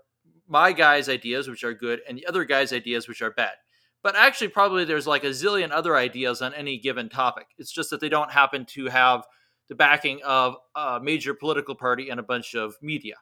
my 0.47 0.71
guy's 0.71 1.09
ideas, 1.09 1.47
which 1.47 1.63
are 1.63 1.73
good, 1.73 2.01
and 2.07 2.17
the 2.17 2.25
other 2.25 2.45
guy's 2.45 2.73
ideas, 2.73 3.07
which 3.07 3.21
are 3.21 3.31
bad. 3.31 3.53
But 4.01 4.15
actually, 4.15 4.49
probably 4.49 4.83
there's 4.83 5.07
like 5.07 5.23
a 5.23 5.29
zillion 5.29 5.71
other 5.71 5.95
ideas 5.95 6.41
on 6.41 6.53
any 6.53 6.77
given 6.77 7.09
topic. 7.09 7.47
It's 7.57 7.71
just 7.71 7.89
that 7.89 8.01
they 8.01 8.09
don't 8.09 8.31
happen 8.31 8.65
to 8.71 8.87
have 8.87 9.25
the 9.69 9.75
backing 9.75 10.19
of 10.23 10.55
a 10.75 10.99
major 11.01 11.33
political 11.33 11.75
party 11.75 12.09
and 12.09 12.19
a 12.19 12.23
bunch 12.23 12.53
of 12.53 12.75
media. 12.81 13.15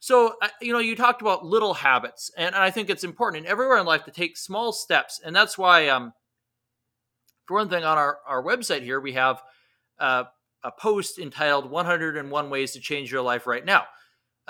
So, 0.00 0.34
you 0.60 0.72
know, 0.72 0.78
you 0.78 0.96
talked 0.96 1.20
about 1.20 1.44
little 1.44 1.74
habits, 1.74 2.30
and, 2.36 2.54
I 2.54 2.70
think 2.70 2.88
it's 2.88 3.04
important 3.04 3.44
in 3.44 3.50
everywhere 3.50 3.78
in 3.78 3.86
life 3.86 4.04
to 4.04 4.10
take 4.10 4.36
small 4.36 4.72
steps. 4.72 5.20
And 5.24 5.36
that's 5.36 5.58
why, 5.58 5.88
um, 5.88 6.12
for 7.46 7.58
one 7.58 7.68
thing, 7.68 7.84
on 7.84 7.98
our, 7.98 8.18
our 8.26 8.42
website 8.42 8.82
here, 8.82 8.98
we 8.98 9.12
have 9.12 9.42
uh, 9.98 10.24
a 10.64 10.72
post 10.72 11.18
entitled 11.18 11.70
101 11.70 12.50
Ways 12.50 12.72
to 12.72 12.80
Change 12.80 13.12
Your 13.12 13.20
Life 13.20 13.46
Right 13.46 13.64
Now. 13.64 13.84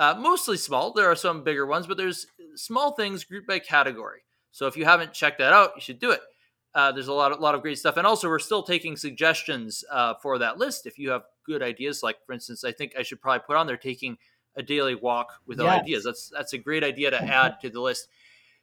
Uh, 0.00 0.14
mostly 0.18 0.56
small. 0.56 0.94
There 0.94 1.10
are 1.10 1.14
some 1.14 1.44
bigger 1.44 1.66
ones, 1.66 1.86
but 1.86 1.98
there's 1.98 2.26
small 2.54 2.92
things 2.92 3.22
grouped 3.22 3.46
by 3.46 3.58
category. 3.58 4.20
So 4.50 4.66
if 4.66 4.74
you 4.74 4.86
haven't 4.86 5.12
checked 5.12 5.38
that 5.40 5.52
out, 5.52 5.72
you 5.76 5.82
should 5.82 5.98
do 5.98 6.10
it. 6.10 6.22
Uh, 6.74 6.90
there's 6.90 7.08
a 7.08 7.12
lot, 7.12 7.32
of, 7.32 7.40
lot 7.40 7.54
of 7.54 7.60
great 7.60 7.78
stuff, 7.78 7.98
and 7.98 8.06
also 8.06 8.26
we're 8.26 8.38
still 8.38 8.62
taking 8.62 8.96
suggestions 8.96 9.84
uh, 9.92 10.14
for 10.22 10.38
that 10.38 10.56
list. 10.56 10.86
If 10.86 10.98
you 10.98 11.10
have 11.10 11.24
good 11.44 11.62
ideas, 11.62 12.02
like 12.02 12.16
for 12.24 12.32
instance, 12.32 12.64
I 12.64 12.72
think 12.72 12.94
I 12.98 13.02
should 13.02 13.20
probably 13.20 13.42
put 13.46 13.56
on 13.56 13.66
there 13.66 13.76
taking 13.76 14.16
a 14.56 14.62
daily 14.62 14.94
walk 14.94 15.34
without 15.46 15.64
yes. 15.64 15.80
ideas. 15.82 16.04
That's 16.04 16.30
that's 16.30 16.52
a 16.54 16.58
great 16.58 16.82
idea 16.82 17.10
to 17.10 17.22
add 17.22 17.60
to 17.60 17.68
the 17.68 17.80
list. 17.80 18.08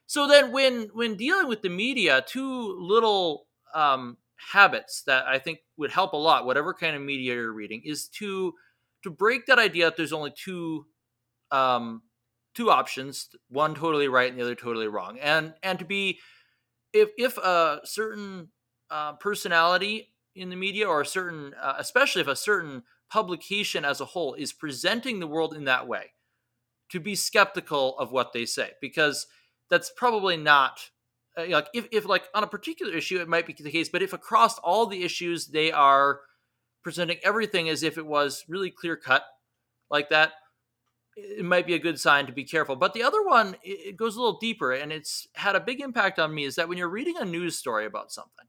So 0.06 0.26
then, 0.26 0.50
when 0.50 0.88
when 0.92 1.16
dealing 1.16 1.46
with 1.46 1.62
the 1.62 1.68
media, 1.68 2.24
two 2.26 2.76
little 2.80 3.46
um, 3.74 4.16
habits 4.52 5.02
that 5.02 5.26
I 5.26 5.38
think 5.38 5.60
would 5.76 5.90
help 5.92 6.14
a 6.14 6.16
lot, 6.16 6.46
whatever 6.46 6.74
kind 6.74 6.96
of 6.96 7.02
media 7.02 7.34
you're 7.34 7.52
reading, 7.52 7.82
is 7.84 8.08
to 8.14 8.54
to 9.02 9.10
break 9.10 9.46
that 9.46 9.58
idea 9.58 9.84
that 9.84 9.96
there's 9.96 10.14
only 10.14 10.32
two 10.34 10.86
um, 11.50 12.02
two 12.54 12.70
options, 12.70 13.28
one 13.48 13.74
totally 13.74 14.08
right 14.08 14.30
and 14.30 14.38
the 14.38 14.44
other 14.44 14.54
totally 14.54 14.88
wrong, 14.88 15.18
and 15.18 15.54
and 15.62 15.78
to 15.78 15.84
be 15.84 16.18
if 16.92 17.10
if 17.16 17.36
a 17.38 17.80
certain 17.84 18.48
uh, 18.90 19.12
personality 19.14 20.14
in 20.34 20.50
the 20.50 20.56
media 20.56 20.86
or 20.86 21.00
a 21.00 21.06
certain, 21.06 21.54
uh, 21.60 21.74
especially 21.78 22.22
if 22.22 22.28
a 22.28 22.36
certain 22.36 22.82
publication 23.10 23.84
as 23.84 24.00
a 24.00 24.06
whole 24.06 24.34
is 24.34 24.52
presenting 24.52 25.18
the 25.18 25.26
world 25.26 25.54
in 25.54 25.64
that 25.64 25.88
way, 25.88 26.12
to 26.90 27.00
be 27.00 27.14
skeptical 27.14 27.98
of 27.98 28.12
what 28.12 28.32
they 28.32 28.44
say, 28.44 28.70
because 28.80 29.26
that's 29.70 29.90
probably 29.96 30.36
not 30.36 30.90
uh, 31.36 31.46
like 31.48 31.68
if, 31.74 31.86
if 31.92 32.06
like 32.06 32.24
on 32.34 32.42
a 32.42 32.48
particular 32.48 32.92
issue 32.94 33.20
it 33.20 33.28
might 33.28 33.46
be 33.46 33.52
the 33.52 33.70
case, 33.70 33.88
but 33.88 34.02
if 34.02 34.12
across 34.12 34.58
all 34.58 34.86
the 34.86 35.02
issues 35.04 35.48
they 35.48 35.70
are 35.70 36.20
presenting 36.82 37.18
everything 37.22 37.68
as 37.68 37.82
if 37.82 37.98
it 37.98 38.06
was 38.06 38.44
really 38.48 38.70
clear 38.70 38.96
cut 38.96 39.24
like 39.90 40.08
that, 40.08 40.32
it 41.38 41.44
might 41.44 41.66
be 41.66 41.74
a 41.74 41.78
good 41.78 41.98
sign 41.98 42.26
to 42.26 42.32
be 42.32 42.44
careful. 42.44 42.76
But 42.76 42.94
the 42.94 43.02
other 43.02 43.22
one, 43.22 43.56
it 43.62 43.96
goes 43.96 44.16
a 44.16 44.20
little 44.20 44.38
deeper, 44.38 44.72
and 44.72 44.92
it's 44.92 45.26
had 45.34 45.56
a 45.56 45.60
big 45.60 45.80
impact 45.80 46.18
on 46.18 46.34
me. 46.34 46.44
Is 46.44 46.56
that 46.56 46.68
when 46.68 46.78
you're 46.78 46.88
reading 46.88 47.16
a 47.18 47.24
news 47.24 47.56
story 47.56 47.86
about 47.86 48.12
something, 48.12 48.46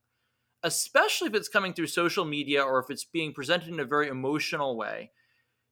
especially 0.64 1.30
if 1.30 1.36
it's 1.36 1.50
coming 1.50 1.74
through 1.74 1.88
social 1.88 2.26
media 2.26 2.62
or 2.62 2.80
if 2.80 2.90
it's 2.90 3.06
being 3.06 3.34
presented 3.34 3.70
in 3.70 3.80
a 3.80 3.86
very 3.86 4.08
emotional 4.08 4.78
way, 4.78 5.12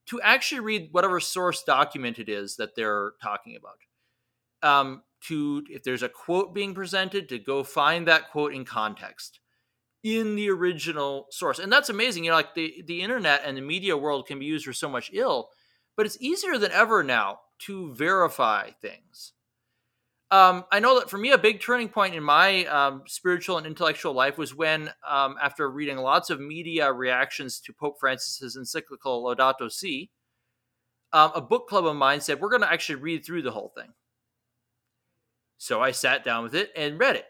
to 0.08 0.22
actually 0.22 0.62
read 0.62 0.90
whatever 0.92 1.20
source 1.20 1.64
document 1.64 2.18
it 2.20 2.30
is 2.30 2.56
that 2.56 2.76
they're 2.76 3.12
talking 3.22 3.56
about. 3.56 3.78
Um, 4.64 5.04
to 5.28 5.64
if 5.70 5.84
there's 5.84 6.04
a 6.04 6.10
quote 6.10 6.54
being 6.54 6.74
presented, 6.74 7.30
to 7.30 7.40
go 7.40 7.64
find 7.64 8.08
that 8.08 8.32
quote 8.32 8.54
in 8.54 8.66
context 8.66 9.40
in 10.04 10.36
the 10.36 10.50
original 10.50 11.28
source. 11.32 11.60
And 11.60 11.72
that's 11.72 11.90
amazing. 11.90 12.24
You 12.24 12.32
know, 12.32 12.38
like 12.38 12.54
the, 12.54 12.84
the 12.86 13.02
internet 13.02 13.42
and 13.44 13.58
the 13.58 13.62
media 13.62 13.98
world 13.98 14.28
can 14.28 14.40
be 14.40 14.46
used 14.46 14.66
for 14.66 14.74
so 14.74 14.88
much 14.88 15.12
ill, 15.14 15.50
but 15.98 16.06
it's 16.06 16.22
easier 16.22 16.58
than 16.58 16.72
ever 16.72 17.04
now 17.04 17.40
to 17.60 17.94
verify 17.94 18.70
things. 18.70 19.34
Um, 20.30 20.66
I 20.72 20.80
know 20.80 21.00
that 21.00 21.10
for 21.10 21.18
me, 21.18 21.32
a 21.32 21.38
big 21.38 21.62
turning 21.62 21.90
point 21.90 22.14
in 22.14 22.22
my 22.22 22.66
um, 22.66 23.04
spiritual 23.08 23.58
and 23.58 23.66
intellectual 23.66 24.14
life 24.14 24.38
was 24.38 24.54
when, 24.54 24.92
um, 25.08 25.38
after 25.42 25.70
reading 25.70 25.98
lots 25.98 26.30
of 26.30 26.40
media 26.40 26.92
reactions 26.92 27.60
to 27.62 27.74
Pope 27.74 27.98
Francis's 28.00 28.56
encyclical 28.58 29.24
Laudato 29.24 29.72
Si, 29.72 30.12
um, 31.14 31.32
a 31.34 31.42
book 31.42 31.68
club 31.68 31.86
of 31.86 31.96
mine 31.96 32.20
said, 32.20 32.42
We're 32.42 32.50
going 32.50 32.62
to 32.62 32.72
actually 32.72 32.96
read 32.96 33.26
through 33.26 33.42
the 33.42 33.52
whole 33.52 33.72
thing. 33.76 33.94
So 35.58 35.82
I 35.82 35.92
sat 35.92 36.26
down 36.26 36.44
with 36.44 36.54
it 36.54 36.72
and 36.76 37.00
read 37.00 37.16
it. 37.16 37.26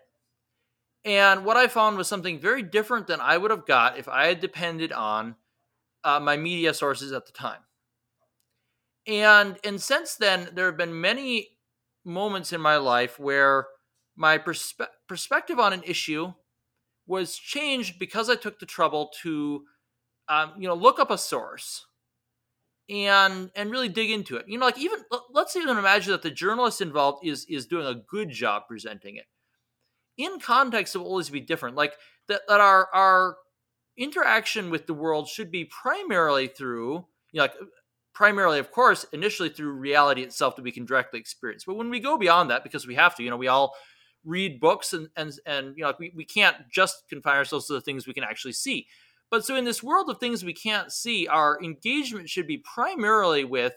And 1.06 1.46
what 1.46 1.56
I 1.56 1.68
found 1.68 1.98
was 1.98 2.08
something 2.08 2.40
very 2.40 2.64
different 2.64 3.08
than 3.08 3.22
I 3.22 3.38
would 3.38 3.52
have 3.52 3.68
got 3.68 3.98
if 3.98 4.10
I 4.10 4.26
had 4.26 4.42
depended 4.42 4.92
on 4.92 5.36
uh, 6.04 6.20
my 6.20 6.36
media 6.36 6.74
sources 6.74 7.12
at 7.12 7.28
the 7.28 7.32
time. 7.32 7.62
And 9.08 9.58
and 9.64 9.82
since 9.82 10.16
then, 10.16 10.50
there 10.54 10.66
have 10.66 10.78
been 10.78 11.00
many 11.00 11.50
moments 12.06 12.54
in 12.54 12.62
my 12.62 12.78
life 12.78 13.20
where 13.20 13.68
my 14.16 14.38
perspe- 14.38 14.88
perspective 15.08 15.60
on 15.60 15.74
an 15.74 15.84
issue 15.84 16.34
was 17.08 17.38
changed 17.38 18.00
because 18.00 18.30
I 18.30 18.36
took 18.36 18.60
the 18.60 18.66
trouble 18.66 19.12
to, 19.24 19.64
um, 20.28 20.54
you 20.58 20.68
know, 20.68 20.76
look 20.76 21.00
up 21.00 21.12
a 21.12 21.18
source 21.18 21.86
and 22.90 23.52
and 23.56 23.72
really 23.72 23.90
dig 23.90 24.12
into 24.12 24.38
it. 24.38 24.46
You 24.48 24.58
know, 24.58 24.66
like 24.66 24.80
even 24.80 25.00
let's 25.32 25.56
even 25.56 25.78
imagine 25.78 26.12
that 26.12 26.22
the 26.22 26.32
journalist 26.32 26.82
involved 26.82 27.26
is 27.26 27.46
is 27.50 27.66
doing 27.66 27.86
a 27.86 27.96
good 27.96 28.30
job 28.30 28.64
presenting 28.68 29.16
it 29.16 29.26
in 30.18 30.40
context 30.40 30.96
it 30.96 31.00
will 31.00 31.08
always 31.08 31.30
be 31.30 31.40
different 31.40 31.76
like 31.76 31.94
that, 32.28 32.42
that 32.48 32.60
our 32.60 32.90
our 32.94 33.38
interaction 33.98 34.70
with 34.70 34.88
the 34.88 34.94
world 34.94 35.28
should 35.28 35.52
be 35.52 35.66
primarily 35.66 36.48
through 36.48 37.06
you 37.32 37.38
know 37.38 37.44
like 37.44 37.54
primarily 38.18 38.58
of 38.58 38.72
course 38.72 39.06
initially 39.14 39.50
through 39.50 39.72
reality 39.72 40.24
itself 40.24 40.56
that 40.56 40.64
we 40.64 40.72
can 40.72 40.86
directly 40.86 41.20
experience 41.20 41.66
but 41.66 41.76
when 41.76 41.90
we 41.90 42.00
go 42.00 42.18
beyond 42.18 42.50
that 42.50 42.64
because 42.64 42.88
we 42.88 42.96
have 42.96 43.16
to 43.16 43.22
you 43.22 43.30
know 43.30 43.38
we 43.38 43.48
all 43.48 43.76
read 44.26 44.60
books 44.60 44.94
and 44.94 45.08
and 45.16 45.34
and 45.46 45.78
you 45.78 45.84
know 45.84 45.90
like 45.90 46.00
we, 46.00 46.12
we 46.16 46.26
can't 46.26 46.58
just 46.72 47.04
confine 47.10 47.38
ourselves 47.38 47.68
to 47.68 47.74
the 47.74 47.82
things 47.82 48.08
we 48.08 48.14
can 48.14 48.24
actually 48.24 48.54
see 48.54 48.88
but 49.30 49.46
so 49.46 49.56
in 49.56 49.66
this 49.66 49.84
world 49.84 50.10
of 50.10 50.18
things 50.18 50.44
we 50.44 50.54
can't 50.54 50.92
see 50.92 51.28
our 51.28 51.62
engagement 51.64 52.28
should 52.28 52.48
be 52.48 52.58
primarily 52.58 53.44
with 53.44 53.74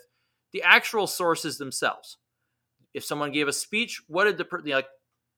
the 0.52 0.62
actual 0.62 1.06
sources 1.06 1.58
themselves 1.58 2.16
if 2.94 3.04
someone 3.04 3.32
gave 3.32 3.46
a 3.46 3.52
speech 3.52 4.00
what 4.08 4.24
did 4.24 4.38
the 4.38 4.46
you 4.64 4.70
know, 4.70 4.76
like 4.76 4.86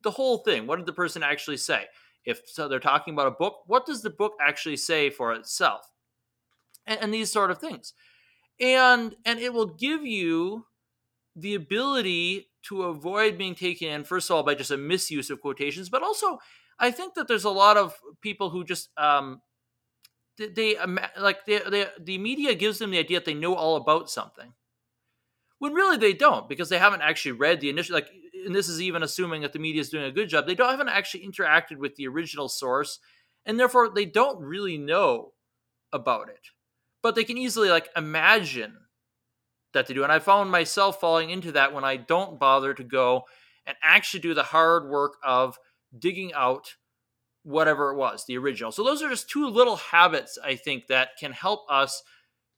the 0.03 0.11
whole 0.11 0.39
thing. 0.39 0.67
What 0.67 0.77
did 0.77 0.87
the 0.87 0.93
person 0.93 1.23
actually 1.23 1.57
say? 1.57 1.87
If 2.25 2.43
so, 2.47 2.69
they're 2.69 2.81
talking 2.81 3.15
about 3.15 3.27
a 3.27 3.33
book. 3.33 3.63
What 3.67 3.87
does 3.87 4.03
the 4.03 4.11
book 4.11 4.35
actually 4.41 4.77
say 4.77 5.11
for 5.11 5.33
itself? 5.33 5.83
And, 6.87 7.01
and 7.01 7.15
these 7.15 7.31
sort 7.31 7.51
of 7.51 7.59
things, 7.59 7.95
and 8.63 9.15
and 9.27 9.39
it 9.39 9.53
will 9.53 9.67
give 9.67 10.07
you 10.07 10.65
the 11.37 11.55
ability 11.55 12.49
to 12.69 12.85
avoid 12.85 13.37
being 13.37 13.55
taken 13.55 13.89
in. 13.89 14.05
First 14.05 14.31
of 14.31 14.37
all, 14.37 14.43
by 14.43 14.55
just 14.55 14.71
a 14.71 14.79
misuse 14.79 15.29
of 15.29 15.41
quotations, 15.41 15.91
but 15.91 16.03
also 16.03 16.39
I 16.79 16.91
think 16.91 17.15
that 17.15 17.29
there's 17.29 17.45
a 17.45 17.51
lot 17.51 17.77
of 17.77 17.95
people 18.23 18.51
who 18.51 18.65
just 18.65 18.89
um, 18.97 19.43
they, 20.39 20.77
like 21.21 21.45
they, 21.45 21.59
they, 21.69 21.87
the 22.01 22.19
media 22.19 22.55
gives 22.55 22.79
them 22.79 22.91
the 22.91 22.99
idea 22.99 23.19
that 23.19 23.27
they 23.27 23.35
know 23.35 23.55
all 23.55 23.77
about 23.77 24.09
something 24.09 24.55
when 25.59 25.75
really 25.75 25.97
they 25.97 26.13
don't 26.13 26.49
because 26.49 26.69
they 26.69 26.79
haven't 26.79 27.03
actually 27.03 27.33
read 27.33 27.61
the 27.61 27.69
initial 27.69 27.95
like 27.95 28.09
and 28.47 28.55
this 28.55 28.69
is 28.69 28.81
even 28.81 29.03
assuming 29.03 29.43
that 29.43 29.53
the 29.53 29.59
media 29.59 29.81
is 29.81 29.91
doing 29.91 30.05
a 30.05 30.11
good 30.11 30.29
job, 30.29 30.47
they 30.47 30.55
don't 30.55 30.71
haven't 30.71 30.89
actually 30.89 31.27
interacted 31.27 31.77
with 31.77 31.95
the 31.97 32.09
original 32.09 32.49
source, 32.49 32.99
and 33.47 33.59
therefore 33.59 33.91
they 33.91 34.05
don't 34.05 34.41
really 34.41 34.79
know 34.79 35.33
about 35.93 36.29
it. 36.29 36.49
But 37.03 37.15
they 37.15 37.25
can 37.25 37.39
easily 37.39 37.69
like 37.69 37.89
imagine 37.97 38.77
that 39.73 39.87
they 39.87 39.95
do. 39.95 40.05
And 40.05 40.13
I 40.13 40.19
found 40.19 40.51
myself 40.51 41.01
falling 41.01 41.31
into 41.31 41.53
that 41.53 41.75
when 41.75 41.85
I 41.85 41.97
don't 41.97 42.39
bother 42.39 42.75
to 42.75 42.85
go 42.85 43.25
and 43.67 43.77
actually 43.83 44.21
do 44.21 44.35
the 44.35 44.43
hard 44.43 44.89
work 44.89 45.15
of 45.25 45.59
digging 45.99 46.33
out 46.35 46.77
whatever 47.43 47.91
it 47.91 47.97
was, 47.97 48.25
the 48.27 48.39
original. 48.39 48.71
So 48.71 48.85
those 48.85 49.03
are 49.03 49.09
just 49.09 49.29
two 49.29 49.49
little 49.49 49.77
habits 49.77 50.39
I 50.43 50.55
think 50.55 50.87
that 50.87 51.11
can 51.19 51.33
help 51.33 51.65
us 51.69 52.03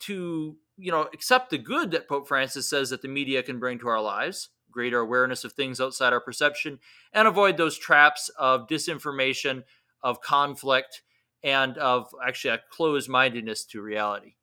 to, 0.00 0.56
you 0.76 0.92
know, 0.92 1.08
accept 1.14 1.50
the 1.50 1.58
good 1.58 1.92
that 1.92 2.08
Pope 2.08 2.28
Francis 2.28 2.68
says 2.68 2.90
that 2.90 3.00
the 3.00 3.08
media 3.08 3.42
can 3.42 3.58
bring 3.58 3.78
to 3.78 3.88
our 3.88 4.02
lives 4.02 4.50
greater 4.70 4.98
awareness 4.98 5.44
of 5.44 5.52
things 5.52 5.80
outside 5.80 6.12
our 6.12 6.20
perception, 6.20 6.80
and 7.12 7.28
avoid 7.28 7.56
those 7.56 7.78
traps 7.78 8.28
of 8.36 8.66
disinformation, 8.66 9.62
of 10.02 10.20
conflict, 10.20 11.00
and 11.44 11.76
of 11.76 12.12
actually 12.26 12.54
a 12.54 12.60
closed 12.70 13.08
mindedness 13.08 13.64
to 13.66 13.82
reality. 13.82 14.34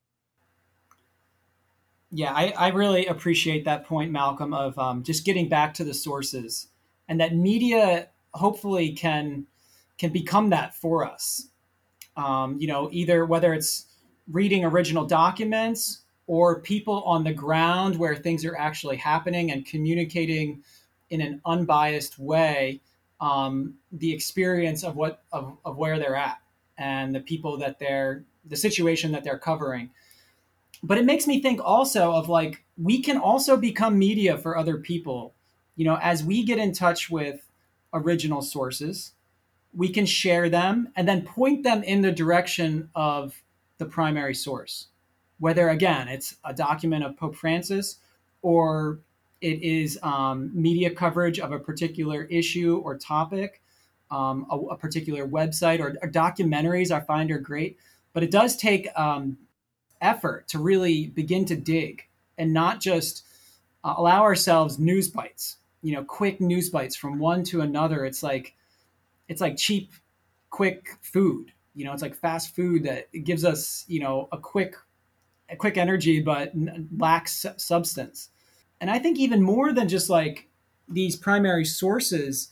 Yeah, 2.12 2.32
I, 2.32 2.54
I, 2.58 2.68
really 2.70 3.08
appreciate 3.08 3.66
that 3.66 3.86
point, 3.86 4.12
Malcolm, 4.12 4.54
of 4.54 4.78
um, 4.78 5.02
just 5.02 5.26
getting 5.26 5.50
back 5.50 5.74
to 5.76 5.86
the 5.86 5.94
sources, 5.94 6.68
and 7.08 7.20
that 7.20 7.34
media 7.36 8.10
hopefully 8.34 8.92
can 8.92 9.48
can 9.98 10.12
become 10.12 10.50
that 10.50 10.76
for 10.76 11.06
us. 11.06 11.48
Um, 12.18 12.58
you 12.60 12.68
know, 12.68 12.90
either 12.92 13.26
whether 13.26 13.54
it's 13.54 13.86
reading 14.30 14.66
original 14.66 15.06
documents 15.06 16.02
or 16.28 16.62
people 16.62 17.02
on 17.04 17.24
the 17.24 17.34
ground 17.34 17.98
where 17.98 18.16
things 18.16 18.46
are 18.46 18.58
actually 18.58 18.98
happening 18.98 19.52
and 19.52 19.66
communicating 19.66 20.62
in 21.10 21.22
an 21.22 21.42
unbiased 21.46 22.20
way 22.20 22.82
um, 23.22 23.76
the 23.92 24.12
experience 24.12 24.84
of 24.84 24.96
what 24.98 25.24
of, 25.32 25.58
of 25.64 25.78
where 25.78 25.98
they're 25.98 26.16
at 26.16 26.42
and 26.82 27.14
the 27.14 27.20
people 27.20 27.58
that 27.58 27.80
they're 27.80 28.26
the 28.44 28.56
situation 28.56 29.12
that 29.12 29.24
they're 29.24 29.38
covering. 29.38 29.92
But 30.82 30.98
it 30.98 31.06
makes 31.06 31.28
me 31.28 31.42
think 31.42 31.62
also 31.64 32.12
of 32.14 32.28
like 32.28 32.64
we 32.76 33.02
can 33.02 33.18
also 33.18 33.56
become 33.56 34.00
media 34.00 34.38
for 34.38 34.58
other 34.58 34.78
people. 34.78 35.36
You 35.76 35.86
know 35.86 36.00
as 36.02 36.24
we 36.24 36.44
get 36.44 36.58
in 36.58 36.74
touch 36.74 37.10
with 37.10 37.48
original 37.94 38.42
sources 38.42 39.14
we 39.74 39.90
can 39.90 40.06
share 40.06 40.50
them 40.50 40.90
and 40.96 41.08
then 41.08 41.22
point 41.22 41.64
them 41.64 41.84
in 41.84 42.02
the 42.02 42.12
direction 42.12 42.90
of 42.96 43.42
the 43.78 43.86
primary 43.86 44.36
source. 44.36 44.88
Whether 45.40 45.70
again 45.70 46.08
it's 46.08 46.36
a 46.44 46.54
document 46.54 47.04
of 47.04 47.18
Pope 47.18 47.36
Francis 47.36 47.98
or 48.42 49.00
it 49.40 49.64
is 49.64 49.98
um, 50.04 50.52
media 50.54 50.92
coverage 50.92 51.40
of 51.40 51.52
a 51.52 51.60
particular 51.60 52.26
issue 52.26 52.82
or 52.84 52.98
topic, 52.98 53.61
um, 54.12 54.46
a, 54.52 54.58
a, 54.58 54.78
particular 54.78 55.28
website 55.28 55.80
or, 55.80 55.96
or, 56.02 56.10
documentaries. 56.10 56.92
I 56.92 57.00
find 57.00 57.32
are 57.32 57.40
great, 57.40 57.78
but 58.14 58.24
it 58.24 58.32
does 58.32 58.58
take 58.58 58.88
um, 59.00 59.38
effort 60.02 60.48
to 60.50 60.60
really 60.60 61.08
begin 61.08 61.46
to 61.46 61.56
dig 61.56 62.08
and 62.38 62.54
not 62.54 62.82
just 62.82 63.24
uh, 63.84 63.94
allow 63.98 64.22
ourselves 64.22 64.78
news 64.78 65.08
bites. 65.08 65.58
You 65.82 65.96
know, 65.96 66.04
quick 66.04 66.42
news 66.42 66.70
bites 66.70 66.96
from 66.96 67.20
one 67.20 67.44
to 67.46 67.62
another. 67.62 68.06
It's 68.06 68.22
like 68.22 68.56
it's 69.28 69.42
like 69.42 69.58
cheap, 69.58 69.94
quick 70.50 70.90
food. 71.02 71.52
You 71.74 71.86
know, 71.86 71.94
it's 71.94 72.02
like 72.02 72.16
fast 72.16 72.54
food 72.56 72.84
that 72.84 73.08
gives 73.24 73.46
us 73.46 73.86
you 73.88 74.02
know 74.02 74.28
a 74.32 74.38
quick 74.38 74.76
a 75.50 75.56
quick 75.56 75.78
energy 75.78 76.22
but 76.22 76.52
lacks 76.98 77.46
substance. 77.58 78.30
And 78.80 78.90
I 78.90 79.00
think 79.00 79.20
even 79.20 79.42
more 79.42 79.74
than 79.74 79.88
just 79.88 80.10
like 80.10 80.50
these 80.88 81.16
primary 81.16 81.66
sources 81.66 82.51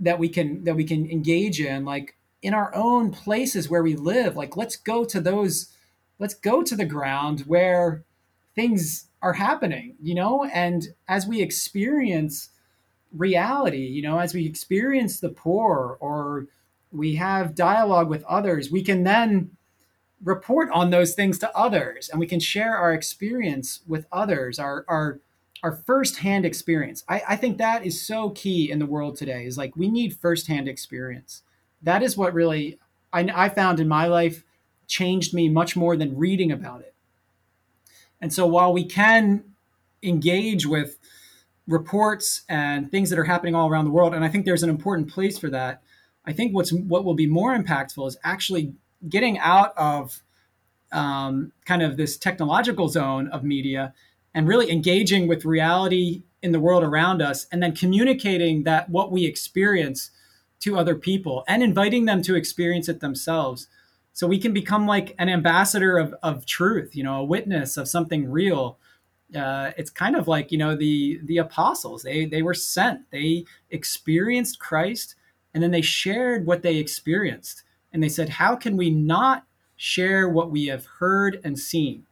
that 0.00 0.18
we 0.18 0.28
can 0.28 0.64
that 0.64 0.76
we 0.76 0.84
can 0.84 1.10
engage 1.10 1.60
in 1.60 1.84
like 1.84 2.16
in 2.42 2.54
our 2.54 2.74
own 2.74 3.10
places 3.10 3.68
where 3.68 3.82
we 3.82 3.96
live 3.96 4.36
like 4.36 4.56
let's 4.56 4.76
go 4.76 5.04
to 5.04 5.20
those 5.20 5.72
let's 6.18 6.34
go 6.34 6.62
to 6.62 6.76
the 6.76 6.84
ground 6.84 7.40
where 7.40 8.04
things 8.54 9.08
are 9.22 9.34
happening 9.34 9.94
you 10.02 10.14
know? 10.14 10.44
And 10.44 10.88
as 11.08 11.26
we 11.26 11.40
experience 11.40 12.50
reality 13.12 13.86
you 13.86 14.02
know 14.02 14.18
as 14.18 14.34
we 14.34 14.44
experience 14.44 15.20
the 15.20 15.30
poor 15.30 15.96
or 16.00 16.46
we 16.92 17.14
have 17.14 17.54
dialogue 17.54 18.08
with 18.08 18.24
others 18.24 18.70
we 18.70 18.82
can 18.82 19.04
then 19.04 19.50
report 20.22 20.68
on 20.72 20.90
those 20.90 21.14
things 21.14 21.38
to 21.38 21.56
others 21.56 22.08
and 22.08 22.18
we 22.18 22.26
can 22.26 22.40
share 22.40 22.76
our 22.76 22.92
experience 22.92 23.80
with 23.86 24.06
others 24.12 24.58
our 24.58 24.84
our 24.88 25.20
our 25.62 25.72
firsthand 25.72 26.44
experience 26.44 27.04
I, 27.08 27.22
I 27.30 27.36
think 27.36 27.58
that 27.58 27.84
is 27.84 28.06
so 28.06 28.30
key 28.30 28.70
in 28.70 28.78
the 28.78 28.86
world 28.86 29.16
today 29.16 29.44
is 29.46 29.56
like 29.56 29.76
we 29.76 29.88
need 29.88 30.14
firsthand 30.14 30.68
experience 30.68 31.42
that 31.82 32.02
is 32.02 32.16
what 32.16 32.34
really 32.34 32.78
I, 33.12 33.28
I 33.34 33.48
found 33.48 33.80
in 33.80 33.88
my 33.88 34.06
life 34.06 34.44
changed 34.86 35.34
me 35.34 35.48
much 35.48 35.76
more 35.76 35.96
than 35.96 36.16
reading 36.16 36.52
about 36.52 36.80
it. 36.80 36.94
And 38.20 38.32
so 38.32 38.46
while 38.46 38.72
we 38.72 38.84
can 38.84 39.44
engage 40.02 40.66
with 40.66 40.98
reports 41.66 42.42
and 42.48 42.90
things 42.90 43.10
that 43.10 43.18
are 43.18 43.24
happening 43.24 43.54
all 43.54 43.68
around 43.68 43.84
the 43.84 43.90
world, 43.90 44.14
and 44.14 44.24
I 44.24 44.28
think 44.28 44.44
there's 44.44 44.62
an 44.62 44.70
important 44.70 45.10
place 45.10 45.38
for 45.38 45.50
that, 45.50 45.82
I 46.24 46.32
think 46.32 46.54
what's 46.54 46.72
what 46.72 47.04
will 47.04 47.14
be 47.14 47.26
more 47.26 47.56
impactful 47.56 48.06
is 48.08 48.16
actually 48.24 48.74
getting 49.08 49.38
out 49.38 49.72
of 49.76 50.22
um, 50.92 51.52
kind 51.64 51.82
of 51.82 51.96
this 51.96 52.16
technological 52.16 52.88
zone 52.88 53.28
of 53.28 53.44
media 53.44 53.94
and 54.36 54.46
really 54.46 54.70
engaging 54.70 55.26
with 55.26 55.46
reality 55.46 56.22
in 56.42 56.52
the 56.52 56.60
world 56.60 56.84
around 56.84 57.22
us 57.22 57.46
and 57.50 57.62
then 57.62 57.74
communicating 57.74 58.64
that 58.64 58.90
what 58.90 59.10
we 59.10 59.24
experience 59.24 60.10
to 60.60 60.78
other 60.78 60.94
people 60.94 61.42
and 61.48 61.62
inviting 61.62 62.04
them 62.04 62.20
to 62.20 62.36
experience 62.36 62.86
it 62.86 63.00
themselves. 63.00 63.66
So 64.12 64.26
we 64.26 64.38
can 64.38 64.52
become 64.52 64.86
like 64.86 65.14
an 65.18 65.30
ambassador 65.30 65.96
of, 65.96 66.14
of 66.22 66.44
truth 66.44 66.94
you 66.94 67.02
know 67.02 67.20
a 67.20 67.24
witness 67.24 67.78
of 67.78 67.88
something 67.88 68.30
real. 68.30 68.78
Uh, 69.34 69.72
it's 69.78 69.90
kind 69.90 70.14
of 70.14 70.28
like 70.28 70.52
you 70.52 70.58
know 70.58 70.76
the 70.76 71.18
the 71.24 71.38
apostles. 71.38 72.02
They 72.02 72.26
they 72.26 72.42
were 72.42 72.54
sent. 72.54 73.10
They 73.10 73.46
experienced 73.70 74.58
christ 74.58 75.14
and 75.54 75.62
then 75.62 75.70
they 75.70 75.80
shared 75.80 76.44
what 76.46 76.60
they 76.60 76.76
experienced. 76.76 77.62
And 77.90 78.02
they 78.02 78.10
said 78.10 78.28
how 78.28 78.54
can 78.54 78.76
we 78.76 78.90
not 78.90 79.46
share 79.76 80.28
what 80.28 80.50
we 80.50 80.66
have 80.66 80.84
heard 80.98 81.40
and 81.42 81.58
seen 81.58 82.06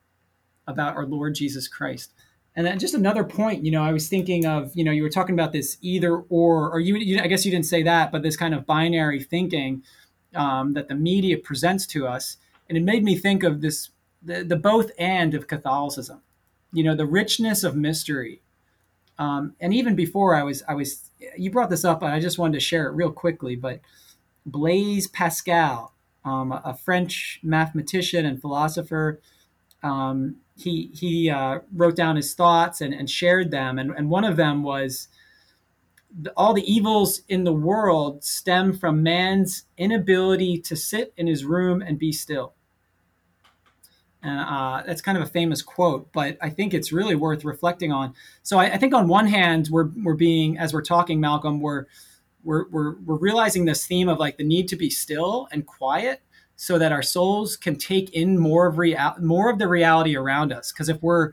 about 0.67 0.97
our 0.97 1.07
lord 1.07 1.35
jesus 1.35 1.69
christ 1.69 2.12
and 2.57 2.67
then 2.67 2.79
just 2.79 2.95
another 2.95 3.25
point, 3.25 3.65
you 3.65 3.73
know, 3.73 3.83
I 3.83 3.93
was 3.93 4.09
thinking 4.09 4.47
of, 4.47 4.71
you 4.77 4.85
know, 4.85 4.93
you 4.93 5.03
were 5.03 5.11
talking 5.11 5.35
about 5.35 5.53
this 5.53 5.77
either 5.81 6.19
or, 6.29 6.71
or 6.71 6.79
you, 6.79 6.97
you 6.97 7.21
I 7.21 7.27
guess 7.27 7.45
you 7.45 7.51
didn't 7.51 7.67
say 7.67 7.83
that, 7.83 8.12
but 8.12 8.23
this 8.23 8.37
kind 8.37 8.55
of 8.55 8.65
binary 8.65 9.21
thinking 9.23 9.83
um, 10.35 10.75
that 10.75 10.89
the 10.89 10.95
media 10.95 11.37
presents 11.37 11.87
to 11.89 12.07
us, 12.07 12.37
and 12.69 12.79
it 12.79 12.85
made 12.85 13.03
me 13.03 13.17
think 13.17 13.43
of 13.43 13.61
this, 13.61 13.91
the, 14.23 14.45
the 14.45 14.57
both 14.57 14.93
and 14.99 15.35
of 15.35 15.49
Catholicism, 15.49 16.23
you 16.73 16.85
know, 16.85 16.95
the 16.95 17.07
richness 17.07 17.65
of 17.65 17.77
mystery, 17.77 18.41
um, 19.19 19.55
and 19.61 19.73
even 19.73 19.95
before 19.95 20.35
I 20.35 20.43
was, 20.43 20.62
I 20.69 20.75
was, 20.75 21.11
you 21.37 21.51
brought 21.51 21.71
this 21.71 21.85
up, 21.85 22.03
and 22.03 22.12
I 22.12 22.19
just 22.19 22.39
wanted 22.39 22.55
to 22.55 22.61
share 22.61 22.89
it 22.89 22.95
real 22.95 23.12
quickly, 23.12 23.55
but 23.55 23.81
Blaise 24.45 25.07
Pascal, 25.07 25.95
um, 26.25 26.53
a 26.53 26.75
French 26.75 27.41
mathematician 27.43 28.27
and 28.27 28.41
philosopher. 28.41 29.21
Um, 29.85 30.37
he 30.57 30.91
he 30.93 31.30
uh, 31.30 31.61
wrote 31.72 31.95
down 31.95 32.16
his 32.16 32.35
thoughts 32.35 32.80
and, 32.80 32.95
and 32.95 33.09
shared 33.09 33.51
them, 33.51 33.78
and, 33.78 33.91
and 33.91 34.09
one 34.09 34.24
of 34.24 34.37
them 34.37 34.62
was 34.62 35.09
the, 36.16 36.32
all 36.37 36.55
the 36.55 36.72
evils 36.72 37.22
in 37.28 37.45
the 37.45 37.53
world 37.53 38.24
stem 38.24 38.72
from 38.72 39.03
man's 39.03 39.64
inability 39.76 40.59
to 40.59 40.76
sit 40.76 41.12
in 41.16 41.26
his 41.26 41.45
room 41.45 41.82
and 41.82 41.99
be 41.99 42.12
still. 42.12 42.55
And 44.22 44.41
uh, 44.41 44.82
that's 44.87 45.03
kind 45.03 45.18
of 45.18 45.24
a 45.24 45.30
famous 45.30 45.61
quote, 45.61 46.11
but 46.12 46.39
I 46.41 46.49
think 46.49 46.72
it's 46.72 46.93
really 46.93 47.14
worth 47.14 47.45
reflecting 47.45 47.93
on. 47.93 48.14
So 48.43 48.59
I, 48.59 48.72
I, 48.72 48.78
think 48.78 48.95
on 48.95 49.07
one 49.07 49.26
hand, 49.26 49.68
we're 49.70 49.91
we're 50.03 50.14
being 50.14 50.57
as 50.57 50.72
we're 50.72 50.82
talking, 50.82 51.20
Malcolm, 51.20 51.61
we're 51.61 51.85
we're 52.43 52.66
we're, 52.70 52.95
we're 53.01 53.18
realizing 53.18 53.66
this 53.66 53.87
theme 53.87 54.09
of 54.09 54.18
like 54.18 54.39
the 54.39 54.45
need 54.45 54.68
to 54.68 54.76
be 54.76 54.89
still 54.89 55.47
and 55.53 55.66
quiet 55.66 56.22
so 56.57 56.78
that 56.78 56.92
our 56.92 57.02
souls 57.02 57.57
can 57.57 57.76
take 57.76 58.11
in 58.11 58.38
more 58.38 58.66
of 58.66 58.78
real 58.78 59.14
more 59.20 59.50
of 59.50 59.59
the 59.59 59.68
reality 59.68 60.16
around 60.16 60.52
us. 60.52 60.72
Because 60.72 60.88
if 60.88 61.02
we're 61.02 61.32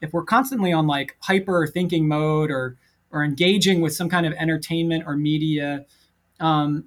if 0.00 0.12
we're 0.12 0.24
constantly 0.24 0.72
on 0.72 0.86
like 0.86 1.16
hyper 1.20 1.66
thinking 1.66 2.08
mode 2.08 2.50
or 2.50 2.76
or 3.10 3.22
engaging 3.22 3.80
with 3.80 3.94
some 3.94 4.08
kind 4.08 4.26
of 4.26 4.32
entertainment 4.34 5.04
or 5.06 5.16
media 5.16 5.84
um, 6.40 6.84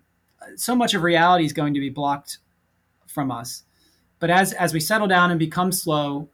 so 0.56 0.76
much 0.76 0.94
of 0.94 1.04
reality 1.04 1.46
is 1.46 1.54
going 1.54 1.74
to 1.74 1.80
be 1.80 1.90
blocked 1.90 2.40
from 3.08 3.32
us. 3.32 3.64
But 4.20 4.30
as 4.30 4.54
as 4.54 4.74
we 4.74 4.80
settle 4.80 5.08
down 5.08 5.32
and 5.32 5.40
become 5.40 5.72
slow 5.72 6.30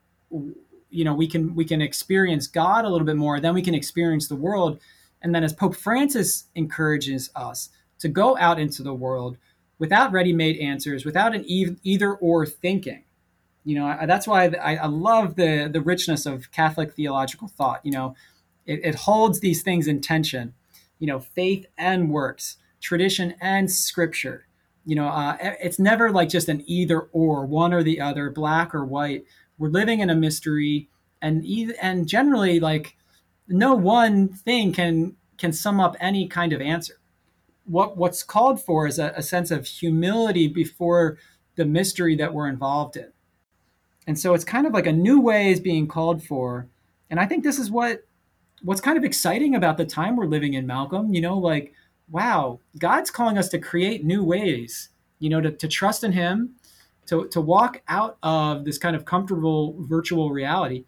you 0.89 1.03
know 1.03 1.13
we 1.13 1.27
can 1.27 1.55
we 1.55 1.65
can 1.65 1.81
experience 1.81 2.47
god 2.47 2.86
a 2.86 2.89
little 2.89 3.05
bit 3.05 3.15
more 3.15 3.39
then 3.39 3.53
we 3.53 3.61
can 3.61 3.75
experience 3.75 4.27
the 4.27 4.36
world. 4.36 4.79
And 5.21 5.33
then 5.33 5.43
as 5.43 5.53
pope 5.53 5.75
francis 5.75 6.45
encourages 6.55 7.29
us 7.36 7.69
to 7.99 8.07
go 8.07 8.38
out 8.38 8.59
into 8.59 8.83
the 8.83 8.93
world 8.93 9.38
without 9.78 10.11
ready-made 10.11 10.57
answers, 10.57 11.05
without 11.05 11.36
an 11.36 11.43
either 11.47 12.13
or 12.13 12.45
thinking. 12.45 13.03
You 13.63 13.76
know, 13.76 13.88
I, 13.88 14.05
that's 14.05 14.28
why 14.28 14.45
I, 14.45 14.76
I, 14.76 14.86
love 14.86 15.36
the 15.36 15.67
the 15.71 15.82
richness 15.82 16.26
of 16.28 16.51
Catholic 16.51 16.93
theological 16.93 17.47
thought. 17.47 17.82
You 17.84 17.91
know, 17.91 18.15
it, 18.65 18.82
it 18.84 18.95
holds 18.95 19.39
these 19.39 19.63
things 19.63 19.88
in 19.88 20.01
tension. 20.01 20.53
You 20.99 21.07
know, 21.07 21.19
faith 21.19 21.65
and 21.78 22.11
works, 22.11 22.57
tradition 22.80 23.34
and 23.41 23.71
scripture. 23.71 24.45
You 24.86 24.95
know, 24.95 25.07
uh, 25.07 25.38
it's 25.41 25.80
never 25.80 26.11
like 26.11 26.30
just 26.30 26.47
an 26.47 26.63
either 26.67 27.01
or, 27.11 27.45
one 27.45 27.73
or 27.73 27.82
the 27.82 27.99
other, 27.99 28.30
black 28.30 28.76
or 28.76 28.86
white. 28.86 29.26
We're 29.57 29.69
living 29.69 29.99
in 29.99 30.11
a 30.11 30.15
mystery, 30.15 30.89
and 31.21 31.43
and 31.82 32.07
generally, 32.07 32.59
like 32.59 32.95
no 33.47 33.73
one 33.73 34.28
thing 34.28 34.73
can 34.73 35.15
can 35.38 35.51
sum 35.51 35.80
up 35.80 35.95
any 35.99 36.28
kind 36.28 36.53
of 36.53 36.61
answer 36.61 36.99
what 37.66 37.97
what's 37.97 38.24
called 38.24 38.61
for 38.61 38.88
is 38.88 38.99
a, 38.99 39.13
a 39.16 39.24
sense 39.24 39.51
of 39.51 39.66
humility 39.66 40.47
before 40.47 41.18
the 41.55 41.66
mystery 41.66 42.16
that 42.16 42.34
we're 42.34 42.47
involved 42.47 42.95
in. 42.97 43.11
And 44.07 44.20
so 44.20 44.34
it's 44.34 44.43
kind 44.43 44.68
of 44.68 44.74
like 44.74 44.86
a 44.88 44.91
new 44.91 45.20
way 45.20 45.51
is 45.51 45.59
being 45.59 45.88
called 45.88 46.24
for. 46.24 46.68
And 47.09 47.20
I 47.20 47.26
think 47.26 47.43
this 47.43 47.59
is 47.59 47.72
what 47.72 48.05
what's 48.61 48.82
kind 48.82 48.97
of 48.97 49.03
exciting 49.03 49.55
about 49.55 49.78
the 49.78 49.86
time 49.86 50.16
we're 50.16 50.26
living 50.26 50.53
in, 50.53 50.68
Malcolm. 50.68 51.13
You 51.13 51.22
know, 51.22 51.38
like, 51.38 51.74
wow, 52.09 52.59
God's 52.78 53.11
calling 53.11 53.38
us 53.38 53.49
to 53.49 53.59
create 53.59 54.05
new 54.05 54.24
ways, 54.24 54.89
you 55.20 55.30
know, 55.30 55.41
to, 55.41 55.51
to 55.51 55.68
trust 55.68 56.03
in 56.03 56.11
Him, 56.11 56.55
to, 57.07 57.28
to 57.30 57.41
walk 57.41 57.82
out 57.88 58.18
of 58.24 58.66
this 58.66 58.78
kind 58.78 58.95
of 58.95 59.05
comfortable 59.05 59.76
virtual 59.80 60.32
reality, 60.32 60.86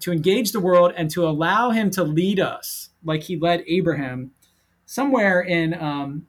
to 0.00 0.12
engage 0.12 0.52
the 0.52 0.60
world 0.60 0.92
and 0.96 1.10
to 1.10 1.26
allow 1.26 1.70
Him 1.70 1.90
to 1.90 2.04
lead 2.04 2.40
us 2.40 2.90
like 3.04 3.24
He 3.24 3.36
led 3.36 3.64
Abraham 3.66 4.32
somewhere 4.88 5.42
in 5.42 5.74
um, 5.74 6.26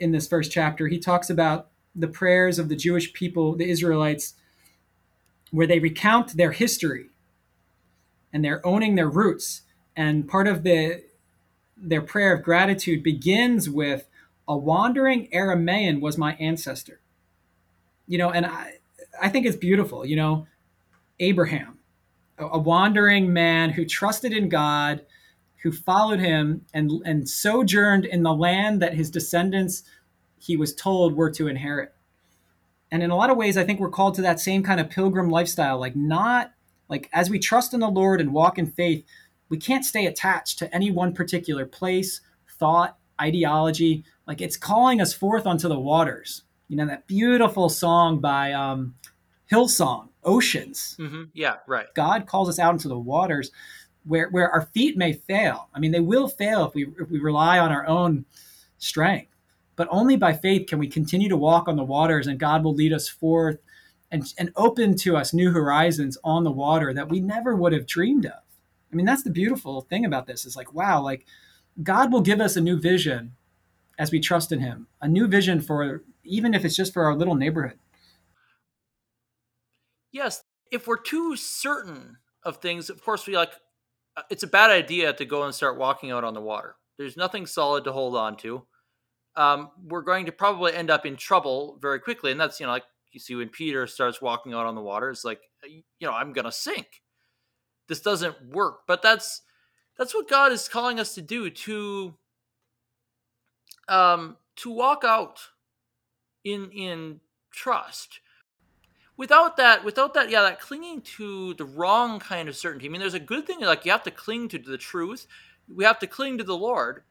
in 0.00 0.12
this 0.12 0.26
first 0.26 0.50
chapter, 0.50 0.88
he 0.88 0.98
talks 0.98 1.28
about 1.28 1.68
the 1.94 2.08
prayers 2.08 2.58
of 2.58 2.70
the 2.70 2.76
Jewish 2.76 3.12
people, 3.12 3.54
the 3.54 3.68
Israelites, 3.68 4.32
where 5.50 5.66
they 5.66 5.78
recount 5.78 6.36
their 6.36 6.52
history 6.52 7.10
and 8.32 8.42
they're 8.42 8.66
owning 8.66 8.94
their 8.94 9.10
roots. 9.10 9.62
And 9.94 10.26
part 10.26 10.48
of 10.48 10.62
the 10.62 11.04
their 11.76 12.00
prayer 12.00 12.32
of 12.32 12.42
gratitude 12.42 13.02
begins 13.02 13.68
with 13.68 14.08
a 14.48 14.56
wandering 14.56 15.28
Aramaean 15.32 16.00
was 16.00 16.16
my 16.16 16.32
ancestor. 16.36 17.00
You 18.06 18.16
know, 18.16 18.30
and 18.30 18.46
I 18.46 18.78
I 19.20 19.28
think 19.28 19.44
it's 19.44 19.56
beautiful, 19.56 20.06
you 20.06 20.16
know, 20.16 20.46
Abraham, 21.20 21.78
a, 22.38 22.46
a 22.46 22.58
wandering 22.58 23.34
man 23.34 23.70
who 23.70 23.84
trusted 23.84 24.32
in 24.32 24.48
God 24.48 25.04
who 25.62 25.72
followed 25.72 26.20
him 26.20 26.64
and, 26.72 26.90
and 27.04 27.28
sojourned 27.28 28.04
in 28.04 28.22
the 28.22 28.32
land 28.32 28.80
that 28.80 28.94
his 28.94 29.10
descendants, 29.10 29.82
he 30.38 30.56
was 30.56 30.74
told, 30.74 31.14
were 31.14 31.30
to 31.30 31.48
inherit. 31.48 31.92
And 32.90 33.02
in 33.02 33.10
a 33.10 33.16
lot 33.16 33.30
of 33.30 33.36
ways, 33.36 33.56
I 33.56 33.64
think 33.64 33.80
we're 33.80 33.90
called 33.90 34.14
to 34.14 34.22
that 34.22 34.40
same 34.40 34.62
kind 34.62 34.80
of 34.80 34.88
pilgrim 34.88 35.30
lifestyle, 35.30 35.78
like 35.78 35.96
not 35.96 36.52
like 36.88 37.08
as 37.12 37.28
we 37.28 37.38
trust 37.38 37.74
in 37.74 37.80
the 37.80 37.88
Lord 37.88 38.20
and 38.20 38.32
walk 38.32 38.58
in 38.58 38.66
faith, 38.66 39.04
we 39.48 39.58
can't 39.58 39.84
stay 39.84 40.06
attached 40.06 40.58
to 40.58 40.74
any 40.74 40.90
one 40.90 41.12
particular 41.12 41.66
place, 41.66 42.20
thought, 42.58 42.96
ideology. 43.20 44.04
Like 44.26 44.40
it's 44.40 44.56
calling 44.56 45.00
us 45.00 45.12
forth 45.12 45.46
onto 45.46 45.68
the 45.68 45.78
waters. 45.78 46.42
You 46.68 46.76
know, 46.76 46.86
that 46.86 47.06
beautiful 47.06 47.68
song 47.68 48.20
by 48.20 48.52
um, 48.52 48.94
Hillsong, 49.50 50.08
Oceans. 50.22 50.96
Mm-hmm. 50.98 51.24
Yeah, 51.34 51.56
right. 51.66 51.86
God 51.94 52.26
calls 52.26 52.48
us 52.48 52.58
out 52.58 52.72
into 52.72 52.88
the 52.88 52.98
waters 52.98 53.50
where 54.08 54.28
where 54.30 54.50
our 54.50 54.62
feet 54.62 54.96
may 54.96 55.12
fail. 55.12 55.68
I 55.74 55.78
mean, 55.78 55.92
they 55.92 56.00
will 56.00 56.28
fail 56.28 56.64
if 56.64 56.74
we 56.74 56.86
if 56.98 57.10
we 57.10 57.20
rely 57.20 57.58
on 57.58 57.70
our 57.70 57.86
own 57.86 58.24
strength. 58.78 59.32
But 59.76 59.88
only 59.90 60.16
by 60.16 60.32
faith 60.32 60.66
can 60.66 60.80
we 60.80 60.88
continue 60.88 61.28
to 61.28 61.36
walk 61.36 61.68
on 61.68 61.76
the 61.76 61.84
waters, 61.84 62.26
and 62.26 62.40
God 62.40 62.64
will 62.64 62.74
lead 62.74 62.92
us 62.92 63.08
forth 63.08 63.58
and, 64.10 64.32
and 64.38 64.50
open 64.56 64.96
to 64.96 65.16
us 65.16 65.32
new 65.32 65.52
horizons 65.52 66.18
on 66.24 66.42
the 66.42 66.50
water 66.50 66.92
that 66.92 67.08
we 67.08 67.20
never 67.20 67.54
would 67.54 67.72
have 67.72 67.86
dreamed 67.86 68.26
of. 68.26 68.40
I 68.92 68.96
mean, 68.96 69.06
that's 69.06 69.22
the 69.22 69.30
beautiful 69.30 69.82
thing 69.82 70.04
about 70.04 70.26
this 70.26 70.44
is 70.44 70.56
like, 70.56 70.72
wow, 70.72 71.00
like 71.02 71.26
God 71.82 72.10
will 72.10 72.22
give 72.22 72.40
us 72.40 72.56
a 72.56 72.60
new 72.60 72.80
vision 72.80 73.32
as 73.98 74.10
we 74.10 74.18
trust 74.18 74.50
in 74.50 74.60
Him, 74.60 74.88
a 75.00 75.08
new 75.08 75.26
vision 75.26 75.60
for 75.60 76.02
even 76.24 76.54
if 76.54 76.64
it's 76.64 76.76
just 76.76 76.92
for 76.92 77.04
our 77.04 77.14
little 77.14 77.34
neighborhood. 77.34 77.78
Yes, 80.10 80.42
if 80.72 80.86
we're 80.86 81.00
too 81.00 81.36
certain 81.36 82.18
of 82.42 82.58
things, 82.58 82.90
of 82.90 83.02
course, 83.04 83.26
we 83.26 83.36
like 83.36 83.52
it's 84.30 84.42
a 84.42 84.48
bad 84.48 84.70
idea 84.70 85.12
to 85.12 85.24
go 85.24 85.44
and 85.44 85.54
start 85.54 85.78
walking 85.78 86.10
out 86.10 86.24
on 86.24 86.34
the 86.34 86.40
water. 86.40 86.76
There's 86.98 87.16
nothing 87.16 87.46
solid 87.46 87.84
to 87.84 87.92
hold 87.92 88.16
on 88.16 88.36
to. 88.38 88.66
Um, 89.36 89.70
we're 89.84 90.02
going 90.02 90.26
to 90.26 90.32
probably 90.32 90.74
end 90.74 90.90
up 90.90 91.06
in 91.06 91.16
trouble 91.16 91.78
very 91.80 92.00
quickly, 92.00 92.32
and 92.32 92.40
that's 92.40 92.58
you 92.58 92.66
know 92.66 92.72
like 92.72 92.84
you 93.12 93.20
see 93.20 93.34
when 93.34 93.48
Peter 93.48 93.86
starts 93.86 94.20
walking 94.20 94.52
out 94.52 94.66
on 94.66 94.74
the 94.74 94.80
water, 94.80 95.10
it's 95.10 95.24
like 95.24 95.40
uh, 95.64 95.68
you 95.68 96.06
know 96.06 96.12
I'm 96.12 96.32
gonna 96.32 96.52
sink. 96.52 97.02
This 97.88 98.00
doesn't 98.00 98.36
work, 98.50 98.80
but 98.86 99.00
that's 99.00 99.42
that's 99.96 100.14
what 100.14 100.28
God 100.28 100.52
is 100.52 100.68
calling 100.68 100.98
us 100.98 101.14
to 101.14 101.22
do 101.22 101.50
to 101.50 102.14
um, 103.88 104.36
to 104.56 104.70
walk 104.70 105.04
out 105.04 105.40
in 106.44 106.70
in 106.72 107.20
trust. 107.52 108.20
Without 109.18 109.58
that 109.58 109.84
without 109.84 110.14
that 110.14 110.30
yeah 110.30 110.40
that 110.40 110.60
clinging 110.60 111.02
to 111.02 111.52
the 111.54 111.66
wrong 111.66 112.18
kind 112.18 112.48
of 112.48 112.56
certainty. 112.56 112.86
I 112.86 112.88
mean 112.88 113.00
there's 113.00 113.12
a 113.12 113.20
good 113.20 113.46
thing 113.46 113.60
like 113.60 113.84
you 113.84 113.92
have 113.92 114.04
to 114.04 114.10
cling 114.10 114.48
to 114.48 114.58
the 114.58 114.78
truth. 114.78 115.26
We 115.72 115.84
have 115.84 115.98
to 115.98 116.06
cling 116.06 116.38
to 116.38 116.44
the 116.44 116.56
lord. 116.56 117.02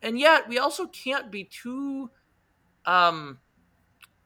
And 0.00 0.20
yet 0.20 0.48
we 0.48 0.58
also 0.58 0.86
can't 0.86 1.32
be 1.32 1.42
too 1.42 2.10
um 2.86 3.38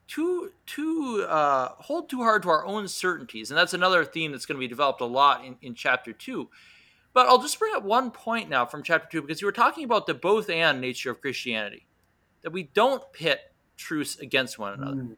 too 0.07 0.51
too 0.67 1.25
uh 1.27 1.69
hold 1.79 2.09
too 2.09 2.19
hard 2.19 2.43
to 2.43 2.49
our 2.49 2.65
own 2.65 2.87
certainties. 2.87 3.49
And 3.49 3.57
that's 3.57 3.73
another 3.73 4.05
theme 4.05 4.31
that's 4.31 4.45
going 4.45 4.57
to 4.57 4.63
be 4.63 4.67
developed 4.67 5.01
a 5.01 5.05
lot 5.05 5.43
in, 5.43 5.55
in 5.63 5.73
chapter 5.73 6.13
two. 6.13 6.49
But 7.13 7.27
i'll 7.27 7.41
just 7.41 7.57
bring 7.57 7.73
up 7.73 7.83
one 7.83 8.11
point 8.11 8.49
now 8.49 8.65
from 8.65 8.83
chapter 8.83 9.07
two 9.09 9.21
because 9.21 9.41
you 9.41 9.47
were 9.47 9.53
talking 9.53 9.85
about 9.85 10.07
the 10.07 10.13
both 10.13 10.49
and 10.49 10.81
nature 10.81 11.11
of 11.11 11.21
christianity 11.21 11.87
that 12.41 12.51
we 12.51 12.63
don't 12.63 13.01
pit 13.13 13.39
truths 13.77 14.17
against 14.19 14.59
one 14.59 14.73
another. 14.73 15.03
Mm. 15.03 15.15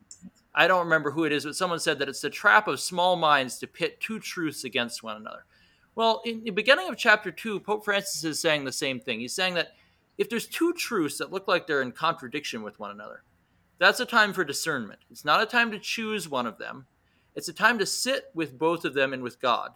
I 0.57 0.67
don't 0.67 0.85
remember 0.85 1.11
who 1.11 1.25
it 1.25 1.33
is, 1.33 1.43
but 1.43 1.55
someone 1.55 1.79
said 1.79 1.99
that 1.99 2.07
it's 2.07 2.21
the 2.21 2.29
trap 2.29 2.69
of 2.69 2.79
small 2.79 3.17
minds 3.17 3.59
to 3.59 3.67
pit 3.67 3.99
two 3.99 4.19
truths 4.19 4.63
against 4.63 5.03
one 5.03 5.17
another. 5.17 5.45
Well, 5.95 6.21
in 6.25 6.43
the 6.43 6.51
beginning 6.51 6.87
of 6.87 6.97
chapter 6.97 7.29
two, 7.29 7.59
Pope 7.59 7.83
Francis 7.83 8.23
is 8.23 8.39
saying 8.39 8.63
the 8.63 8.71
same 8.71 8.99
thing. 8.99 9.19
He's 9.19 9.35
saying 9.35 9.55
that 9.55 9.73
if 10.17 10.29
there's 10.29 10.47
two 10.47 10.71
truths 10.73 11.17
that 11.17 11.31
look 11.31 11.47
like 11.47 11.67
they're 11.67 11.81
in 11.81 11.91
contradiction 11.91 12.63
with 12.63 12.79
one 12.79 12.91
another, 12.91 13.23
that's 13.79 13.99
a 13.99 14.05
time 14.05 14.31
for 14.31 14.45
discernment. 14.45 14.99
It's 15.11 15.25
not 15.25 15.41
a 15.41 15.45
time 15.45 15.71
to 15.71 15.79
choose 15.79 16.29
one 16.29 16.47
of 16.47 16.57
them. 16.57 16.85
It's 17.35 17.49
a 17.49 17.53
time 17.53 17.77
to 17.79 17.85
sit 17.85 18.25
with 18.33 18.57
both 18.57 18.85
of 18.85 18.93
them 18.93 19.11
and 19.11 19.21
with 19.21 19.41
God. 19.41 19.71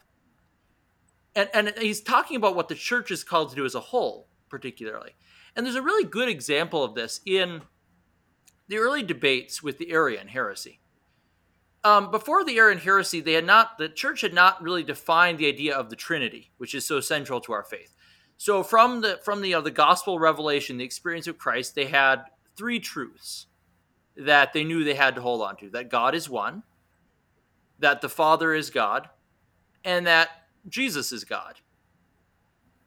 And, 1.35 1.49
and 1.53 1.73
he's 1.77 2.01
talking 2.01 2.37
about 2.37 2.55
what 2.55 2.69
the 2.69 2.75
church 2.75 3.11
is 3.11 3.25
called 3.25 3.49
to 3.49 3.55
do 3.55 3.65
as 3.65 3.75
a 3.75 3.81
whole, 3.81 4.27
particularly. 4.49 5.11
And 5.55 5.65
there's 5.65 5.75
a 5.75 5.81
really 5.81 6.05
good 6.05 6.29
example 6.29 6.83
of 6.85 6.95
this 6.95 7.19
in 7.25 7.61
the 8.69 8.77
early 8.77 9.03
debates 9.03 9.61
with 9.61 9.77
the 9.79 9.91
Arian 9.91 10.29
heresy. 10.29 10.79
Um, 11.83 12.11
before 12.11 12.45
the 12.45 12.57
Arian 12.57 12.79
heresy, 12.79 13.19
they 13.19 13.33
had 13.33 13.45
not 13.45 13.77
the 13.77 13.89
church 13.89 14.21
had 14.21 14.33
not 14.33 14.61
really 14.61 14.83
defined 14.83 15.37
the 15.37 15.47
idea 15.47 15.75
of 15.75 15.89
the 15.89 15.95
Trinity, 15.95 16.51
which 16.57 16.75
is 16.75 16.85
so 16.85 16.99
central 16.99 17.41
to 17.41 17.53
our 17.53 17.63
faith. 17.63 17.95
So 18.37 18.63
from 18.63 19.01
the 19.01 19.19
from 19.23 19.41
the 19.41 19.55
uh, 19.55 19.61
the 19.61 19.71
gospel 19.71 20.19
revelation, 20.19 20.77
the 20.77 20.85
experience 20.85 21.27
of 21.27 21.37
Christ, 21.37 21.75
they 21.75 21.85
had 21.85 22.25
three 22.55 22.79
truths 22.79 23.47
that 24.15 24.53
they 24.53 24.63
knew 24.63 24.83
they 24.83 24.95
had 24.95 25.15
to 25.15 25.21
hold 25.21 25.41
on 25.41 25.55
to: 25.57 25.69
that 25.71 25.89
God 25.89 26.13
is 26.13 26.29
one, 26.29 26.63
that 27.79 28.01
the 28.01 28.09
Father 28.09 28.53
is 28.53 28.69
God, 28.69 29.09
and 29.83 30.05
that 30.05 30.29
Jesus 30.67 31.11
is 31.11 31.23
God. 31.23 31.55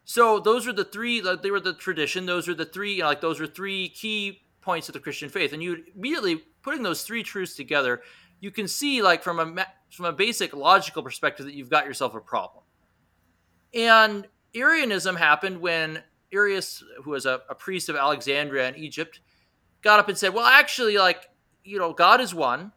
So 0.05 0.39
those 0.39 0.67
were 0.67 0.73
the 0.75 0.85
three. 0.85 1.21
They 1.21 1.51
were 1.51 1.61
the 1.61 1.75
tradition. 1.75 2.27
Those 2.27 2.47
were 2.47 2.55
the 2.55 2.67
three. 2.67 3.03
Like 3.03 3.23
those 3.23 3.41
were 3.41 3.47
three 3.47 3.89
key 3.89 4.42
points 4.63 4.89
of 4.89 4.95
the 4.95 5.01
Christian 5.01 5.29
faith, 5.29 5.53
and 5.53 5.63
you 5.63 5.85
immediately 5.95 6.43
putting 6.63 6.83
those 6.83 7.03
three 7.03 7.23
truths 7.23 7.55
together, 7.55 8.01
you 8.41 8.51
can 8.51 8.67
see 8.67 9.03
like 9.03 9.23
from 9.23 9.39
a 9.59 9.67
from 9.91 10.07
a 10.07 10.13
basic 10.13 10.55
logical 10.55 11.03
perspective 11.03 11.45
that 11.47 11.55
you've 11.55 11.69
got 11.69 11.85
yourself 11.85 12.15
a 12.15 12.21
problem. 12.21 12.65
And 13.75 14.27
Arianism 14.55 15.17
happened 15.17 15.61
when 15.61 16.03
Arius, 16.33 16.83
who 17.03 17.11
was 17.11 17.27
a, 17.27 17.43
a 17.49 17.55
priest 17.55 17.89
of 17.89 17.97
Alexandria 17.97 18.69
in 18.69 18.77
Egypt, 18.77 19.21
got 19.83 19.99
up 19.99 20.09
and 20.09 20.17
said, 20.17 20.33
"Well, 20.33 20.47
actually, 20.47 20.97
like 20.97 21.29
you 21.65 21.79
know, 21.79 21.93
God 21.93 22.21
is 22.21 22.35
one, 22.35 22.73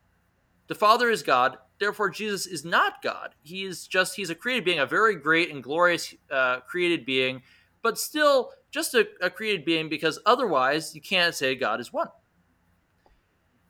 the 0.67 0.75
Father 0.75 1.09
is 1.09 1.23
God." 1.23 1.57
Therefore, 1.77 2.09
Jesus 2.09 2.45
is 2.45 2.63
not 2.63 3.01
God. 3.01 3.35
He 3.43 3.63
is 3.63 3.87
just—he's 3.87 4.29
a 4.29 4.35
created 4.35 4.63
being, 4.63 4.79
a 4.79 4.85
very 4.85 5.15
great 5.15 5.51
and 5.51 5.61
glorious 5.61 6.13
uh, 6.31 6.61
created 6.61 7.05
being, 7.05 7.43
but 7.85 7.99
still 7.99 8.51
just 8.71 8.95
a, 8.95 9.07
a 9.21 9.29
created 9.29 9.63
being 9.63 9.89
because 9.89 10.17
otherwise 10.25 10.95
you 10.95 11.01
can't 11.01 11.35
say 11.35 11.53
God 11.53 11.79
is 11.79 11.93
one. 11.93 12.07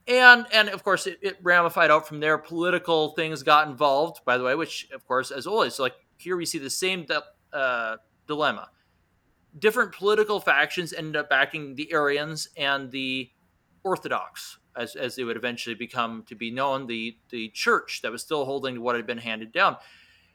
And 0.08 0.46
and 0.54 0.70
of 0.70 0.86
course 0.86 1.06
it, 1.06 1.20
it, 1.22 1.38
ramified 1.44 1.92
out 1.92 2.08
from 2.08 2.22
there. 2.22 2.38
Political 2.38 3.10
things 3.10 3.44
got 3.44 3.68
involved, 3.68 4.22
by 4.24 4.38
the 4.38 4.46
way, 4.46 4.56
which 4.56 4.88
of 4.94 5.06
course, 5.06 5.32
as 5.32 5.46
always, 5.46 5.76
so 5.76 5.84
like 5.84 5.96
here 6.16 6.38
we 6.38 6.46
see 6.46 6.60
the 6.60 6.70
same 6.70 7.06
uh, 7.52 7.98
dilemma. 8.26 8.70
Different 9.60 9.92
political 9.92 10.40
factions 10.40 10.94
ended 10.94 11.18
up 11.18 11.30
backing 11.30 11.76
the 11.76 11.92
Arians 11.92 12.48
and 12.56 12.92
the 12.92 13.30
Orthodox, 13.84 14.60
as, 14.78 14.96
as 14.96 15.18
they 15.18 15.26
would 15.26 15.36
eventually 15.36 15.76
become 15.76 16.24
to 16.28 16.36
be 16.36 16.52
known, 16.52 16.88
the 16.88 17.18
the 17.32 17.50
church 17.50 18.00
that 18.02 18.14
was 18.14 18.22
still 18.22 18.46
holding 18.46 18.80
what 18.80 18.96
had 18.96 19.06
been 19.06 19.18
handed 19.18 19.52
down. 19.52 19.76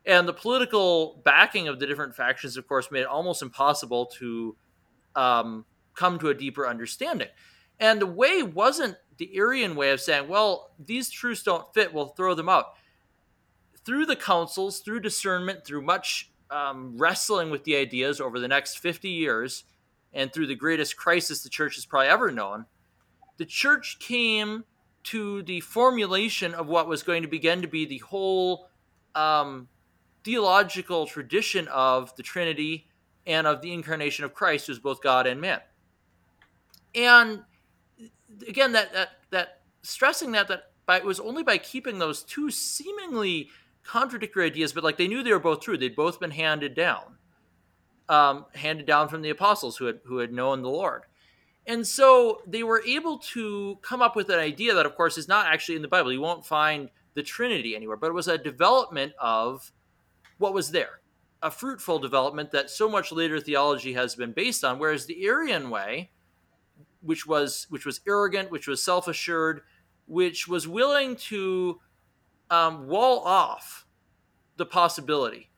And 0.07 0.27
the 0.27 0.33
political 0.33 1.21
backing 1.25 1.69
of 1.69 1.79
the 1.79 1.87
different 1.87 2.15
factions, 2.15 2.57
of 2.57 2.67
course, 2.67 2.91
made 2.91 3.01
it 3.01 3.07
almost 3.07 3.43
impossible 3.43 4.07
to 4.19 4.57
um, 5.15 5.65
come 5.95 6.19
to 6.19 6.29
a 6.29 6.35
deeper 6.35 6.67
understanding. 6.67 7.29
And 7.79 8.01
the 8.01 8.07
way 8.07 8.43
wasn't 8.43 8.97
the 9.19 9.37
Arian 9.37 9.75
way 9.75 9.91
of 9.91 10.01
saying, 10.01 10.29
well, 10.29 10.71
these 10.79 11.11
truths 11.11 11.43
don't 11.43 11.73
fit, 11.75 11.93
we'll 11.93 12.09
throw 12.09 12.35
them 12.35 12.49
out. 12.49 12.75
Through 13.85 14.07
the 14.07 14.17
councils, 14.17 14.81
through 14.81 15.01
discernment, 15.01 15.65
through 15.65 15.83
much 15.83 16.31
um, 16.51 16.97
wrestling 16.97 17.51
with 17.51 17.65
the 17.65 17.77
ideas 17.77 18.21
over 18.21 18.39
the 18.39 18.49
next 18.49 18.79
50 18.79 19.09
years, 19.09 19.65
and 20.13 20.33
through 20.33 20.47
the 20.47 20.55
greatest 20.55 20.97
crisis 20.97 21.43
the 21.43 21.49
church 21.49 21.77
has 21.77 21.85
probably 21.85 22.09
ever 22.09 22.31
known, 22.31 22.67
the 23.37 23.45
church 23.45 23.99
came 23.99 24.65
to 25.03 25.43
the 25.43 25.61
formulation 25.61 26.53
of 26.53 26.67
what 26.67 26.89
was 26.89 27.03
going 27.03 27.23
to 27.23 27.29
begin 27.29 27.63
to 27.63 27.69
be 27.69 27.87
the 27.87 27.99
whole 27.99 28.69
um, 29.15 29.69
theological 30.25 31.07
tradition 31.07 31.69
of 31.69 32.15
the 32.17 32.23
Trinity 32.23 32.87
and 33.27 33.47
of 33.47 33.63
the 33.63 33.73
incarnation 33.73 34.25
of 34.25 34.35
Christ, 34.35 34.67
who's 34.67 34.79
both 34.79 35.03
God 35.03 35.27
and 35.27 35.41
man. 35.41 35.61
And 36.95 37.43
again, 38.47 38.73
that 38.73 38.93
that 38.93 39.11
that 39.31 39.61
stressing 39.83 40.33
that 40.33 40.49
that 40.49 40.73
by, 40.87 40.99
it 40.99 41.05
was 41.05 41.21
only 41.21 41.43
by 41.43 41.59
keeping 41.59 41.99
those 41.99 42.23
two 42.23 42.51
seemingly 42.51 43.49
contradictory 43.85 44.47
ideas, 44.47 44.73
but 44.73 44.85
like 44.85 44.97
they 44.97 45.09
knew 45.09 45.23
they 45.23 45.33
were 45.33 45.39
both 45.39 45.61
true. 45.61 45.77
They'd 45.77 45.97
both 45.97 46.21
been 46.21 46.33
handed 46.33 46.75
down, 46.75 47.17
um, 48.09 48.47
handed 48.55 48.87
down 48.87 49.09
from 49.09 49.23
the 49.23 49.31
apostles 49.31 49.77
who 49.77 49.87
had 49.87 50.01
who 50.05 50.19
had 50.19 50.33
known 50.33 50.63
the 50.63 50.71
Lord. 50.71 51.03
And 51.67 51.87
so 51.87 52.43
they 52.47 52.63
were 52.63 52.83
able 52.87 53.19
to 53.19 53.79
come 53.83 54.03
up 54.03 54.17
with 54.17 54.31
an 54.31 54.39
idea 54.41 54.75
that, 54.75 54.87
of 54.87 54.97
course, 54.97 55.19
is 55.19 55.29
not 55.29 55.47
actually 55.47 55.77
in 55.77 55.83
the 55.83 55.89
Bible. 55.89 56.13
You 56.13 56.21
won't 56.21 56.45
find 56.45 56.89
the 57.15 57.23
Trinity 57.23 57.77
anywhere, 57.77 57.97
but 57.97 58.09
it 58.09 58.15
was 58.15 58.29
a 58.29 58.39
development 58.39 59.13
of 59.21 59.71
what 60.41 60.55
was 60.55 60.71
there, 60.71 61.01
a 61.43 61.51
fruitful 61.51 61.99
development 61.99 62.51
that 62.51 62.71
so 62.71 62.89
much 62.89 63.13
later 63.13 63.39
theology 63.39 63.93
has 63.93 64.15
been 64.15 64.33
based 64.33 64.65
on. 64.65 64.79
Whereas 64.79 65.05
the 65.05 65.23
Arian 65.27 65.69
way, 65.69 66.11
which 67.03 67.27
was 67.27 67.67
which 67.69 67.85
was 67.85 68.01
arrogant, 68.09 68.51
which 68.51 68.67
was 68.67 68.83
self 68.83 69.07
assured, 69.07 69.61
which 70.07 70.49
was 70.49 70.67
willing 70.67 71.17
to 71.17 71.79
um, 72.49 72.89
wall 72.89 73.21
off 73.21 73.87
the 74.57 74.67
possibility 74.67 75.51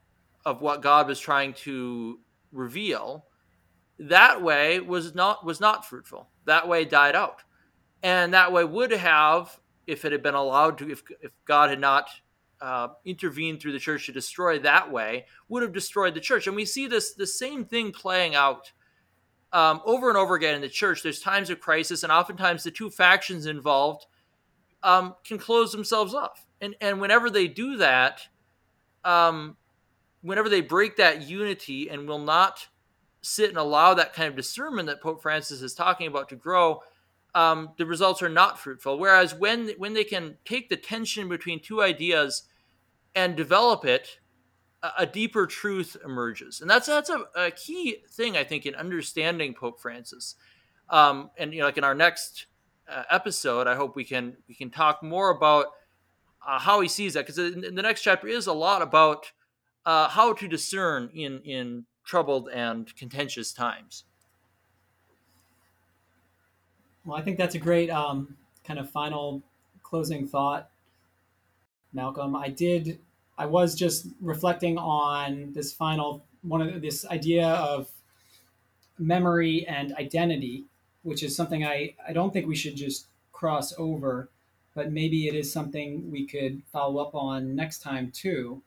of 0.44 0.60
what 0.60 0.82
God 0.82 1.06
was 1.06 1.20
trying 1.20 1.54
to 1.54 2.18
reveal, 2.50 3.26
that 4.00 4.42
way 4.42 4.80
was 4.80 5.14
not 5.14 5.44
was 5.44 5.60
not 5.60 5.86
fruitful. 5.86 6.28
That 6.44 6.66
way 6.66 6.84
died 6.84 7.14
out, 7.14 7.42
and 8.02 8.34
that 8.34 8.50
way 8.50 8.64
would 8.64 8.90
have, 8.90 9.60
if 9.86 10.04
it 10.04 10.10
had 10.10 10.24
been 10.24 10.34
allowed 10.34 10.78
to, 10.78 10.90
if 10.90 11.04
if 11.20 11.32
God 11.44 11.70
had 11.70 11.80
not 11.80 12.08
uh, 12.62 12.88
intervened 13.04 13.60
through 13.60 13.72
the 13.72 13.78
church 13.78 14.06
to 14.06 14.12
destroy 14.12 14.58
that 14.60 14.90
way 14.90 15.26
would 15.48 15.62
have 15.62 15.72
destroyed 15.72 16.14
the 16.14 16.20
church. 16.20 16.46
And 16.46 16.54
we 16.54 16.64
see 16.64 16.86
this 16.86 17.12
the 17.12 17.26
same 17.26 17.64
thing 17.64 17.90
playing 17.90 18.36
out 18.36 18.70
um, 19.52 19.82
over 19.84 20.08
and 20.08 20.16
over 20.16 20.36
again 20.36 20.54
in 20.54 20.60
the 20.60 20.68
church. 20.68 21.02
There's 21.02 21.20
times 21.20 21.50
of 21.50 21.60
crisis, 21.60 22.04
and 22.04 22.12
oftentimes 22.12 22.62
the 22.62 22.70
two 22.70 22.88
factions 22.88 23.46
involved 23.46 24.06
um, 24.84 25.16
can 25.24 25.38
close 25.38 25.72
themselves 25.72 26.14
off. 26.14 26.46
And 26.60 26.76
and 26.80 27.00
whenever 27.00 27.28
they 27.28 27.48
do 27.48 27.76
that, 27.78 28.20
um, 29.04 29.56
whenever 30.22 30.48
they 30.48 30.60
break 30.60 30.96
that 30.96 31.22
unity 31.28 31.90
and 31.90 32.08
will 32.08 32.20
not 32.20 32.68
sit 33.22 33.48
and 33.48 33.58
allow 33.58 33.94
that 33.94 34.14
kind 34.14 34.28
of 34.28 34.36
discernment 34.36 34.86
that 34.86 35.00
Pope 35.00 35.20
Francis 35.20 35.62
is 35.62 35.74
talking 35.74 36.06
about 36.06 36.28
to 36.28 36.36
grow, 36.36 36.82
um, 37.34 37.70
the 37.76 37.86
results 37.86 38.22
are 38.22 38.28
not 38.28 38.56
fruitful. 38.56 39.00
Whereas 39.00 39.34
when 39.34 39.70
when 39.78 39.94
they 39.94 40.04
can 40.04 40.36
take 40.44 40.68
the 40.68 40.76
tension 40.76 41.28
between 41.28 41.58
two 41.58 41.82
ideas 41.82 42.44
and 43.14 43.36
develop 43.36 43.84
it, 43.84 44.18
a, 44.98 45.06
deeper 45.06 45.46
truth 45.46 45.96
emerges, 46.04 46.60
and 46.60 46.68
that's 46.68 46.86
that's 46.86 47.08
a, 47.08 47.24
a, 47.36 47.50
key 47.52 47.98
thing 48.10 48.36
I 48.36 48.42
think 48.42 48.66
in 48.66 48.74
understanding 48.74 49.54
Pope 49.54 49.80
Francis. 49.80 50.34
Um, 50.90 51.30
and 51.38 51.54
you 51.54 51.60
know, 51.60 51.66
like 51.66 51.78
in 51.78 51.84
our 51.84 51.94
next 51.94 52.46
uh, 52.88 53.04
episode, 53.08 53.68
I 53.68 53.76
hope 53.76 53.94
we 53.94 54.04
can 54.04 54.36
we 54.48 54.54
can 54.54 54.70
talk 54.70 55.02
more 55.02 55.30
about 55.30 55.66
uh, 56.46 56.58
how 56.58 56.80
he 56.80 56.88
sees 56.88 57.14
that 57.14 57.26
because 57.26 57.36
the 57.36 57.70
next 57.70 58.02
chapter 58.02 58.26
is 58.26 58.48
a 58.48 58.52
lot 58.52 58.82
about 58.82 59.30
uh, 59.86 60.08
how 60.08 60.32
to 60.32 60.48
discern 60.48 61.10
in 61.14 61.40
in 61.44 61.86
troubled 62.04 62.48
and 62.52 62.94
contentious 62.96 63.52
times. 63.52 64.04
Well, 67.04 67.16
I 67.16 67.22
think 67.22 67.38
that's 67.38 67.54
a 67.54 67.60
great 67.60 67.90
um, 67.90 68.36
kind 68.64 68.78
of 68.78 68.90
final 68.90 69.42
closing 69.82 70.26
thought 70.26 70.71
Malcolm. 71.92 72.34
I 72.36 72.48
did. 72.48 72.98
I 73.38 73.46
was 73.46 73.74
just 73.74 74.06
reflecting 74.20 74.78
on 74.78 75.52
this 75.54 75.72
final 75.72 76.24
one 76.42 76.60
of 76.62 76.82
this 76.82 77.06
idea 77.06 77.48
of 77.48 77.88
memory 78.98 79.66
and 79.66 79.94
identity, 79.94 80.64
which 81.02 81.22
is 81.22 81.34
something 81.36 81.64
I 81.64 81.94
I 82.08 82.12
don't 82.12 82.32
think 82.32 82.46
we 82.46 82.56
should 82.56 82.76
just 82.76 83.06
cross 83.32 83.74
over. 83.78 84.28
but 84.74 84.90
maybe 84.92 85.28
it 85.28 85.34
is 85.34 85.52
something 85.52 86.10
we 86.10 86.26
could 86.26 86.62
follow 86.72 87.02
up 87.02 87.14
on 87.14 87.54
next 87.54 87.80
time 87.82 88.10
too. 88.10 88.62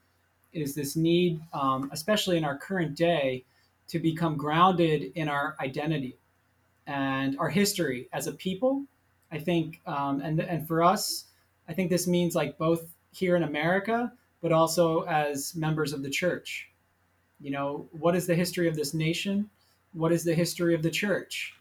Is 0.53 0.75
this 0.75 0.95
need, 0.95 1.41
um, 1.53 1.89
especially 1.91 2.37
in 2.37 2.45
our 2.45 2.57
current 2.57 2.95
day, 2.95 3.43
to 3.87 3.99
become 3.99 4.37
grounded 4.37 5.11
in 5.15 5.27
our 5.27 5.55
identity 5.59 6.15
and 6.87 7.37
our 7.39 7.49
history 7.49 8.07
as 8.13 8.27
a 8.27 8.31
people? 8.33 8.85
I 9.31 9.39
think, 9.39 9.81
um, 9.87 10.21
and 10.21 10.39
and 10.39 10.67
for 10.67 10.83
us, 10.83 11.25
I 11.67 11.73
think 11.73 11.89
this 11.89 12.07
means 12.07 12.35
like 12.35 12.57
both 12.57 12.94
here 13.15 13.35
in 13.35 13.43
America, 13.43 14.11
but 14.41 14.51
also 14.51 15.01
as 15.01 15.55
members 15.55 15.93
of 15.93 16.03
the 16.03 16.09
church. 16.09 16.69
You 17.39 17.51
know, 17.51 17.87
what 17.91 18.15
is 18.15 18.27
the 18.27 18.35
history 18.35 18.67
of 18.67 18.75
this 18.75 18.93
nation? 18.93 19.49
What 19.93 20.11
is 20.11 20.23
the 20.23 20.33
history 20.33 20.75
of 20.75 20.83
the 20.83 20.91
church? 20.91 21.53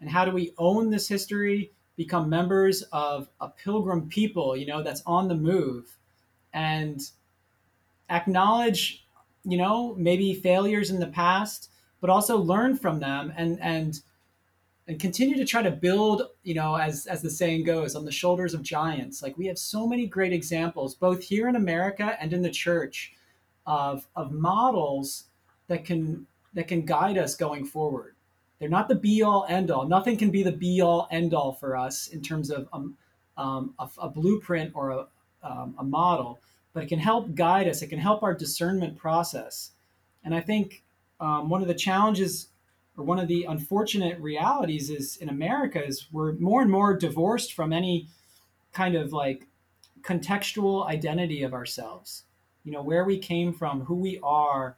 And 0.00 0.10
how 0.10 0.24
do 0.24 0.32
we 0.32 0.52
own 0.58 0.90
this 0.90 1.08
history, 1.08 1.72
become 1.96 2.28
members 2.28 2.82
of 2.92 3.28
a 3.40 3.48
pilgrim 3.48 4.08
people, 4.08 4.56
you 4.56 4.66
know, 4.66 4.82
that's 4.82 5.02
on 5.06 5.28
the 5.28 5.34
move 5.34 5.96
and 6.52 7.00
acknowledge, 8.10 9.06
you 9.44 9.56
know, 9.56 9.94
maybe 9.96 10.34
failures 10.34 10.90
in 10.90 11.00
the 11.00 11.06
past, 11.06 11.70
but 12.00 12.10
also 12.10 12.36
learn 12.36 12.76
from 12.76 13.00
them 13.00 13.32
and 13.36 13.60
and 13.60 14.00
and 14.88 15.00
continue 15.00 15.36
to 15.36 15.44
try 15.44 15.62
to 15.62 15.70
build 15.70 16.22
you 16.42 16.54
know 16.54 16.76
as 16.76 17.06
as 17.06 17.22
the 17.22 17.30
saying 17.30 17.64
goes 17.64 17.94
on 17.94 18.04
the 18.04 18.12
shoulders 18.12 18.54
of 18.54 18.62
giants. 18.62 19.22
Like 19.22 19.36
we 19.36 19.46
have 19.46 19.58
so 19.58 19.86
many 19.86 20.06
great 20.06 20.32
examples 20.32 20.94
both 20.94 21.22
here 21.22 21.48
in 21.48 21.56
america 21.56 22.16
and 22.20 22.32
in 22.32 22.42
the 22.42 22.50
church 22.50 23.12
of 23.66 24.06
of 24.14 24.32
models 24.32 25.24
that 25.68 25.84
can 25.84 26.26
that 26.54 26.68
can 26.68 26.84
guide 26.84 27.18
us 27.18 27.34
going 27.34 27.64
forward. 27.64 28.14
They're 28.58 28.68
not 28.68 28.88
the 28.88 28.94
be 28.94 29.22
all 29.22 29.44
end 29.48 29.70
all 29.70 29.86
nothing 29.86 30.16
can 30.16 30.30
be 30.30 30.42
the 30.42 30.52
be 30.52 30.80
all 30.80 31.08
end 31.10 31.34
all 31.34 31.52
for 31.52 31.76
us 31.76 32.08
in 32.08 32.22
terms 32.22 32.50
of 32.50 32.68
um, 32.72 32.96
um, 33.36 33.74
a, 33.78 33.88
a, 33.98 34.08
blueprint 34.08 34.72
or 34.74 34.90
a, 34.90 35.06
um, 35.42 35.74
a 35.78 35.84
model 35.84 36.40
but 36.72 36.82
it 36.82 36.88
can 36.88 36.98
help 36.98 37.34
guide 37.34 37.68
us. 37.68 37.80
It 37.80 37.86
can 37.88 37.98
help 37.98 38.22
our 38.22 38.34
discernment 38.34 38.98
process. 38.98 39.72
And 40.24 40.34
i 40.34 40.40
think 40.40 40.82
um, 41.20 41.48
one 41.48 41.62
of 41.62 41.68
the 41.68 41.74
challenges 41.74 42.48
or 42.96 43.04
one 43.04 43.18
of 43.18 43.28
the 43.28 43.44
unfortunate 43.44 44.18
realities 44.20 44.90
is 44.90 45.16
in 45.16 45.28
America 45.28 45.84
is 45.84 46.06
we're 46.10 46.32
more 46.32 46.62
and 46.62 46.70
more 46.70 46.96
divorced 46.96 47.52
from 47.52 47.72
any 47.72 48.08
kind 48.72 48.94
of 48.94 49.12
like 49.12 49.46
contextual 50.02 50.86
identity 50.86 51.42
of 51.42 51.52
ourselves. 51.52 52.24
You 52.64 52.72
know, 52.72 52.82
where 52.82 53.04
we 53.04 53.18
came 53.18 53.52
from, 53.52 53.82
who 53.82 53.94
we 53.94 54.18
are. 54.22 54.76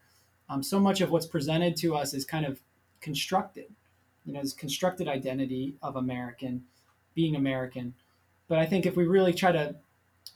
Um, 0.51 0.63
so 0.63 0.81
much 0.81 1.01
of 1.01 1.11
what's 1.11 1.27
presented 1.27 1.77
to 1.77 1.95
us 1.95 2.13
is 2.13 2.25
kind 2.25 2.45
of 2.45 2.61
constructed. 3.01 3.67
You 4.25 4.33
know, 4.33 4.43
this 4.43 4.53
constructed 4.53 5.09
identity 5.09 5.77
of 5.83 5.97
American, 5.97 6.65
being 7.15 7.37
American. 7.37 7.95
But 8.49 8.59
I 8.59 8.67
think 8.67 8.85
if 8.85 8.97
we 8.97 9.07
really 9.07 9.33
try 9.33 9.53
to 9.53 9.77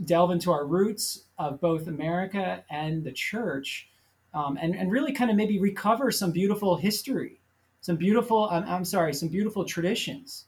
delve 0.04 0.30
into 0.30 0.50
our 0.50 0.66
roots 0.66 1.24
of 1.38 1.60
both 1.60 1.88
America 1.88 2.64
and 2.70 3.04
the 3.04 3.12
church, 3.12 3.88
um, 4.32 4.58
and, 4.60 4.74
and 4.74 4.90
really 4.90 5.12
kind 5.12 5.30
of 5.30 5.36
maybe 5.36 5.58
recover 5.58 6.10
some 6.10 6.32
beautiful 6.32 6.76
history 6.76 7.41
some 7.82 7.96
beautiful 7.96 8.48
I'm, 8.50 8.64
I'm 8.64 8.84
sorry 8.84 9.12
some 9.12 9.28
beautiful 9.28 9.64
traditions. 9.64 10.46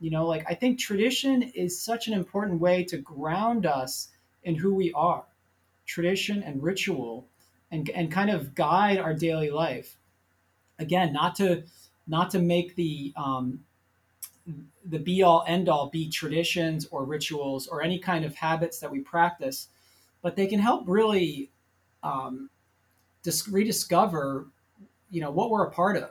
You 0.00 0.10
know 0.10 0.26
like 0.26 0.44
i 0.48 0.54
think 0.54 0.80
tradition 0.80 1.42
is 1.42 1.80
such 1.80 2.08
an 2.08 2.14
important 2.14 2.60
way 2.60 2.82
to 2.84 2.98
ground 2.98 3.66
us 3.66 4.08
in 4.42 4.56
who 4.56 4.74
we 4.74 4.92
are. 4.94 5.24
Tradition 5.86 6.42
and 6.42 6.60
ritual 6.60 7.28
and, 7.70 7.88
and 7.90 8.10
kind 8.10 8.30
of 8.30 8.54
guide 8.56 8.98
our 8.98 9.14
daily 9.14 9.50
life. 9.50 9.96
Again 10.80 11.12
not 11.12 11.36
to 11.36 11.62
not 12.08 12.30
to 12.30 12.40
make 12.40 12.74
the 12.74 13.12
um, 13.16 13.60
the 14.84 14.98
be 14.98 15.22
all 15.22 15.44
end 15.46 15.68
all 15.68 15.88
be 15.88 16.10
traditions 16.10 16.86
or 16.90 17.04
rituals 17.04 17.68
or 17.68 17.82
any 17.82 17.98
kind 17.98 18.24
of 18.24 18.34
habits 18.34 18.80
that 18.80 18.90
we 18.90 18.98
practice 19.00 19.68
but 20.20 20.34
they 20.34 20.46
can 20.46 20.58
help 20.58 20.84
really 20.86 21.50
um, 22.02 22.50
dis- 23.22 23.46
rediscover 23.48 24.46
you 25.10 25.20
know 25.20 25.30
what 25.30 25.50
we're 25.50 25.64
a 25.64 25.70
part 25.70 25.96
of 25.96 26.10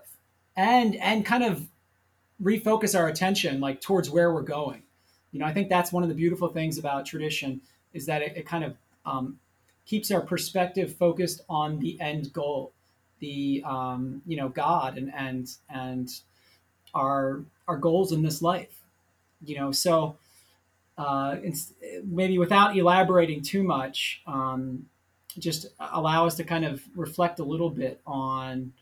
and 0.56 0.96
and 0.98 1.26
kind 1.26 1.44
of 1.44 1.68
refocus 2.42 2.98
our 2.98 3.08
attention 3.08 3.60
like 3.60 3.82
towards 3.82 4.10
where 4.10 4.34
we're 4.34 4.42
going. 4.42 4.84
You 5.32 5.40
know, 5.40 5.46
I 5.46 5.54
think 5.54 5.70
that's 5.70 5.92
one 5.92 6.04
of 6.04 6.10
the 6.10 6.16
beautiful 6.16 6.50
things 6.50 6.78
about 6.78 7.06
tradition 7.06 7.62
is 7.94 8.06
that 8.08 8.22
it, 8.22 8.38
it 8.38 8.46
kind 8.46 8.64
of 8.64 8.76
um, 9.06 9.40
keeps 9.86 10.12
our 10.12 10.22
perspective 10.22 10.96
focused 10.96 11.42
on 11.50 11.80
the 11.80 12.00
end 12.02 12.34
goal, 12.34 12.74
the 13.20 13.64
um, 13.66 14.22
you 14.26 14.38
know 14.38 14.50
God 14.50 14.98
and 14.98 15.14
and 15.14 15.50
and 15.70 16.10
our 16.94 17.42
our 17.68 17.78
goals 17.78 18.12
in 18.12 18.22
this 18.22 18.42
life. 18.42 18.82
You 19.44 19.58
know, 19.58 19.72
so 19.72 20.18
uh, 20.98 21.38
maybe 22.04 22.38
without 22.38 22.78
elaborating 22.78 23.42
too 23.42 23.64
much, 23.64 24.22
um, 24.28 24.86
just 25.40 25.68
allow 25.80 26.28
us 26.28 26.36
to 26.36 26.44
kind 26.44 26.66
of 26.66 26.84
reflect 26.96 27.40
a 27.40 27.44
little 27.44 27.70
bit 27.70 28.02
on 28.06 28.74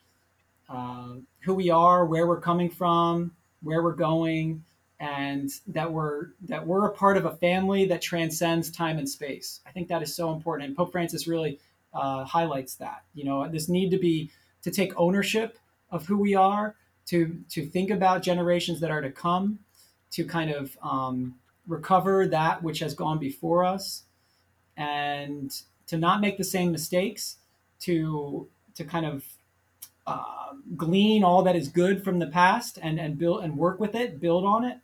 uh, 0.70 1.16
who 1.42 1.54
we 1.56 1.70
are, 1.70 2.06
where 2.06 2.28
we're 2.28 2.40
coming 2.40 2.70
from, 2.70 3.32
where 3.62 3.82
we're 3.84 3.94
going, 3.94 4.64
and 5.00 5.50
that 5.68 5.92
we're 5.92 6.28
that 6.42 6.66
we're 6.66 6.86
a 6.86 6.92
part 6.92 7.18
of 7.18 7.26
a 7.26 7.36
family 7.38 7.86
that 7.86 8.02
transcends 8.02 8.70
time 8.70 8.98
and 8.98 9.10
space. 9.10 9.62
I 9.66 9.72
think 9.72 9.88
that 9.88 10.02
is 10.02 10.14
so 10.14 10.32
important, 10.32 10.68
and 10.68 10.78
Pope 10.78 10.92
Francis 10.92 11.28
really 11.28 11.60
uh, 11.94 12.24
highlights 12.26 12.76
that. 12.76 13.04
You 13.14 13.26
know, 13.26 13.48
this 13.48 13.70
need 13.70 13.92
to 13.92 13.98
be 13.98 14.30
to 14.62 14.72
take 14.72 14.94
ownership 14.98 15.58
of 15.90 16.06
who 16.06 16.18
we 16.18 16.36
are, 16.36 16.76
to 17.08 17.42
to 17.50 17.66
think 17.66 17.90
about 17.90 18.22
generations 18.22 18.80
that 18.82 18.92
are 18.92 19.02
to 19.02 19.12
come, 19.12 19.60
to 20.12 20.24
kind 20.26 20.52
of 20.52 20.78
um, 20.84 21.36
recover 21.68 22.28
that 22.28 22.62
which 22.62 22.80
has 22.80 22.94
gone 22.94 23.20
before 23.20 23.64
us, 23.64 24.04
and 24.76 25.62
to 25.88 25.98
not 25.98 26.22
make 26.22 26.38
the 26.38 26.44
same 26.44 26.72
mistakes, 26.72 27.38
to 27.80 28.48
to 28.76 28.84
kind 28.84 29.06
of 29.06 29.24
uh, 30.10 30.54
glean 30.76 31.24
all 31.24 31.44
that 31.44 31.56
is 31.56 31.68
good 31.68 32.04
from 32.04 32.20
the 32.20 32.28
past 32.28 32.80
and 32.82 33.00
and 33.00 33.18
build 33.18 33.44
and 33.44 33.58
work 33.58 33.80
with 33.80 33.96
it, 33.96 34.20
build 34.20 34.46
on 34.46 34.66
it, 34.66 34.78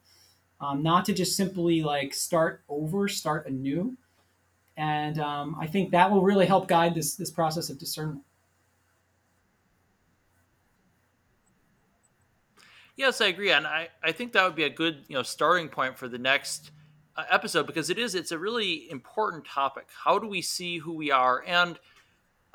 um, 0.61 0.84
not 0.84 1.05
to 1.05 1.13
just 1.13 1.36
simply 1.36 1.82
like 1.82 2.13
start 2.13 2.63
over, 2.69 3.07
start 3.07 3.47
anew. 3.47 3.97
And 4.78 5.19
um, 5.19 5.55
I 5.59 5.67
think 5.67 5.91
that 5.91 6.11
will 6.11 6.21
really 6.21 6.45
help 6.45 6.67
guide 6.67 6.95
this 6.95 7.15
this 7.15 7.32
process 7.32 7.69
of 7.69 7.78
discernment. 7.78 8.23
Yes, 12.97 13.19
I 13.19 13.28
agree, 13.28 13.51
and 13.51 13.67
I, 13.67 13.89
I 14.01 14.13
think 14.13 14.32
that 14.34 14.45
would 14.45 14.55
be 14.55 14.63
a 14.63 14.69
good 14.69 15.03
you 15.07 15.15
know 15.15 15.23
starting 15.23 15.67
point 15.69 15.97
for 15.97 16.07
the 16.07 16.17
next 16.17 16.71
uh, 17.17 17.23
episode 17.30 17.67
because 17.67 17.89
it 17.89 17.97
is 17.97 18.15
it's 18.15 18.32
a 18.32 18.39
really 18.39 18.89
important 18.89 19.45
topic. 19.45 19.88
How 20.03 20.17
do 20.19 20.28
we 20.28 20.41
see 20.41 20.78
who 20.78 20.93
we 20.93 21.11
are 21.11 21.43
and 21.45 21.78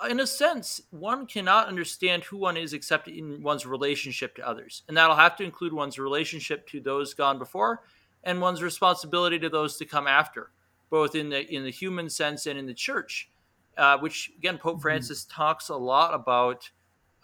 in 0.09 0.20
a 0.20 0.26
sense, 0.26 0.80
one 0.90 1.26
cannot 1.26 1.68
understand 1.68 2.24
who 2.24 2.36
one 2.36 2.57
is 2.57 2.72
except 2.72 3.09
in 3.09 3.42
one's 3.42 3.66
relationship 3.66 4.34
to 4.36 4.46
others. 4.46 4.82
And 4.88 4.96
that'll 4.96 5.16
have 5.16 5.36
to 5.36 5.44
include 5.44 5.72
one's 5.72 5.98
relationship 5.98 6.66
to 6.68 6.80
those 6.80 7.14
gone 7.14 7.38
before 7.38 7.82
and 8.24 8.40
one's 8.40 8.62
responsibility 8.62 9.38
to 9.38 9.48
those 9.48 9.76
to 9.78 9.84
come 9.84 10.07
after, 10.07 10.51
both 10.90 11.14
in 11.14 11.28
the 11.28 11.46
in 11.53 11.64
the 11.64 11.70
human 11.70 12.09
sense 12.09 12.46
and 12.46 12.59
in 12.59 12.66
the 12.66 12.74
church. 12.74 13.30
Uh, 13.76 13.96
which 13.98 14.32
again, 14.36 14.59
Pope 14.59 14.74
mm-hmm. 14.74 14.82
Francis 14.82 15.24
talks 15.24 15.68
a 15.68 15.76
lot 15.76 16.12
about 16.12 16.70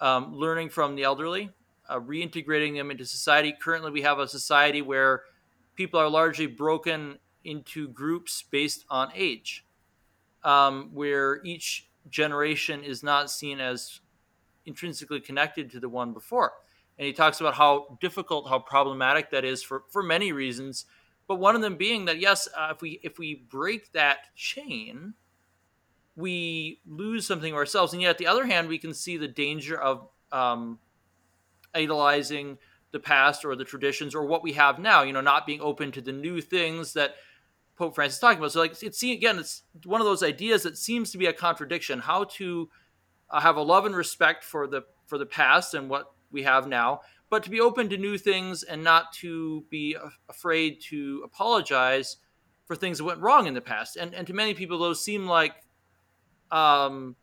um, 0.01 0.35
learning 0.35 0.71
from 0.71 0.95
the 0.95 1.03
elderly, 1.03 1.51
uh, 1.89 1.99
reintegrating 1.99 2.75
them 2.75 2.91
into 2.91 3.05
society. 3.05 3.55
Currently, 3.61 3.91
we 3.91 4.03
have 4.03 4.19
a 4.19 4.29
society 4.29 4.83
where 4.83 5.23
people 5.75 6.01
are 6.01 6.09
largely 6.09 6.47
broken 6.47 7.19
into 7.45 7.89
groups 7.89 8.45
based 8.51 8.85
on 8.91 9.11
age, 9.15 9.65
um, 10.45 10.91
where 10.93 11.43
each 11.45 11.86
generation 12.11 12.83
is 12.83 13.03
not 13.03 13.31
seen 13.31 13.61
as 13.61 14.01
intrinsically 14.65 15.21
connected 15.21 15.71
to 15.71 15.81
the 15.81 15.89
one 15.89 16.13
before. 16.13 16.53
And 16.99 17.07
he 17.07 17.13
talks 17.13 17.41
about 17.41 17.55
how 17.55 17.99
difficult, 18.01 18.49
how 18.49 18.59
problematic 18.59 19.31
that 19.31 19.45
is 19.45 19.63
for, 19.63 19.85
for 19.91 20.03
many 20.03 20.33
reasons. 20.33 20.87
But 21.29 21.37
one 21.37 21.55
of 21.57 21.63
them 21.63 21.77
being 21.77 22.07
that 22.07 22.19
yes, 22.19 22.49
uh, 22.57 22.69
if 22.75 22.81
we 22.81 23.01
if 23.03 23.19
we 23.19 23.35
break 23.35 23.93
that 23.93 24.35
chain, 24.37 25.15
we 26.15 26.81
lose 26.87 27.27
something 27.27 27.53
of 27.53 27.57
ourselves. 27.57 27.93
And 27.93 28.01
yet, 28.01 28.11
at 28.11 28.19
the 28.19 28.29
other 28.29 28.47
hand, 28.47 28.69
we 28.69 28.79
can 28.79 28.95
see 28.95 29.17
the 29.17 29.29
danger 29.29 29.79
of 29.79 30.09
um, 30.31 30.79
idolizing 31.75 32.59
the 32.93 33.01
past 33.01 33.45
or 33.45 33.57
the 33.57 33.65
traditions 33.65 34.15
or 34.15 34.25
what 34.25 34.43
we 34.43 34.53
have 34.53 34.79
now. 34.79 35.03
You 35.03 35.13
know, 35.13 35.21
not 35.21 35.47
being 35.47 35.61
open 35.61 35.91
to 35.93 36.01
the 36.01 36.13
new 36.13 36.41
things 36.41 36.93
that 36.93 37.17
Pope 37.77 37.95
Francis 37.95 38.19
talking 38.19 38.39
about. 38.39 38.53
So 38.53 38.61
like 38.61 38.83
it's 38.83 39.03
again, 39.03 39.39
it's 39.39 39.63
one 39.85 40.01
of 40.01 40.07
those 40.07 40.23
ideas 40.23 40.63
that 40.63 40.79
seems 40.79 41.11
to 41.13 41.19
be 41.19 41.27
a 41.27 41.33
contradiction. 41.33 42.01
How 42.01 42.25
to 42.25 42.71
uh, 43.31 43.41
have 43.41 43.57
a 43.57 43.63
love 43.63 43.87
and 43.87 43.95
respect 43.95 44.45
for 44.45 44.67
the 44.67 44.83
for 45.07 45.19
the 45.19 45.27
past 45.27 45.75
and 45.75 45.89
what 45.89 46.13
we 46.31 46.43
have 46.43 46.67
now, 46.67 47.01
but 47.31 47.43
to 47.45 47.51
be 47.51 47.61
open 47.61 47.89
to 47.91 47.97
new 47.97 48.19
things 48.19 48.63
and 48.63 48.83
not 48.83 49.13
to 49.15 49.65
be 49.71 49.97
afraid 50.29 50.81
to 50.89 51.23
apologize 51.25 52.17
for 52.67 52.75
things 52.75 52.99
that 52.99 53.05
went 53.05 53.21
wrong 53.21 53.47
in 53.47 53.55
the 53.55 53.61
past. 53.61 53.97
And 53.97 54.15
and 54.15 54.27
to 54.27 54.33
many 54.33 54.55
people, 54.55 54.79
those 54.79 55.03
seem 55.03 55.27
like 55.27 55.55
um, 56.51 57.17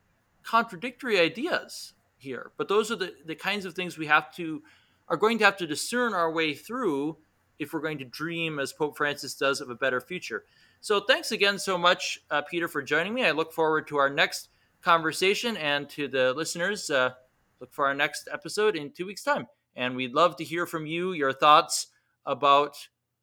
contradictory 0.43 1.19
ideas 1.19 1.93
here. 2.17 2.51
But 2.57 2.67
those 2.67 2.91
are 2.91 2.95
the 2.95 3.13
the 3.25 3.35
kinds 3.35 3.65
of 3.65 3.73
things 3.73 3.97
we 3.97 4.07
have 4.07 4.33
to 4.35 4.61
are 5.07 5.17
going 5.17 5.37
to 5.39 5.45
have 5.45 5.57
to 5.57 5.67
discern 5.67 6.13
our 6.13 6.31
way 6.31 6.53
through 6.53 7.17
if 7.59 7.73
we're 7.73 7.81
going 7.81 7.99
to 7.99 8.05
dream, 8.05 8.59
as 8.59 8.73
Pope 8.73 8.97
Francis 8.97 9.35
does, 9.35 9.61
of 9.61 9.69
a 9.69 9.75
better 9.75 10.01
future. 10.01 10.43
So 10.81 10.99
thanks 10.99 11.31
again 11.31 11.59
so 11.59 11.77
much, 11.77 12.19
uh, 12.29 12.41
Peter, 12.41 12.67
for 12.67 12.81
joining 12.81 13.13
me. 13.13 13.25
I 13.25 13.31
look 13.31 13.53
forward 13.53 13.87
to 13.87 13.97
our 13.97 14.09
next 14.09 14.49
conversation 14.81 15.55
and 15.57 15.89
to 15.91 16.07
the 16.07 16.33
listeners. 16.33 16.89
Uh, 16.89 17.11
look 17.59 17.73
for 17.73 17.85
our 17.87 17.93
next 17.93 18.27
episode 18.31 18.75
in 18.75 18.91
two 18.91 19.05
weeks' 19.05 19.23
time. 19.23 19.47
And 19.75 19.95
we'd 19.95 20.13
love 20.13 20.35
to 20.37 20.43
hear 20.43 20.65
from 20.65 20.85
you, 20.85 21.13
your 21.13 21.33
thoughts 21.33 21.87
about 22.25 22.75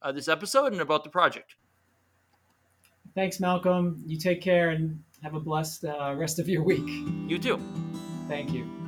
uh, 0.03 0.13
this 0.13 0.29
episode 0.29 0.73
and 0.73 0.81
about 0.81 1.05
the 1.05 1.11
project. 1.11 1.57
Thanks, 3.15 3.41
Malcolm. 3.41 4.03
You 4.07 4.19
take 4.19 4.41
care 4.41 4.71
and 4.71 5.03
have 5.23 5.35
a 5.35 5.41
blessed 5.41 5.85
uh, 5.85 6.15
rest 6.17 6.39
of 6.39 6.49
your 6.49 6.63
week. 6.63 6.89
You 7.29 7.39
too. 7.39 7.61
Thank 8.29 8.53
you. 8.53 8.80